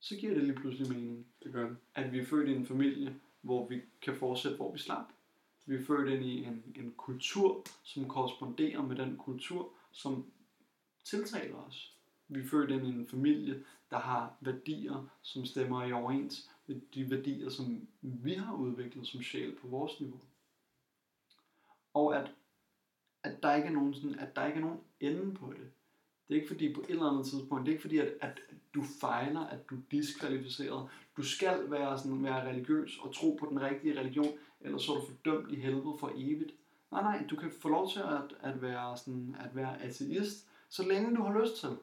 så 0.00 0.16
giver 0.16 0.34
det 0.34 0.44
lige 0.44 0.56
pludselig 0.56 0.88
mening 0.88 1.26
Det 1.42 1.52
gør 1.52 1.68
det. 1.68 1.76
at 1.94 2.12
vi 2.12 2.18
er 2.18 2.24
født 2.24 2.48
i 2.48 2.54
en 2.54 2.66
familie, 2.66 3.16
hvor 3.40 3.68
vi 3.68 3.80
kan 4.02 4.16
fortsætte, 4.16 4.56
hvor 4.56 4.72
vi 4.72 4.78
slap. 4.78 5.04
Vi 5.66 5.74
er 5.74 5.84
født 5.84 6.08
ind 6.08 6.24
i 6.24 6.44
en, 6.44 6.64
en 6.76 6.94
kultur, 6.96 7.64
som 7.82 8.08
korresponderer 8.08 8.82
med 8.82 8.96
den 8.96 9.16
kultur, 9.16 9.72
som 9.92 10.32
tiltaler 11.04 11.56
os. 11.56 11.96
Vi 12.28 12.40
er 12.40 12.44
født 12.44 12.70
ind 12.70 12.86
i 12.86 12.88
en 12.88 13.08
familie, 13.08 13.64
der 13.90 13.98
har 13.98 14.36
værdier, 14.40 15.08
som 15.22 15.44
stemmer 15.44 15.84
i 15.84 15.92
overens 15.92 16.50
med 16.66 16.80
de 16.94 17.10
værdier, 17.10 17.48
som 17.48 17.88
vi 18.00 18.34
har 18.34 18.54
udviklet 18.54 19.06
som 19.06 19.22
sjæl 19.22 19.56
på 19.56 19.68
vores 19.68 20.00
niveau. 20.00 20.20
Og 21.94 22.16
at, 22.16 22.34
at 23.22 23.42
der 23.42 23.54
ikke 23.54 23.68
er 23.68 23.72
nogen 23.72 23.94
sådan, 23.94 24.18
at 24.18 24.36
der 24.36 24.46
ikke 24.46 24.56
er 24.56 24.64
nogen 24.64 24.80
ende 25.00 25.34
på 25.34 25.52
det. 25.52 25.70
Det 26.28 26.36
er 26.36 26.40
ikke 26.40 26.52
fordi 26.52 26.74
på 26.74 26.80
et 26.80 26.90
eller 26.90 27.10
andet 27.10 27.26
tidspunkt, 27.26 27.66
det 27.66 27.68
er 27.68 27.72
ikke 27.72 27.82
fordi, 27.82 27.98
at, 27.98 28.12
at 28.20 28.40
du 28.74 28.82
fejler, 29.00 29.40
at 29.40 29.70
du 29.70 29.76
er 29.76 29.82
diskvalificeret. 29.90 30.88
Du 31.16 31.22
skal 31.22 31.70
være, 31.70 31.98
sådan, 31.98 32.22
være 32.22 32.48
religiøs 32.48 32.98
og 32.98 33.14
tro 33.14 33.36
på 33.40 33.46
den 33.46 33.60
rigtige 33.60 34.00
religion, 34.00 34.38
ellers 34.60 34.82
så 34.82 34.92
er 34.92 34.96
du 34.96 35.06
fordømt 35.06 35.52
i 35.52 35.54
helvede 35.54 35.96
for 36.00 36.12
evigt. 36.16 36.52
Nej, 36.92 37.02
nej, 37.02 37.26
du 37.30 37.36
kan 37.36 37.50
få 37.60 37.68
lov 37.68 37.90
til 37.90 38.00
at, 38.00 38.52
at, 38.52 38.62
være, 38.62 38.96
sådan, 38.96 39.36
at 39.40 39.56
være 39.56 39.82
ateist, 39.82 40.46
så 40.68 40.88
længe 40.88 41.16
du 41.16 41.22
har 41.22 41.40
lyst 41.40 41.56
til. 41.56 41.76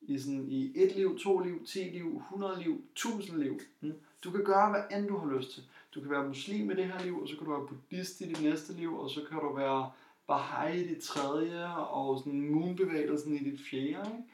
I, 0.00 0.18
sådan, 0.18 0.48
I 0.48 0.72
et 0.74 0.96
liv, 0.96 1.18
to 1.18 1.38
liv, 1.38 1.66
ti 1.66 1.78
liv, 1.78 2.16
100 2.16 2.62
liv, 2.62 2.84
tusind 2.94 3.38
liv. 3.38 3.60
Mm. 3.80 3.94
Du 4.24 4.30
kan 4.30 4.44
gøre, 4.44 4.70
hvad 4.70 4.98
end 4.98 5.08
du 5.08 5.16
har 5.16 5.38
lyst 5.38 5.50
til. 5.50 5.62
Du 5.94 6.00
kan 6.00 6.10
være 6.10 6.28
muslim 6.28 6.70
i 6.70 6.74
det 6.74 6.84
her 6.84 7.04
liv, 7.04 7.22
og 7.22 7.28
så 7.28 7.36
kan 7.36 7.46
du 7.46 7.52
være 7.52 7.66
buddhist 7.68 8.20
i 8.20 8.28
dit 8.28 8.42
næste 8.42 8.72
liv, 8.72 8.98
og 8.98 9.10
så 9.10 9.20
kan 9.28 9.38
du 9.38 9.54
være 9.54 9.90
Baha'i 10.30 10.72
i 10.72 10.88
det 10.88 11.02
tredje, 11.02 11.76
og 11.76 12.18
sådan 12.18 12.50
moonbevægelsen 12.50 13.34
i 13.34 13.50
dit 13.50 13.60
fjerde. 13.60 14.10
Ikke? 14.10 14.24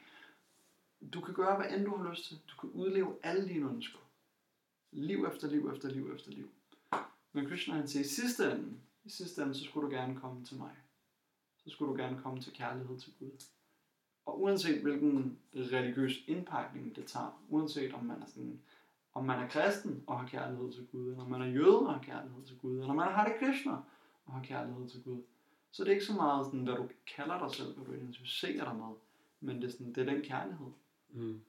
Du 1.13 1.21
kan 1.21 1.33
gøre, 1.33 1.57
hvad 1.57 1.77
end 1.77 1.85
du 1.85 1.95
har 1.95 2.09
lyst 2.11 2.27
til. 2.27 2.39
Du 2.47 2.55
kan 2.61 2.69
udleve 2.69 3.15
alle 3.23 3.47
dine 3.47 3.69
ønsker. 3.69 3.99
Liv 4.91 5.25
efter 5.31 5.47
liv 5.47 5.71
efter 5.73 5.89
liv 5.89 6.11
efter 6.15 6.31
liv. 6.31 6.49
Men 7.33 7.45
Krishna 7.45 7.73
han 7.73 7.87
siger, 7.87 8.03
i 8.03 8.07
sidste 8.07 8.51
ende, 8.51 8.73
i 9.07 9.09
sidste 9.09 9.41
ende, 9.41 9.55
så 9.55 9.63
skulle 9.63 9.87
du 9.87 9.95
gerne 9.95 10.15
komme 10.15 10.45
til 10.45 10.57
mig. 10.57 10.71
Så 11.57 11.69
skulle 11.69 11.91
du 11.91 11.97
gerne 11.97 12.21
komme 12.21 12.41
til 12.41 12.53
kærlighed 12.53 12.99
til 12.99 13.13
Gud. 13.19 13.31
Og 14.25 14.41
uanset 14.41 14.81
hvilken 14.81 15.39
religiøs 15.55 16.13
indpakning 16.27 16.95
det 16.95 17.05
tager, 17.05 17.43
uanset 17.49 17.93
om 17.93 18.05
man 18.05 18.21
er 18.21 18.25
sådan, 18.25 18.59
om 19.13 19.25
man 19.25 19.43
er 19.43 19.47
kristen 19.47 20.03
og 20.07 20.19
har 20.19 20.27
kærlighed 20.27 20.73
til 20.73 20.87
Gud, 20.91 21.07
eller 21.07 21.23
om 21.23 21.29
man 21.29 21.41
er 21.41 21.45
jøde 21.45 21.79
og 21.79 21.93
har 21.93 22.03
kærlighed 22.03 22.45
til 22.45 22.57
Gud, 22.57 22.71
eller 22.71 22.89
om 22.89 22.95
man 22.95 23.13
har 23.13 23.27
det 23.27 23.35
Krishna 23.39 23.77
og 24.25 24.33
har 24.33 24.43
kærlighed 24.43 24.89
til 24.89 25.03
Gud, 25.03 25.21
så 25.71 25.83
det 25.83 25.89
er 25.89 25.93
ikke 25.93 26.05
så 26.05 26.13
meget 26.13 26.45
sådan, 26.45 26.63
hvad 26.63 26.75
du 26.75 26.89
kalder 27.15 27.39
dig 27.39 27.55
selv, 27.55 27.75
hvad 27.75 27.85
du 27.85 27.91
identificerer 27.91 28.63
dig 28.63 28.75
med, 28.75 28.95
men 29.39 29.61
det 29.61 29.67
er, 29.67 29.71
sådan, 29.71 29.93
det 29.93 29.97
er 29.97 30.13
den 30.13 30.23
kærlighed. 30.23 30.67
Mm. 31.09 31.41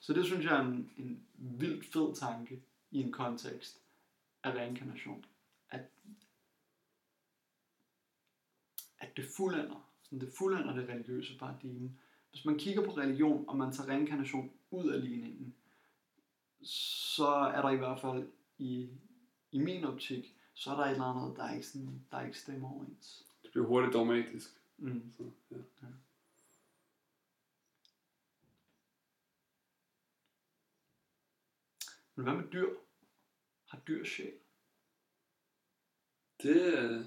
Så 0.00 0.12
det 0.12 0.24
synes 0.24 0.44
jeg 0.44 0.56
er 0.56 0.60
en, 0.60 0.90
en 0.96 1.26
vildt 1.34 1.92
fed 1.92 2.14
tanke 2.14 2.62
i 2.90 3.02
en 3.02 3.12
kontekst 3.12 3.82
af 4.42 4.54
reinkarnation. 4.54 5.24
At, 5.70 5.80
at 8.98 9.16
det 9.16 9.24
fuldender, 9.36 9.90
sådan 10.02 10.20
det 10.20 10.32
fuldender 10.38 10.74
det 10.74 10.88
religiøse 10.88 11.38
paradigme. 11.38 11.98
Hvis 12.30 12.44
man 12.44 12.58
kigger 12.58 12.84
på 12.84 12.90
religion, 12.90 13.48
og 13.48 13.56
man 13.56 13.72
tager 13.72 13.88
reinkarnation 13.88 14.52
ud 14.70 14.88
af 14.88 15.00
ligningen, 15.00 15.54
så 16.62 17.26
er 17.26 17.62
der 17.62 17.70
i 17.70 17.76
hvert 17.76 18.00
fald 18.00 18.28
i, 18.58 18.90
i 19.52 19.58
min 19.58 19.84
optik 19.84 20.36
så 20.56 20.70
er 20.70 20.76
der 20.76 20.84
et 20.84 20.90
eller 20.90 21.04
andet, 21.04 21.36
der 21.36 21.52
ikke, 21.52 21.66
sådan, 21.66 22.06
der 22.10 22.24
ikke 22.24 22.38
stemmer 22.38 22.70
overens. 22.70 23.26
Det 23.42 23.50
bliver 23.50 23.66
hurtigt 23.66 23.92
dogmatisk. 23.92 24.50
Mm. 24.78 25.12
Så, 25.16 25.30
ja. 25.50 25.56
Ja. 25.56 25.86
Men 32.14 32.24
hvad 32.24 32.34
med 32.34 32.50
dyr? 32.52 32.68
Har 33.66 33.78
dyr 33.88 34.04
sjæl? 34.04 34.32
Det, 36.42 37.06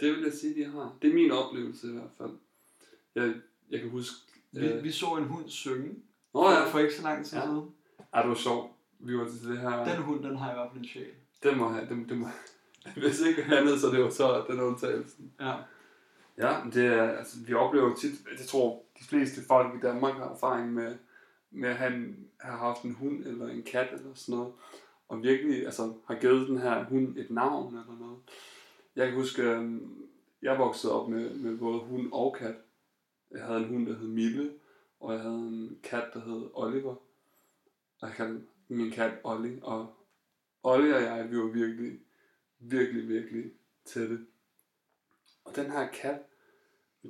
det 0.00 0.12
vil 0.12 0.22
jeg 0.22 0.32
sige, 0.32 0.54
de 0.54 0.70
har. 0.70 0.96
Det 1.02 1.10
er 1.10 1.14
min 1.14 1.30
oplevelse 1.30 1.88
i 1.88 1.92
hvert 1.92 2.10
fald. 2.18 2.32
Jeg, 3.14 3.34
jeg 3.70 3.80
kan 3.80 3.90
huske... 3.90 4.16
Vi, 4.52 4.66
øh... 4.66 4.84
vi 4.84 4.90
så 4.92 5.06
en 5.06 5.24
hund 5.24 5.48
synge 5.48 5.94
Nå 6.34 6.50
ja, 6.50 6.64
for 6.64 6.78
ikke 6.78 6.94
så 6.94 7.02
lang 7.02 7.26
tid 7.26 7.38
Ja. 7.38 7.44
siden. 7.44 7.74
Det 7.98 8.28
var 8.28 8.34
sjovt. 8.34 8.70
Vi 8.98 9.18
var 9.18 9.28
til 9.28 9.48
det 9.48 9.58
her... 9.58 9.84
Den 9.84 10.02
hund, 10.02 10.22
den 10.22 10.36
har 10.36 10.50
i 10.50 10.54
hvert 10.54 10.68
fald 10.72 10.82
en 10.82 10.88
sjæl. 10.88 11.12
Den 11.42 11.58
må 11.58 11.68
have... 11.68 11.88
Den, 11.88 12.08
den 12.08 12.18
må... 12.18 12.26
Hvis 12.96 13.20
ikke 13.20 13.44
andet, 13.44 13.80
så 13.80 13.86
det 13.86 14.02
var 14.02 14.10
så 14.10 14.44
den 14.48 14.60
undtagelsen. 14.60 15.32
Ja. 15.40 15.54
Ja, 16.38 16.60
det 16.74 16.86
er, 16.86 17.02
altså, 17.02 17.36
vi 17.46 17.54
oplever 17.54 17.94
tit, 17.94 18.12
jeg 18.38 18.46
tror, 18.46 18.82
de 18.98 19.04
fleste 19.04 19.40
folk 19.46 19.74
i 19.74 19.80
Danmark 19.86 20.14
har 20.14 20.24
erfaring 20.24 20.72
med, 20.72 20.96
med 21.50 21.68
at 21.68 21.76
have, 21.76 21.94
en, 21.94 22.16
have 22.40 22.58
haft 22.58 22.82
en 22.82 22.94
hund 22.94 23.26
eller 23.26 23.48
en 23.48 23.62
kat 23.62 23.88
eller 23.92 24.14
sådan 24.14 24.38
noget, 24.38 24.52
og 25.08 25.22
virkelig 25.22 25.64
altså, 25.64 25.92
har 26.06 26.14
givet 26.14 26.48
den 26.48 26.58
her 26.58 26.84
hund 26.84 27.16
et 27.18 27.30
navn 27.30 27.74
eller 27.74 27.98
noget. 28.00 28.18
Jeg 28.96 29.06
kan 29.06 29.16
huske, 29.16 29.42
øhm, 29.42 30.08
jeg 30.42 30.58
voksede 30.58 30.92
op 30.92 31.08
med, 31.08 31.34
med 31.34 31.58
både 31.58 31.78
hund 31.78 32.08
og 32.12 32.36
kat. 32.38 32.54
Jeg 33.30 33.44
havde 33.44 33.58
en 33.58 33.68
hund, 33.68 33.86
der 33.86 33.98
hed 33.98 34.08
Mille, 34.08 34.52
og 35.00 35.12
jeg 35.12 35.22
havde 35.22 35.38
en 35.38 35.78
kat, 35.82 36.04
der 36.14 36.20
hed 36.20 36.50
Oliver. 36.54 36.94
Og 38.00 38.08
jeg 38.08 38.16
kaldte 38.16 38.46
min 38.68 38.90
kat 38.90 39.12
Olli, 39.24 39.58
og 39.62 39.94
Olli 40.62 40.92
og 40.92 41.02
jeg, 41.02 41.30
vi 41.30 41.38
var 41.38 41.46
virkelig, 41.46 41.98
virkelig, 42.58 43.08
virkelig 43.08 43.52
tætte. 43.84 44.18
Og 45.44 45.56
den 45.56 45.70
her 45.70 45.88
kat, 45.88 46.22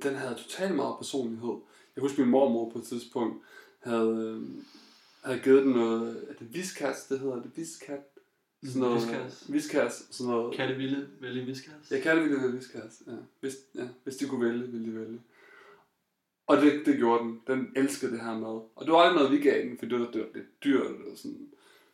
den 0.03 0.15
havde 0.15 0.35
totalt 0.35 0.75
meget 0.75 0.97
personlighed. 0.97 1.55
Jeg 1.95 2.01
husker, 2.01 2.21
min 2.21 2.31
mormor 2.31 2.69
på 2.69 2.79
et 2.79 2.85
tidspunkt 2.85 3.43
havde, 3.79 4.09
øh, 4.09 4.63
havde 5.23 5.39
givet 5.39 5.63
den 5.63 5.73
noget, 5.73 6.25
er 6.29 6.33
det 6.33 6.53
viskas, 6.53 7.07
det 7.07 7.19
hedder 7.19 7.41
det, 7.41 7.57
viskat? 7.57 8.10
Sådan 8.63 8.81
noget, 8.81 8.95
Whiskas. 8.95 9.45
Viskas, 9.49 10.07
sådan 10.11 10.31
noget. 10.31 10.55
Katte 10.55 10.75
ville 10.75 11.09
vælge 11.21 11.45
viskas. 11.45 11.91
Jeg 11.91 12.01
kalder 12.01 12.23
det 12.23 12.53
viskas, 12.53 13.03
ja. 13.07 13.11
Hvis, 13.39 13.53
ja. 13.75 13.87
Hvis 14.03 14.15
de 14.15 14.27
kunne 14.27 14.45
vælge, 14.45 14.67
ville 14.67 14.91
de 14.91 14.99
vælge. 14.99 15.21
Og 16.47 16.57
det, 16.57 16.85
det 16.85 16.97
gjorde 16.97 17.23
den. 17.23 17.41
Den 17.47 17.67
elskede 17.75 18.11
det 18.11 18.19
her 18.19 18.37
mad. 18.37 18.61
Og 18.75 18.85
det 18.85 18.91
var 18.91 18.99
aldrig 18.99 19.15
noget, 19.15 19.31
vi 19.31 19.49
gav 19.49 19.61
den, 19.61 19.77
for 19.77 19.85
det 19.85 19.99
var, 19.99 20.09
lidt 20.13 20.63
dyrt, 20.63 20.81
og 20.81 21.17
sådan, 21.17 21.47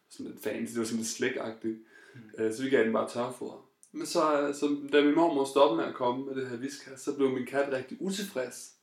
sådan 0.10 0.32
lidt 0.32 0.44
fancy, 0.44 0.72
det 0.72 0.80
var 0.80 0.86
sådan 0.86 0.98
lidt 0.98 1.08
slægagtigt. 1.08 1.78
Mm. 2.16 2.46
Mm. 2.46 2.52
Så 2.54 2.64
vi 2.64 2.70
gav 2.70 2.84
den 2.84 2.94
bare 2.94 3.10
tørfoder. 3.10 3.68
Men 3.92 4.06
så, 4.06 4.54
så 4.60 4.78
da 4.92 5.04
min 5.04 5.16
mormor 5.16 5.46
stoppede 5.46 5.78
med 5.78 5.86
at 5.86 5.96
komme 5.96 6.26
med 6.26 6.36
det 6.36 6.50
her 6.50 6.58
viskas, 6.58 7.02
så 7.02 7.16
blev 7.16 7.30
min 7.30 7.46
kat 7.46 7.72
rigtig 7.72 7.98
utilfreds. 8.02 8.74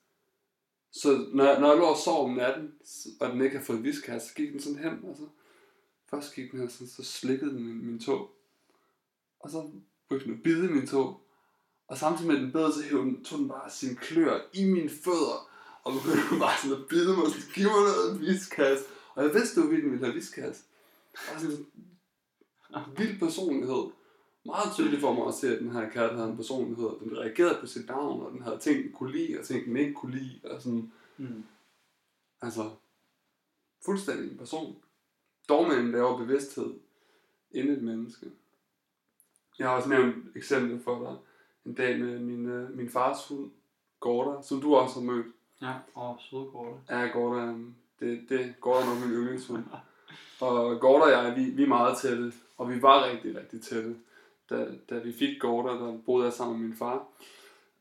Så 0.92 1.26
når, 1.32 1.60
når 1.60 1.68
jeg 1.68 1.78
lå 1.78 1.84
og 1.84 1.96
sov 2.04 2.24
om 2.24 2.34
natten, 2.34 2.72
og 3.20 3.30
den 3.30 3.42
ikke 3.42 3.56
havde 3.56 3.66
fået 3.66 3.84
viskas, 3.84 4.22
så 4.22 4.34
gik 4.34 4.52
den 4.52 4.60
sådan 4.60 4.78
hen, 4.78 5.04
og 5.04 5.16
så 5.16 5.22
først 6.14 6.34
gik 6.34 6.52
den 6.52 6.60
her 6.60 6.68
sådan, 6.68 6.86
så 6.86 7.04
slikkede 7.04 7.50
den 7.50 7.64
min, 7.64 7.86
min 7.86 8.00
tog. 8.00 8.30
Og 9.40 9.50
så 9.50 9.70
begyndte 10.08 10.26
den 10.26 10.34
at 10.36 10.42
bide 10.42 10.68
min 10.72 10.86
tog. 10.86 11.20
Og 11.88 11.98
samtidig 11.98 12.32
med 12.32 12.40
den 12.40 12.52
bed, 12.52 12.72
så 12.72 12.82
hævde 12.82 13.02
den, 13.04 13.24
tog 13.24 13.38
den 13.38 13.48
bare 13.48 13.70
sin 13.70 13.96
klør 13.96 14.40
i 14.54 14.64
mine 14.64 14.90
fødder. 14.90 15.50
Og 15.84 15.92
begyndte 15.92 16.38
bare 16.44 16.58
sådan 16.62 16.82
at 16.82 16.88
bide 16.88 17.16
mig, 17.16 17.26
sådan, 17.26 17.48
giv 17.54 17.64
mig 17.66 17.82
noget 17.82 18.20
viskas. 18.20 18.78
Og 19.14 19.24
jeg 19.24 19.34
vidste 19.34 19.60
jo, 19.60 19.66
at 19.66 19.72
den 19.82 19.90
ville 19.90 20.04
have 20.04 20.14
viskas. 20.14 20.64
Og 21.34 21.40
sådan 21.40 21.66
en 22.76 22.98
vild 22.98 23.18
personlighed. 23.18 23.84
Meget 24.46 24.74
tydeligt 24.74 25.00
for 25.00 25.12
mig 25.12 25.26
at 25.28 25.34
se, 25.34 25.54
at 25.54 25.60
den 25.62 25.70
her 25.72 25.90
kat 25.90 26.14
havde 26.16 26.30
en 26.30 26.36
personlighed. 26.36 26.84
og 26.84 27.00
Den 27.00 27.18
reagerede 27.18 27.58
på 27.60 27.66
sit 27.66 27.86
navn, 27.86 28.22
og 28.22 28.32
den 28.32 28.42
havde 28.42 28.58
ting, 28.58 28.84
den 28.84 28.92
kunne 28.92 29.12
lide, 29.12 29.38
og 29.38 29.44
ting, 29.46 29.66
den 29.66 29.76
ikke 29.76 29.94
kunne 29.94 30.18
lide. 30.18 30.40
Og 30.44 30.62
sådan, 30.62 30.92
Mm. 31.16 31.44
altså, 32.42 32.70
fuldstændig 33.84 34.30
en 34.32 34.38
person. 34.38 34.76
Dog 35.48 35.68
med 35.68 35.76
en 35.76 35.92
lavere 35.92 36.18
bevidsthed 36.18 36.74
end 37.50 37.70
et 37.70 37.82
menneske. 37.82 38.26
Jeg 39.58 39.68
har 39.68 39.76
også 39.76 39.88
nævnt 39.88 40.16
et 40.16 40.32
eksempel 40.36 40.82
for 40.82 40.98
dig. 40.98 41.16
En 41.66 41.74
dag 41.74 42.00
med 42.00 42.18
min, 42.18 42.46
øh, 42.46 42.76
min 42.76 42.90
fars 42.90 43.28
hund, 43.28 43.50
Gorda, 44.00 44.42
som 44.42 44.60
du 44.60 44.74
også 44.74 45.00
har 45.00 45.06
mødt. 45.06 45.26
Ja, 45.62 45.72
og 45.94 46.16
søde 46.20 46.46
korte. 46.52 46.76
Ja, 46.90 47.06
Gorda, 47.06 47.54
det, 48.00 48.24
det 48.28 48.54
Gorda 48.60 48.80
er 48.80 48.94
nok 48.94 49.06
min 49.06 49.16
yndlingshund. 49.16 49.64
Og 50.40 50.80
Gorda 50.80 51.04
og 51.04 51.10
jeg, 51.10 51.36
vi, 51.36 51.44
vi 51.44 51.62
er 51.62 51.68
meget 51.68 51.98
tætte, 51.98 52.32
og 52.58 52.70
vi 52.70 52.82
var 52.82 53.04
rigtig, 53.04 53.36
rigtig 53.36 53.62
tætte. 53.62 53.96
Da, 54.50 54.66
da 54.90 54.98
vi 54.98 55.12
fik 55.12 55.40
Gorda, 55.40 55.68
der 55.68 55.98
boede 56.06 56.24
jeg 56.24 56.32
sammen 56.32 56.58
med 56.58 56.68
min 56.68 56.76
far. 56.76 57.06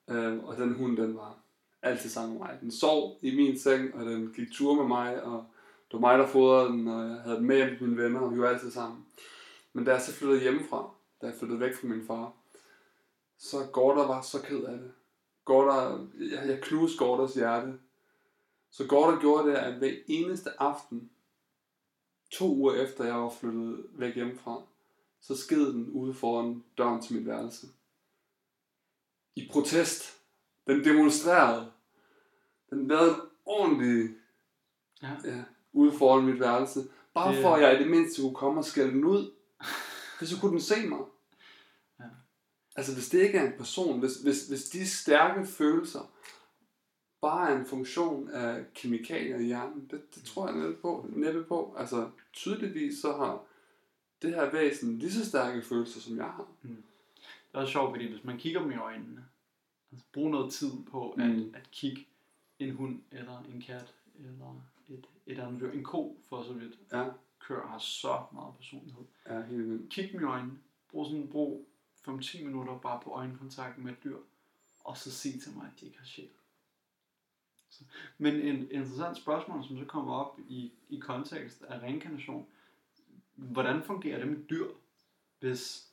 Øh, 0.09 0.43
og 0.43 0.57
den 0.57 0.73
hund, 0.73 0.97
den 0.97 1.15
var 1.15 1.37
altid 1.81 2.09
sammen 2.09 2.33
med 2.33 2.47
mig. 2.47 2.57
Den 2.61 2.71
sov 2.71 3.17
i 3.21 3.35
min 3.35 3.59
seng, 3.59 3.95
og 3.95 4.05
den 4.05 4.33
gik 4.35 4.51
tur 4.51 4.75
med 4.75 4.85
mig, 4.87 5.23
og 5.23 5.45
det 5.93 6.01
var 6.01 6.07
mig, 6.07 6.19
der 6.19 6.27
fodrede 6.27 6.69
den, 6.69 6.87
og 6.87 7.09
jeg 7.09 7.21
havde 7.21 7.37
den 7.37 7.45
med 7.45 7.55
hjem 7.55 7.77
til 7.77 7.87
mine 7.87 8.03
venner, 8.03 8.19
og 8.19 8.33
vi 8.33 8.39
var 8.39 8.49
altid 8.49 8.71
sammen. 8.71 9.05
Men 9.73 9.85
da 9.85 9.91
jeg 9.91 10.01
så 10.01 10.13
flyttede 10.13 10.41
hjemmefra, 10.41 10.91
da 11.21 11.25
jeg 11.25 11.35
flyttede 11.35 11.59
væk 11.59 11.75
fra 11.75 11.87
min 11.87 12.05
far, 12.07 12.33
så 13.37 13.57
Gorda 13.73 14.01
var 14.01 14.21
så 14.21 14.41
ked 14.41 14.63
af 14.63 14.77
det. 14.77 14.91
Gorda, 15.45 15.73
jeg, 16.19 16.47
jeg 16.47 16.59
knuste 16.61 16.97
Gordas 16.97 17.33
hjerte. 17.33 17.79
Så 18.71 18.87
Gorda 18.87 19.19
gjorde 19.19 19.49
det, 19.49 19.55
at 19.55 19.73
hver 19.73 19.93
eneste 20.07 20.61
aften, 20.61 21.09
to 22.31 22.55
uger 22.55 22.73
efter 22.73 23.03
jeg 23.03 23.15
var 23.15 23.29
flyttet 23.29 23.85
væk 23.89 24.15
hjemmefra, 24.15 24.61
så 25.21 25.35
sked 25.37 25.73
den 25.73 25.89
ude 25.89 26.13
foran 26.13 26.63
døren 26.77 27.01
til 27.01 27.15
mit 27.15 27.25
værelse. 27.25 27.67
I 29.35 29.49
protest. 29.51 30.21
Den 30.67 30.83
demonstrerede. 30.83 31.71
Den 32.69 32.87
lavede 32.87 33.15
ordentligt 33.45 34.11
Ja. 35.03 35.15
ja, 35.23 35.43
ude 35.73 35.91
foran 35.97 36.25
mit 36.25 36.39
værelse. 36.39 36.79
Bare 37.13 37.33
Det- 37.35 37.41
for 37.41 37.55
at 37.55 37.61
jeg 37.61 37.79
i 37.79 37.83
det 37.83 37.91
mindste 37.91 38.21
kunne 38.21 38.35
komme 38.35 38.59
og 38.59 38.65
skælde 38.65 38.91
den 38.91 39.03
ud. 39.05 39.31
For 40.17 40.25
så 40.25 40.39
kunne 40.41 40.51
den 40.51 40.61
se 40.61 40.87
mig. 40.87 40.99
Ja. 41.99 42.03
Altså 42.75 42.93
hvis 42.93 43.09
det 43.09 43.21
ikke 43.21 43.37
er 43.37 43.47
en 43.51 43.57
person, 43.57 43.99
hvis, 43.99 44.15
hvis, 44.15 44.47
hvis 44.47 44.63
de 44.63 44.87
stærke 44.89 45.45
følelser 45.45 46.11
bare 47.21 47.51
er 47.51 47.59
en 47.59 47.65
funktion 47.65 48.29
af 48.29 48.65
kemikalier 48.73 49.37
i 49.37 49.43
hjernen, 49.45 49.87
det, 49.91 50.15
det 50.15 50.23
tror 50.23 50.47
jeg 50.47 50.55
næppe 50.57 50.75
på. 50.75 51.05
Næppe 51.09 51.43
på. 51.43 51.75
Altså 51.77 52.09
tydeligvis 52.33 52.99
så 53.01 53.11
har 53.13 53.43
det 54.21 54.29
her 54.35 54.51
væsen 54.51 54.99
lige 54.99 55.11
så 55.11 55.25
stærke 55.25 55.61
følelser, 55.61 55.99
som 56.01 56.17
jeg 56.17 56.25
har. 56.25 56.47
Det 56.61 56.77
er 57.53 57.57
også 57.59 57.71
sjovt, 57.71 57.91
fordi 57.91 58.11
hvis 58.11 58.23
man 58.23 58.37
kigger 58.37 58.61
dem 58.61 58.71
i 58.71 58.75
øjnene, 58.77 59.25
altså 59.91 60.05
brug 60.13 60.29
noget 60.29 60.53
tid 60.53 60.71
på 60.91 61.11
at, 61.11 61.29
Mm. 61.29 61.53
at 61.55 61.71
kigge 61.71 62.07
en 62.59 62.75
hund, 62.75 62.99
eller 63.11 63.43
en 63.53 63.61
kat, 63.67 63.93
eller 64.15 64.61
et, 64.89 65.05
et 65.27 65.39
andet 65.39 65.61
dyr. 65.61 65.71
En 65.71 65.83
ko, 65.83 66.17
for 66.29 66.43
så 66.43 66.53
vidt. 66.53 66.79
Ja, 66.91 67.09
Køer 67.39 67.67
har 67.67 67.77
så 67.79 68.23
meget 68.33 68.55
personlighed. 68.57 69.03
ja 69.29 69.41
helt 69.41 69.69
vildt. 69.69 69.89
Kig 69.93 70.11
dem 70.11 70.21
i 70.21 70.23
øjnene. 70.23 70.59
Brug 70.91 71.05
sådan 71.05 71.27
brug 71.27 71.67
5-10 72.07 72.43
minutter 72.45 72.77
bare 72.79 73.01
på 73.03 73.11
øjenkontakt 73.11 73.77
med 73.77 73.91
et 73.91 74.03
dyr, 74.03 74.17
og 74.83 74.97
så 74.97 75.11
sig 75.11 75.41
til 75.41 75.51
mig, 75.55 75.65
at 75.75 75.79
de 75.81 75.85
ikke 75.85 75.97
har 75.97 76.05
sjæl. 76.05 76.29
Så- 77.69 77.83
Men 78.17 78.35
en 78.35 78.71
interessant 78.71 79.17
spørgsmål, 79.17 79.63
som 79.63 79.77
så 79.77 79.85
kommer 79.85 80.13
op 80.13 80.39
i, 80.47 80.71
i 80.89 80.99
kontekst 80.99 81.61
af 81.63 81.79
reinkarnation, 81.79 82.45
hvordan 83.35 83.83
fungerer 83.83 84.17
det 84.19 84.27
med 84.27 84.43
dyr, 84.49 84.67
hvis... 85.39 85.89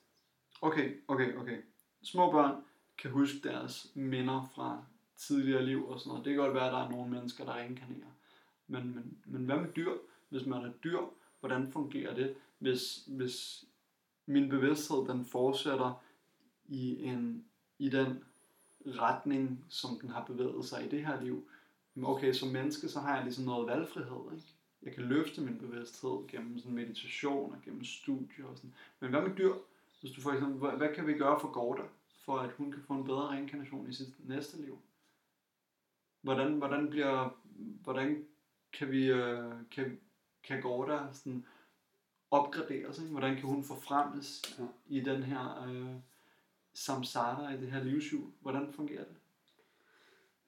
Okay, 0.62 0.96
okay, 1.08 1.36
okay. 1.36 1.62
Små 2.02 2.30
børn 2.30 2.64
kan 2.98 3.10
huske 3.10 3.38
deres 3.48 3.90
minder 3.94 4.50
fra 4.54 4.84
tidligere 5.20 5.64
liv 5.64 5.88
og 5.88 6.00
sådan 6.00 6.10
noget. 6.10 6.24
Det 6.24 6.34
kan 6.34 6.42
godt 6.42 6.54
være, 6.54 6.66
at 6.66 6.72
der 6.72 6.78
er 6.78 6.90
nogle 6.90 7.10
mennesker, 7.10 7.44
der 7.44 7.54
reinkarnerer. 7.54 8.10
Men, 8.66 8.94
men, 8.94 9.18
men 9.24 9.44
hvad 9.44 9.56
med 9.56 9.72
dyr? 9.76 9.92
Hvis 10.28 10.46
man 10.46 10.64
er 10.64 10.72
dyr, 10.84 10.98
hvordan 11.40 11.72
fungerer 11.72 12.14
det, 12.14 12.34
hvis, 12.58 13.04
hvis 13.06 13.64
min 14.26 14.48
bevidsthed 14.48 15.08
den 15.08 15.24
fortsætter 15.24 16.02
i, 16.68 17.04
en, 17.04 17.44
i 17.78 17.88
den 17.88 18.24
retning, 18.86 19.64
som 19.68 19.98
den 20.00 20.10
har 20.10 20.24
bevæget 20.24 20.64
sig 20.64 20.86
i 20.86 20.88
det 20.88 21.06
her 21.06 21.22
liv. 21.22 21.48
Okay, 22.02 22.32
som 22.32 22.48
menneske, 22.48 22.88
så 22.88 23.00
har 23.00 23.14
jeg 23.14 23.24
ligesom 23.24 23.44
noget 23.44 23.66
valgfrihed, 23.66 24.32
ikke? 24.32 24.46
Jeg 24.82 24.94
kan 24.94 25.04
løfte 25.04 25.40
min 25.40 25.58
bevidsthed 25.58 26.28
gennem 26.28 26.58
sådan 26.58 26.74
meditation 26.74 27.52
og 27.52 27.58
gennem 27.64 27.84
studier 27.84 28.46
og 28.46 28.56
sådan. 28.56 28.74
Men 29.00 29.10
hvad 29.10 29.22
med 29.22 29.36
dyr? 29.36 29.54
Hvis 30.00 30.12
du 30.12 30.20
for 30.20 30.30
eksempel, 30.30 30.58
hvad, 30.58 30.70
hvad 30.70 30.94
kan 30.94 31.06
vi 31.06 31.12
gøre 31.12 31.40
for 31.40 31.52
Gorda, 31.52 31.82
for 32.24 32.38
at 32.38 32.52
hun 32.52 32.72
kan 32.72 32.82
få 32.82 32.92
en 32.92 33.04
bedre 33.04 33.28
reinkarnation 33.28 33.90
i 33.90 33.92
sit 33.92 34.28
næste 34.28 34.62
liv? 34.62 34.78
Hvordan, 36.22 36.54
hvordan 36.54 36.90
bliver, 36.90 37.40
hvordan 37.82 38.26
kan 38.72 38.90
vi, 38.90 39.06
øh, 39.06 39.52
kan, 39.70 40.00
kan 40.44 40.62
Gorda 40.62 41.12
sådan 41.12 41.46
opgraderes, 42.30 42.98
ikke? 42.98 43.10
Hvordan 43.10 43.36
kan 43.36 43.44
hun 43.48 43.64
forfremmes 43.64 44.42
Ja. 44.58 44.66
i 44.88 45.00
den 45.00 45.22
her 45.22 45.64
øh, 45.68 45.96
samsara, 46.72 47.54
i 47.54 47.60
det 47.60 47.72
her 47.72 47.84
livshjul? 47.84 48.30
Hvordan 48.40 48.72
fungerer 48.72 49.04
det? 49.04 49.16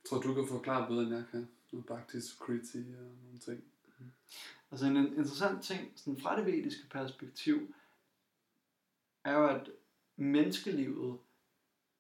Jeg 0.03 0.09
tror, 0.09 0.21
du 0.21 0.35
kan 0.35 0.49
forklare 0.49 0.89
bedre, 0.89 1.03
end 1.03 1.15
jeg 1.15 1.25
kan. 1.31 1.49
Noget 1.73 1.87
Bhakti 1.87 2.21
Sukriti 2.21 2.79
og 2.79 3.05
nogle 3.25 3.39
ting. 3.41 3.65
Altså 4.71 4.87
en 4.87 4.97
en 4.97 5.07
interessant 5.07 5.65
ting 5.65 5.93
sådan 5.97 6.21
fra 6.21 6.37
det 6.37 6.47
vediske 6.47 6.89
perspektiv, 6.91 7.75
er 9.25 9.33
jo, 9.33 9.47
at 9.47 9.71
menneskelivet 10.17 11.19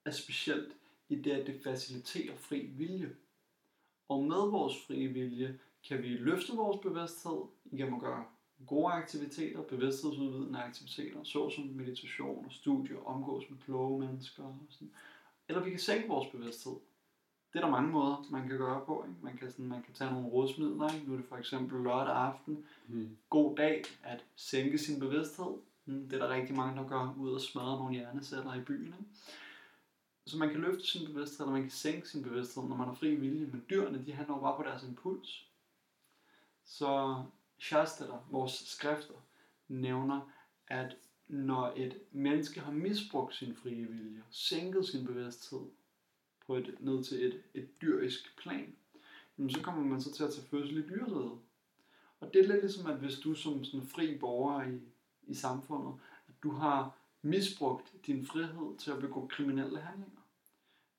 er 0.05 0.11
specielt 0.11 0.77
i 1.09 1.17
det, 1.17 1.31
at 1.31 1.47
det 1.47 1.61
faciliterer 1.63 2.37
fri 2.37 2.67
vilje. 2.67 3.17
Og 4.13 4.23
med 4.23 4.51
vores 4.51 4.87
frie 4.87 5.09
vilje 5.09 5.59
kan 5.89 6.03
vi 6.03 6.09
løfte 6.09 6.53
vores 6.57 6.79
bevidsthed 6.83 7.41
igennem 7.73 7.95
at 7.95 8.01
gøre 8.01 8.25
gode 8.67 8.93
aktiviteter, 8.93 9.63
bevidsthedsudvidende 9.63 10.59
aktiviteter, 10.59 11.25
såsom 11.25 11.65
meditation 11.65 12.45
og 12.47 12.53
studier, 12.53 13.07
omgås 13.07 13.51
med 13.51 13.59
kloge 13.59 14.01
mennesker. 14.01 14.43
Og 14.43 14.57
sådan. 14.69 14.91
Eller 15.49 15.63
vi 15.65 15.71
kan 15.71 15.79
sænke 15.79 16.09
vores 16.09 16.29
bevidsthed. 16.29 16.73
Det 17.53 17.59
er 17.59 17.65
der 17.65 17.71
mange 17.71 17.93
måder, 17.93 18.27
man 18.31 18.49
kan 18.49 18.59
gøre 18.59 18.83
på. 18.87 19.05
Ikke? 19.09 19.19
Man, 19.23 19.37
kan 19.37 19.51
sådan, 19.51 19.69
man 19.69 19.83
kan 19.83 19.95
tage 19.95 20.13
nogle 20.13 20.29
rådsmidler. 20.29 20.95
Ikke? 20.95 21.07
Nu 21.07 21.13
er 21.13 21.17
det 21.17 21.27
for 21.27 21.37
eksempel 21.37 21.83
lørdag 21.83 22.15
aften. 22.17 22.65
Mm. 22.89 23.17
God 23.31 23.57
dag 23.57 23.83
at 24.03 24.25
sænke 24.37 24.79
sin 24.79 25.01
bevidsthed. 25.01 25.53
Mm, 25.87 26.09
Det 26.09 26.23
er 26.23 26.27
der 26.27 26.35
rigtig 26.35 26.57
mange, 26.57 26.83
der 26.83 26.89
gør 26.89 27.15
ud 27.19 27.31
og 27.31 27.41
smadre 27.41 27.79
nogle 27.79 27.95
hjerneceller 27.95 28.55
i 28.55 28.61
byen. 28.61 28.87
Ikke? 28.87 29.11
Så 30.27 30.39
man 30.39 30.51
kan 30.51 30.61
løfte 30.61 30.87
sin 30.87 31.07
bevidsthed, 31.07 31.41
eller 31.41 31.53
man 31.53 31.63
kan 31.63 31.71
sænke 31.71 32.09
sin 32.09 32.23
bevidsthed, 32.23 32.63
når 32.63 32.77
man 32.77 32.87
har 32.87 32.95
fri 32.95 33.15
vilje. 33.15 33.47
Men 33.47 33.65
dyrene, 33.71 34.07
de 34.07 34.13
handler 34.13 34.35
jo 34.35 34.41
bare 34.41 34.57
på 34.57 34.63
deres 34.63 34.83
impuls. 34.83 35.49
Så 36.65 37.23
Shastra, 37.59 38.21
vores 38.31 38.53
skrifter, 38.53 39.15
nævner, 39.69 40.31
at 40.69 40.97
når 41.29 41.73
et 41.77 42.01
menneske 42.13 42.61
har 42.61 42.73
misbrugt 42.73 43.35
sin 43.35 43.57
frie 43.57 43.89
vilje, 43.89 44.23
sænket 44.31 44.87
sin 44.87 45.07
bevidsthed 45.07 45.61
på 46.47 46.57
et, 46.57 46.75
ned 46.81 47.05
til 47.05 47.27
et, 47.27 47.43
et 47.55 47.83
dyrisk 47.83 48.37
plan, 48.37 48.75
jamen 49.39 49.51
så 49.51 49.61
kommer 49.63 49.85
man 49.85 50.01
så 50.01 50.13
til 50.13 50.25
at 50.25 50.33
tage 50.33 50.47
fødsel 50.47 50.79
i 50.79 50.89
dyreriget. 50.89 51.39
Og 52.21 52.35
det 52.35 52.45
er 52.45 52.49
lidt 52.49 52.61
ligesom, 52.61 52.91
at 52.91 52.97
hvis 52.97 53.19
du 53.19 53.35
som 53.35 53.65
sådan 53.65 53.87
fri 53.87 54.19
borger 54.19 54.63
i, 54.63 54.81
i 55.27 55.35
samfundet, 55.35 55.95
at 56.29 56.35
du 56.43 56.51
har 56.51 57.02
misbrugt 57.23 57.95
din 58.07 58.27
frihed 58.27 58.79
til 58.79 58.91
at 58.91 59.01
begå 59.01 59.27
kriminelle 59.27 59.81
handlinger. 59.81 60.21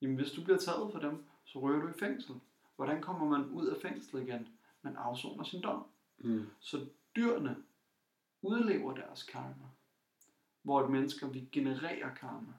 Jamen 0.01 0.15
hvis 0.15 0.31
du 0.31 0.43
bliver 0.43 0.57
taget 0.57 0.91
for 0.91 0.99
dem, 0.99 1.23
så 1.45 1.59
ryger 1.59 1.81
du 1.81 1.87
i 1.87 1.99
fængsel. 1.99 2.35
Hvordan 2.75 3.01
kommer 3.01 3.37
man 3.37 3.49
ud 3.49 3.67
af 3.67 3.81
fængslet 3.81 4.21
igen? 4.21 4.47
Man 4.81 4.95
afsoner 4.95 5.43
sin 5.43 5.61
dom. 5.61 5.85
Mm. 6.17 6.45
Så 6.59 6.85
dyrene 7.15 7.55
udlever 8.41 8.95
deres 8.95 9.23
karma, 9.23 9.67
hvor 10.61 10.83
et 10.83 10.91
mennesker 10.91 11.27
vi 11.27 11.47
genererer 11.51 12.15
karma. 12.15 12.53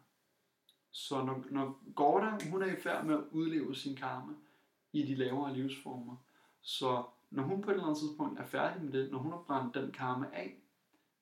Så 0.91 1.25
når, 1.25 1.45
når 1.51 1.79
Gorda, 1.95 2.51
hun 2.51 2.63
er 2.63 2.77
i 2.77 2.81
færd 2.81 3.05
med 3.05 3.15
at 3.15 3.25
udleve 3.31 3.75
sin 3.75 3.97
karma 3.97 4.33
i 4.93 5.03
de 5.03 5.15
lavere 5.15 5.55
livsformer, 5.55 6.17
så 6.63 7.05
når 7.31 7.43
hun 7.43 7.63
på 7.63 7.71
et 7.71 7.75
eller 7.75 7.87
andet 7.87 7.99
tidspunkt 7.99 8.41
er 8.41 8.47
færdig 8.47 8.85
med 8.85 8.93
det, 8.93 9.11
når 9.11 9.19
hun 9.19 9.33
har 9.33 9.43
brændt 9.47 9.75
den 9.75 9.93
karma 9.93 10.27
af, 10.33 10.57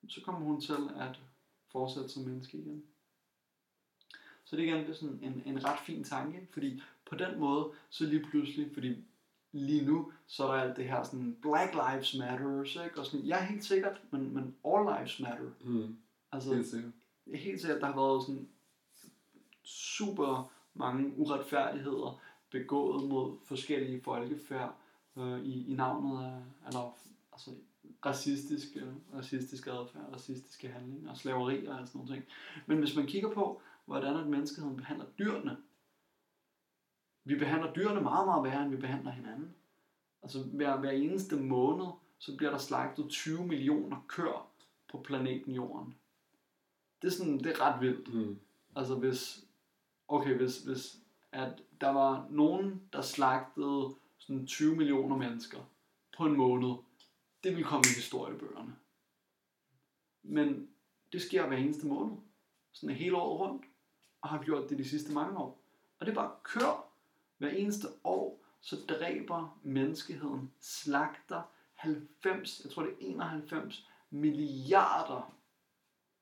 så 0.07 0.21
kommer 0.21 0.41
hun 0.41 0.61
til 0.61 0.73
at 0.95 1.19
fortsætte 1.73 2.09
som 2.09 2.23
menneske 2.23 2.57
igen. 2.57 2.83
Så 4.43 4.55
det 4.55 4.63
er 4.63 4.67
igen 4.73 4.83
det 4.85 4.89
er 4.89 4.93
sådan 4.95 5.19
en, 5.21 5.43
en 5.45 5.65
ret 5.65 5.79
fin 5.79 6.03
tanke, 6.03 6.47
fordi 6.51 6.81
på 7.09 7.15
den 7.15 7.39
måde, 7.39 7.71
så 7.89 8.05
lige 8.05 8.23
pludselig, 8.29 8.69
fordi 8.73 8.95
lige 9.51 9.85
nu, 9.85 10.11
så 10.27 10.43
er 10.47 10.55
der 10.55 10.63
alt 10.63 10.77
det 10.77 10.85
her 10.85 11.03
sådan, 11.03 11.37
Black 11.41 11.73
Lives 11.73 12.15
Matters, 12.19 12.75
ikke? 12.85 12.99
Og 12.99 13.05
sådan, 13.05 13.25
ja, 13.25 13.45
helt 13.45 13.65
sikkert, 13.65 14.01
men, 14.11 14.33
men 14.33 14.55
All 14.65 14.97
Lives 14.97 15.19
Matter. 15.19 15.49
Mm. 15.61 15.97
Altså, 16.31 16.53
Helt 16.53 16.67
sikkert. 16.67 16.91
helt 17.33 17.61
sikkert, 17.61 17.81
der 17.81 17.87
har 17.87 17.95
været 17.95 18.23
sådan 18.23 18.49
super 19.63 20.51
mange 20.73 21.13
uretfærdigheder 21.17 22.19
begået 22.49 23.09
mod 23.09 23.37
forskellige 23.43 24.01
folkefærd 24.01 24.75
øh, 25.17 25.45
i, 25.45 25.71
i 25.71 25.75
navnet 25.75 26.25
af, 26.25 26.41
eller, 26.67 26.97
altså, 27.31 27.51
racistiske, 28.05 28.81
racistiske 29.13 29.71
adfærd, 29.71 30.13
racistiske 30.13 30.67
handlinger, 30.67 31.13
slaveri 31.13 31.65
og 31.65 31.87
sådan 31.87 31.89
nogle 31.93 32.15
ting. 32.15 32.25
Men 32.65 32.79
hvis 32.79 32.95
man 32.95 33.07
kigger 33.07 33.29
på, 33.29 33.61
hvordan 33.85 34.15
at 34.15 34.27
menneskeheden 34.27 34.77
behandler 34.77 35.05
dyrene, 35.19 35.57
vi 37.23 37.35
behandler 37.35 37.73
dyrene 37.73 38.01
meget, 38.01 38.27
meget 38.27 38.43
værre, 38.43 38.63
end 38.63 38.71
vi 38.71 38.77
behandler 38.77 39.11
hinanden. 39.11 39.55
Altså 40.23 40.43
hver, 40.43 40.77
hver 40.77 40.91
eneste 40.91 41.35
måned, 41.35 41.85
så 42.19 42.37
bliver 42.37 42.51
der 42.51 42.57
slagtet 42.57 43.09
20 43.09 43.47
millioner 43.47 44.05
køer 44.07 44.51
på 44.91 44.97
planeten 44.97 45.53
Jorden. 45.53 45.95
Det 47.01 47.07
er, 47.07 47.11
sådan, 47.11 47.37
det 47.37 47.45
er 47.45 47.61
ret 47.61 47.81
vildt. 47.81 48.13
Mm. 48.13 48.39
Altså 48.75 48.95
hvis, 48.95 49.45
okay, 50.07 50.37
hvis, 50.37 50.57
hvis 50.57 50.97
at 51.31 51.61
der 51.81 51.89
var 51.89 52.27
nogen, 52.29 52.81
der 52.93 53.01
slagtede 53.01 53.95
sådan 54.17 54.47
20 54.47 54.75
millioner 54.75 55.17
mennesker 55.17 55.59
på 56.17 56.25
en 56.25 56.37
måned, 56.37 56.75
det 57.43 57.51
ville 57.51 57.63
komme 57.67 57.83
i 57.91 57.95
historiebøgerne. 57.95 58.75
Men 60.23 60.69
det 61.11 61.21
sker 61.21 61.47
hver 61.47 61.57
eneste 61.57 61.87
måned. 61.87 62.17
Sådan 62.71 62.95
hele 62.95 63.17
året 63.17 63.39
rundt. 63.39 63.65
Og 64.21 64.29
har 64.29 64.43
gjort 64.43 64.69
det 64.69 64.77
de 64.77 64.89
sidste 64.89 65.13
mange 65.13 65.37
år. 65.37 65.61
Og 65.99 66.05
det 66.05 66.11
er 66.11 66.15
bare 66.15 66.35
kør. 66.43 66.89
Hver 67.37 67.49
eneste 67.49 67.87
år, 68.03 68.45
så 68.61 68.75
dræber 68.89 69.59
menneskeheden, 69.63 70.51
slagter 70.59 71.41
90, 71.73 72.61
jeg 72.63 72.71
tror 72.71 72.83
det 72.83 72.91
er 72.91 72.95
91 72.99 73.87
milliarder 74.09 75.35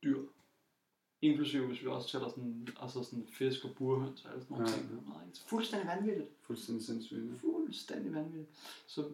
dyr. 0.04 0.22
Inklusive 1.22 1.68
hvis 1.68 1.82
vi 1.82 1.88
også 1.88 2.10
tæller 2.10 2.30
sådan, 2.30 2.68
altså 2.82 3.04
sådan 3.04 3.28
fisk 3.28 3.66
og 3.66 3.76
burhøns 3.76 4.26
og 4.26 4.32
alt 4.34 4.44
sådan 4.44 4.58
nogle 4.58 4.72
Ja. 4.72 4.78
ting. 4.78 5.48
fuldstændig 5.48 5.88
vanvittigt. 5.88 6.30
Fuldstændig 6.42 6.86
sindssygt. 6.86 7.40
Fuldstændig 7.42 8.14
vanvittigt. 8.14 8.50
Så 8.88 9.10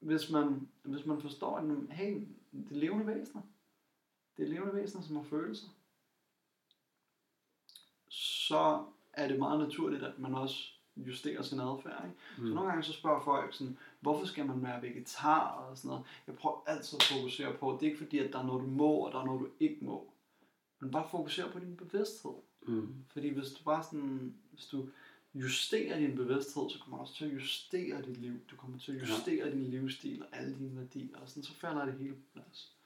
hvis 0.00 0.30
man, 0.30 0.68
hvis 0.82 1.06
man 1.06 1.20
forstår, 1.20 1.56
at 1.56 1.64
hey, 1.90 2.26
det 2.52 2.76
er 2.76 2.80
levende 2.80 3.06
væsener. 3.06 3.42
Det 4.36 4.44
er 4.44 4.48
levende 4.48 4.74
væsener, 4.74 5.02
som 5.02 5.16
har 5.16 5.22
følelser. 5.22 5.68
Så 8.08 8.84
er 9.12 9.28
det 9.28 9.38
meget 9.38 9.60
naturligt, 9.60 10.02
at 10.02 10.18
man 10.18 10.34
også 10.34 10.72
justerer 10.96 11.42
sin 11.42 11.60
adfærd. 11.60 12.04
Ikke? 12.04 12.16
Mm. 12.38 12.46
Så 12.46 12.54
nogle 12.54 12.68
gange 12.68 12.82
så 12.82 12.92
spørger 12.92 13.24
folk 13.24 13.54
sådan, 13.54 13.78
hvorfor 14.00 14.26
skal 14.26 14.46
man 14.46 14.62
være 14.62 14.82
vegetar 14.82 15.48
og 15.50 15.78
sådan 15.78 15.88
noget. 15.88 16.04
Jeg 16.26 16.34
prøver 16.34 16.62
altid 16.66 16.98
at 17.00 17.02
fokusere 17.02 17.54
på, 17.54 17.72
det 17.72 17.86
er 17.86 17.90
ikke 17.90 18.04
fordi, 18.04 18.18
at 18.18 18.32
der 18.32 18.38
er 18.38 18.46
noget, 18.46 18.62
du 18.62 18.66
må, 18.66 18.92
og 18.92 19.12
der 19.12 19.18
er 19.20 19.24
noget, 19.24 19.40
du 19.40 19.48
ikke 19.60 19.84
må. 19.84 20.12
Men 20.80 20.90
bare 20.90 21.08
fokusere 21.10 21.52
på 21.52 21.58
din 21.58 21.76
bevidsthed. 21.76 22.34
Mm. 22.66 22.94
Fordi 23.08 23.28
hvis 23.28 23.52
du 23.52 23.64
bare 23.64 23.82
sådan, 23.82 24.34
hvis 24.50 24.66
du 24.66 24.88
justerer 25.34 25.98
din 25.98 26.16
bevidsthed, 26.16 26.70
så 26.70 26.78
kommer 26.80 26.96
du 26.96 27.02
også 27.02 27.14
til 27.14 27.24
at 27.24 27.34
justere 27.34 28.02
dit 28.02 28.16
liv. 28.16 28.40
Du 28.50 28.56
kommer 28.56 28.78
til 28.78 28.92
at 28.92 29.00
justere 29.00 29.46
ja. 29.46 29.50
din 29.50 29.70
livsstil 29.70 30.22
og 30.22 30.28
alle 30.32 30.58
dine 30.58 30.76
værdier, 30.76 31.18
og 31.18 31.28
sådan, 31.28 31.42
så 31.42 31.54
falder 31.54 31.84
det 31.84 31.94
hele 31.94 32.14
på 32.14 32.22
plads. 32.32 32.76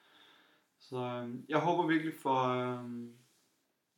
Så 0.79 0.97
øh, 0.97 1.35
jeg 1.49 1.59
håber 1.59 1.87
virkelig 1.87 2.15
for, 2.15 2.45
øh, 2.45 3.09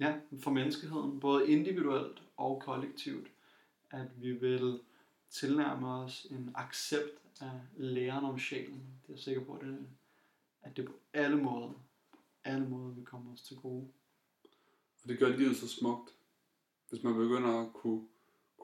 ja, 0.01 0.19
for 0.41 0.51
menneskeheden, 0.51 1.21
både 1.21 1.51
individuelt 1.51 2.23
og 2.37 2.63
kollektivt, 2.63 3.27
at 3.91 4.09
vi 4.23 4.33
vil 4.33 4.81
tilnærme 5.31 5.89
os 5.89 6.27
en 6.31 6.51
accept 6.55 7.23
af 7.41 7.61
læren 7.77 8.25
om 8.25 8.39
sjælen. 8.39 8.83
Det 9.03 9.09
er 9.09 9.13
jeg 9.13 9.19
sikker 9.19 9.45
på, 9.45 9.53
at 9.55 9.67
det, 9.67 9.87
at 10.63 10.77
det 10.77 10.85
på 10.85 10.93
alle 11.13 11.37
måder, 11.37 11.73
alle 12.45 12.69
måder 12.69 12.95
vil 12.95 13.05
komme 13.05 13.33
os 13.33 13.43
til 13.43 13.57
gode. 13.57 13.89
Og 15.03 15.09
det 15.09 15.19
gør 15.19 15.37
livet 15.37 15.57
så 15.57 15.69
smukt, 15.69 16.15
hvis 16.89 17.03
man 17.03 17.15
begynder 17.15 17.61
at 17.61 17.73
kunne, 17.73 18.07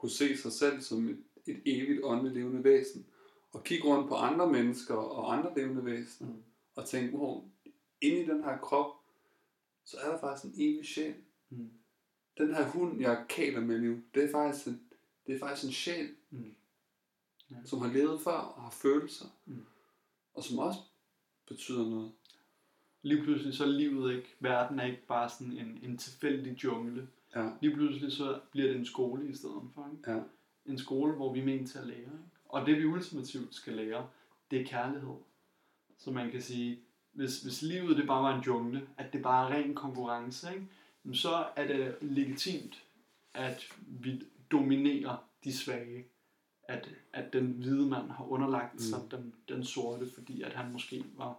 kunne 0.03 0.11
se 0.11 0.37
sig 0.37 0.51
selv 0.51 0.81
som 0.81 1.07
et, 1.09 1.17
et 1.47 1.61
evigt 1.65 1.99
åndeligt 2.03 2.35
levende 2.35 2.63
væsen, 2.63 3.05
og 3.51 3.63
kigge 3.63 3.87
rundt 3.87 4.09
på 4.09 4.15
andre 4.15 4.51
mennesker 4.51 4.93
og 4.95 5.33
andre 5.37 5.53
levende 5.55 5.85
væsener, 5.85 6.29
Mm. 6.29 6.43
og 6.75 6.85
tænke, 6.87 7.17
hvor 7.17 7.45
inde 8.01 8.21
i 8.23 8.25
den 8.25 8.43
her 8.43 8.57
krop, 8.57 8.91
så 9.85 9.97
er 9.97 10.11
der 10.11 10.19
faktisk 10.19 10.45
en 10.45 10.61
evig 10.61 10.85
sjæl. 10.85 11.15
Mm. 11.49 11.69
Den 12.37 12.55
her 12.55 12.69
hund, 12.69 13.01
jeg 13.01 13.25
kaler 13.29 13.59
med 13.61 13.79
nu, 13.81 13.97
det 14.15 14.23
er 14.23 14.31
faktisk 14.31 14.67
en, 14.67 14.81
det 15.27 15.35
er 15.35 15.39
faktisk 15.39 15.67
en 15.67 15.73
sjæl, 15.73 16.09
Mm. 16.29 16.55
Ja. 17.51 17.55
som 17.65 17.79
har 17.79 17.93
levet 17.93 18.21
før 18.21 18.31
og 18.31 18.61
har 18.61 18.71
følelser, 18.71 19.25
Mm. 19.45 19.65
og 20.33 20.43
som 20.43 20.59
også 20.59 20.79
betyder 21.47 21.89
noget. 21.89 22.11
Lige 23.01 23.23
pludselig 23.23 23.53
så 23.53 23.63
er 23.63 23.67
livet 23.67 24.15
ikke, 24.15 24.35
verden 24.39 24.79
er 24.79 24.85
ikke 24.85 25.05
bare 25.07 25.29
sådan 25.29 25.53
en, 25.57 25.79
en 25.83 25.97
tilfældig 25.97 26.63
jungle. 26.63 27.07
Ja, 27.35 27.49
Lige 27.61 27.75
pludselig 27.75 28.11
så 28.11 28.39
bliver 28.51 28.67
det 28.67 28.77
en 28.77 28.85
skole 28.85 29.29
i 29.29 29.33
stedet 29.33 29.61
for. 29.75 29.89
Ikke? 29.97 30.11
ja, 30.11 30.19
En 30.65 30.77
skole, 30.77 31.13
hvor 31.13 31.33
vi 31.33 31.39
er 31.39 31.45
ment 31.45 31.69
til 31.69 31.77
at 31.79 31.87
lære. 31.87 31.97
Ikke? 31.97 32.09
Og 32.49 32.65
det 32.65 32.77
vi 32.77 32.85
ultimativt 32.85 33.55
skal 33.55 33.73
lære, 33.73 34.07
det 34.51 34.61
er 34.61 34.65
kærlighed. 34.65 35.15
Så 35.97 36.11
man 36.11 36.31
kan 36.31 36.41
sige, 36.41 36.79
hvis, 37.13 37.41
hvis 37.41 37.61
livet 37.61 37.97
det 37.97 38.07
bare 38.07 38.23
var 38.23 38.35
en 38.37 38.43
jungle, 38.43 38.87
at 38.97 39.13
det 39.13 39.21
bare 39.21 39.49
er 39.49 39.55
ren 39.55 39.75
konkurrence, 39.75 40.47
ikke? 40.53 40.67
Så 41.17 41.45
er 41.55 41.67
det 41.67 41.95
legitimt, 42.01 42.83
at 43.33 43.67
vi 43.87 44.21
dominerer 44.51 45.17
de 45.43 45.53
svage. 45.57 46.05
At, 46.67 46.89
at 47.13 47.33
den 47.33 47.47
hvide 47.47 47.85
mand 47.89 48.09
har 48.11 48.25
underlagt 48.31 48.81
sig 48.81 48.99
Mm. 49.03 49.09
den, 49.09 49.33
den 49.49 49.63
sorte, 49.65 50.05
fordi 50.13 50.41
at 50.41 50.53
han 50.53 50.71
måske 50.71 51.03
var 51.17 51.37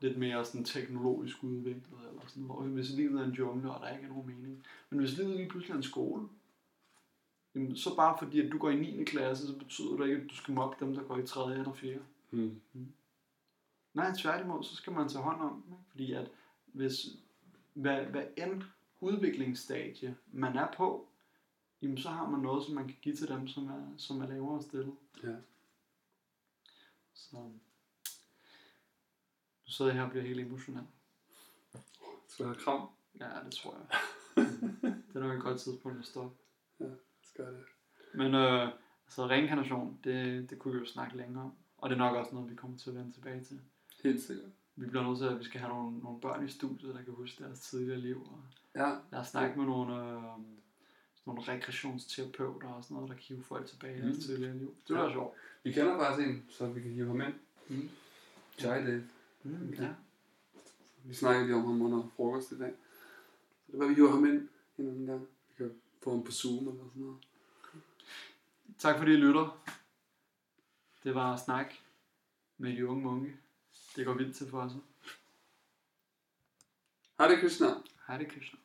lidt 0.00 0.18
mere 0.18 0.44
sådan 0.44 0.64
teknologisk 0.64 1.44
udviklet 1.44 2.00
eller 2.08 2.22
sådan 2.26 2.42
noget. 2.42 2.64
Og 2.64 2.68
hvis 2.68 2.90
livet 2.90 3.20
er 3.20 3.24
en 3.24 3.30
jungle, 3.30 3.72
og 3.72 3.80
der 3.80 3.92
ikke 3.92 4.04
er 4.04 4.08
nogen 4.08 4.26
mening. 4.26 4.66
Men 4.90 5.00
hvis 5.00 5.16
livet 5.16 5.36
lige 5.36 5.48
pludselig 5.48 5.72
er 5.72 5.76
en 5.76 5.82
skole, 5.82 6.28
jamen, 7.54 7.76
så 7.76 7.96
bare 7.96 8.16
fordi, 8.18 8.40
at 8.40 8.52
du 8.52 8.58
går 8.58 8.70
i 8.70 8.76
9. 8.76 9.04
klasse, 9.04 9.46
så 9.46 9.58
betyder 9.58 9.96
det 9.96 10.08
ikke, 10.08 10.22
at 10.22 10.30
du 10.30 10.36
skal 10.36 10.54
mobbe 10.54 10.84
dem, 10.84 10.94
der 10.94 11.02
går 11.02 11.18
i 11.18 11.26
3. 11.26 11.52
eller 11.52 11.72
4. 11.72 11.98
mm. 12.30 12.60
Nej, 13.94 14.12
tværtimod, 14.18 14.64
så 14.64 14.76
skal 14.76 14.92
man 14.92 15.08
tage 15.08 15.22
hånd 15.22 15.40
om 15.40 15.62
dem. 15.62 15.72
Ikke? 15.72 15.84
Fordi 15.90 16.12
at 16.12 16.30
hvis 16.66 17.06
hvad, 17.74 18.04
hvad 18.04 18.24
end 18.36 18.62
udviklingsstadie 19.00 20.16
man 20.32 20.56
er 20.56 20.68
på, 20.76 21.08
jamen 21.82 21.98
så 21.98 22.08
har 22.08 22.30
man 22.30 22.40
noget, 22.40 22.64
som 22.64 22.74
man 22.74 22.86
kan 22.88 22.96
give 23.02 23.16
til 23.16 23.28
dem, 23.28 23.48
som 23.48 23.68
er, 23.68 23.86
som 23.96 24.20
er 24.20 24.26
lavere 24.26 24.62
stillet. 24.62 24.94
ja. 25.22 25.34
Så 27.14 27.36
nu 29.68 29.72
sidder 29.72 29.90
jeg 29.90 29.96
her 30.00 30.04
og 30.04 30.10
bliver 30.10 30.24
helt 30.24 30.40
emotionel. 30.40 30.84
Skal 32.28 32.44
jeg 32.44 32.48
have 32.54 32.60
kram? 32.64 32.88
Ja, 33.20 33.28
det 33.44 33.52
tror 33.52 33.76
jeg. 33.78 33.98
det 35.12 35.16
er 35.16 35.20
nok 35.20 35.36
et 35.36 35.42
godt 35.42 35.60
tidspunkt 35.60 35.98
at 35.98 36.04
stoppe. 36.06 36.36
Skal 37.22 37.44
jeg 37.44 37.52
det? 37.52 37.64
Men 38.14 38.34
øh, 38.34 38.68
altså 39.06 39.26
reinkarnation, 39.26 39.98
det, 40.04 40.50
det 40.50 40.58
kunne 40.58 40.74
vi 40.74 40.80
jo 40.80 40.86
snakke 40.86 41.16
længere 41.16 41.44
om. 41.44 41.52
Og 41.78 41.90
det 41.90 41.94
er 41.94 41.98
nok 41.98 42.16
også 42.16 42.34
noget, 42.34 42.50
vi 42.50 42.56
kommer 42.56 42.78
til 42.78 42.90
at 42.90 42.96
vende 42.96 43.12
tilbage 43.12 43.44
til. 43.44 43.60
Helt 44.02 44.22
sikkert. 44.22 44.50
Vi 44.76 44.86
bliver 44.86 45.02
nødt 45.08 45.18
til, 45.18 45.24
at 45.26 45.38
vi 45.38 45.44
skal 45.44 45.60
have 45.60 45.72
nogle, 45.74 45.98
nogle 45.98 46.20
børn 46.20 46.44
i 46.46 46.48
studiet, 46.48 46.94
der 46.94 47.02
kan 47.02 47.14
huske 47.14 47.44
deres 47.44 47.60
tidligere 47.60 48.00
liv. 48.00 48.22
Og 48.32 48.40
Ja, 48.74 48.90
lad 49.12 49.20
os 49.20 49.28
snakke 49.28 49.58
med 49.58 49.66
nogle, 49.66 49.96
øh, 49.96 50.22
nogle 51.26 51.42
rekreationsterapeuter 51.42 52.68
og 52.68 52.84
sådan 52.84 52.94
noget, 52.94 53.08
der 53.10 53.14
kan 53.16 53.24
hive 53.28 53.42
folk 53.42 53.66
tilbage 53.66 53.98
i 53.98 54.00
deres 54.02 54.16
Mm. 54.16 54.22
tidligere 54.22 54.58
liv. 54.58 54.74
Det 54.88 54.96
var 54.96 55.04
Ja. 55.04 55.12
sjovt. 55.12 55.34
vi 55.62 55.72
kender 55.72 55.98
faktisk 55.98 56.28
en, 56.28 56.46
så 56.50 56.66
vi 56.66 56.80
kan 56.80 56.90
hive 56.90 57.06
ham 57.06 57.20
ind. 57.20 57.34
Mm. 57.68 57.88
Jai 58.62 58.84
Dave. 58.86 59.04
Mm, 59.42 59.74
ja. 59.78 59.94
Vi 61.04 61.14
snakkede 61.14 61.46
lige 61.46 61.56
om 61.56 61.64
ham 61.64 61.82
under 61.82 62.08
frokost 62.16 62.52
i 62.52 62.58
dag. 62.58 62.74
Så 63.66 63.72
det 63.72 63.80
var, 63.80 63.86
vi 63.86 63.94
hiver 63.94 64.10
ham 64.10 64.26
ind 64.26 64.48
en 64.78 64.88
anden 64.88 65.06
gang. 65.06 65.20
Vi 65.20 65.54
kan 65.56 65.80
få 66.02 66.10
ham 66.10 66.24
på 66.24 66.32
Zoom 66.32 66.68
eller 66.68 66.84
sådan 66.88 67.02
noget. 67.02 67.18
Tak 68.78 68.98
fordi 68.98 69.12
I 69.12 69.16
lytter. 69.16 69.62
Det 71.04 71.14
var 71.14 71.36
snak 71.36 71.74
med 72.58 72.76
de 72.76 72.86
unge 72.86 73.04
munke. 73.04 73.36
Det 73.96 74.06
går 74.06 74.14
vildt 74.14 74.36
til 74.36 74.50
for 74.50 74.60
os. 74.60 74.72
Hej 77.18 77.28
det 77.28 77.38
Krishna. 77.40 77.66
Hej 78.06 78.18
det 78.18 78.28
Krishna. 78.28 78.58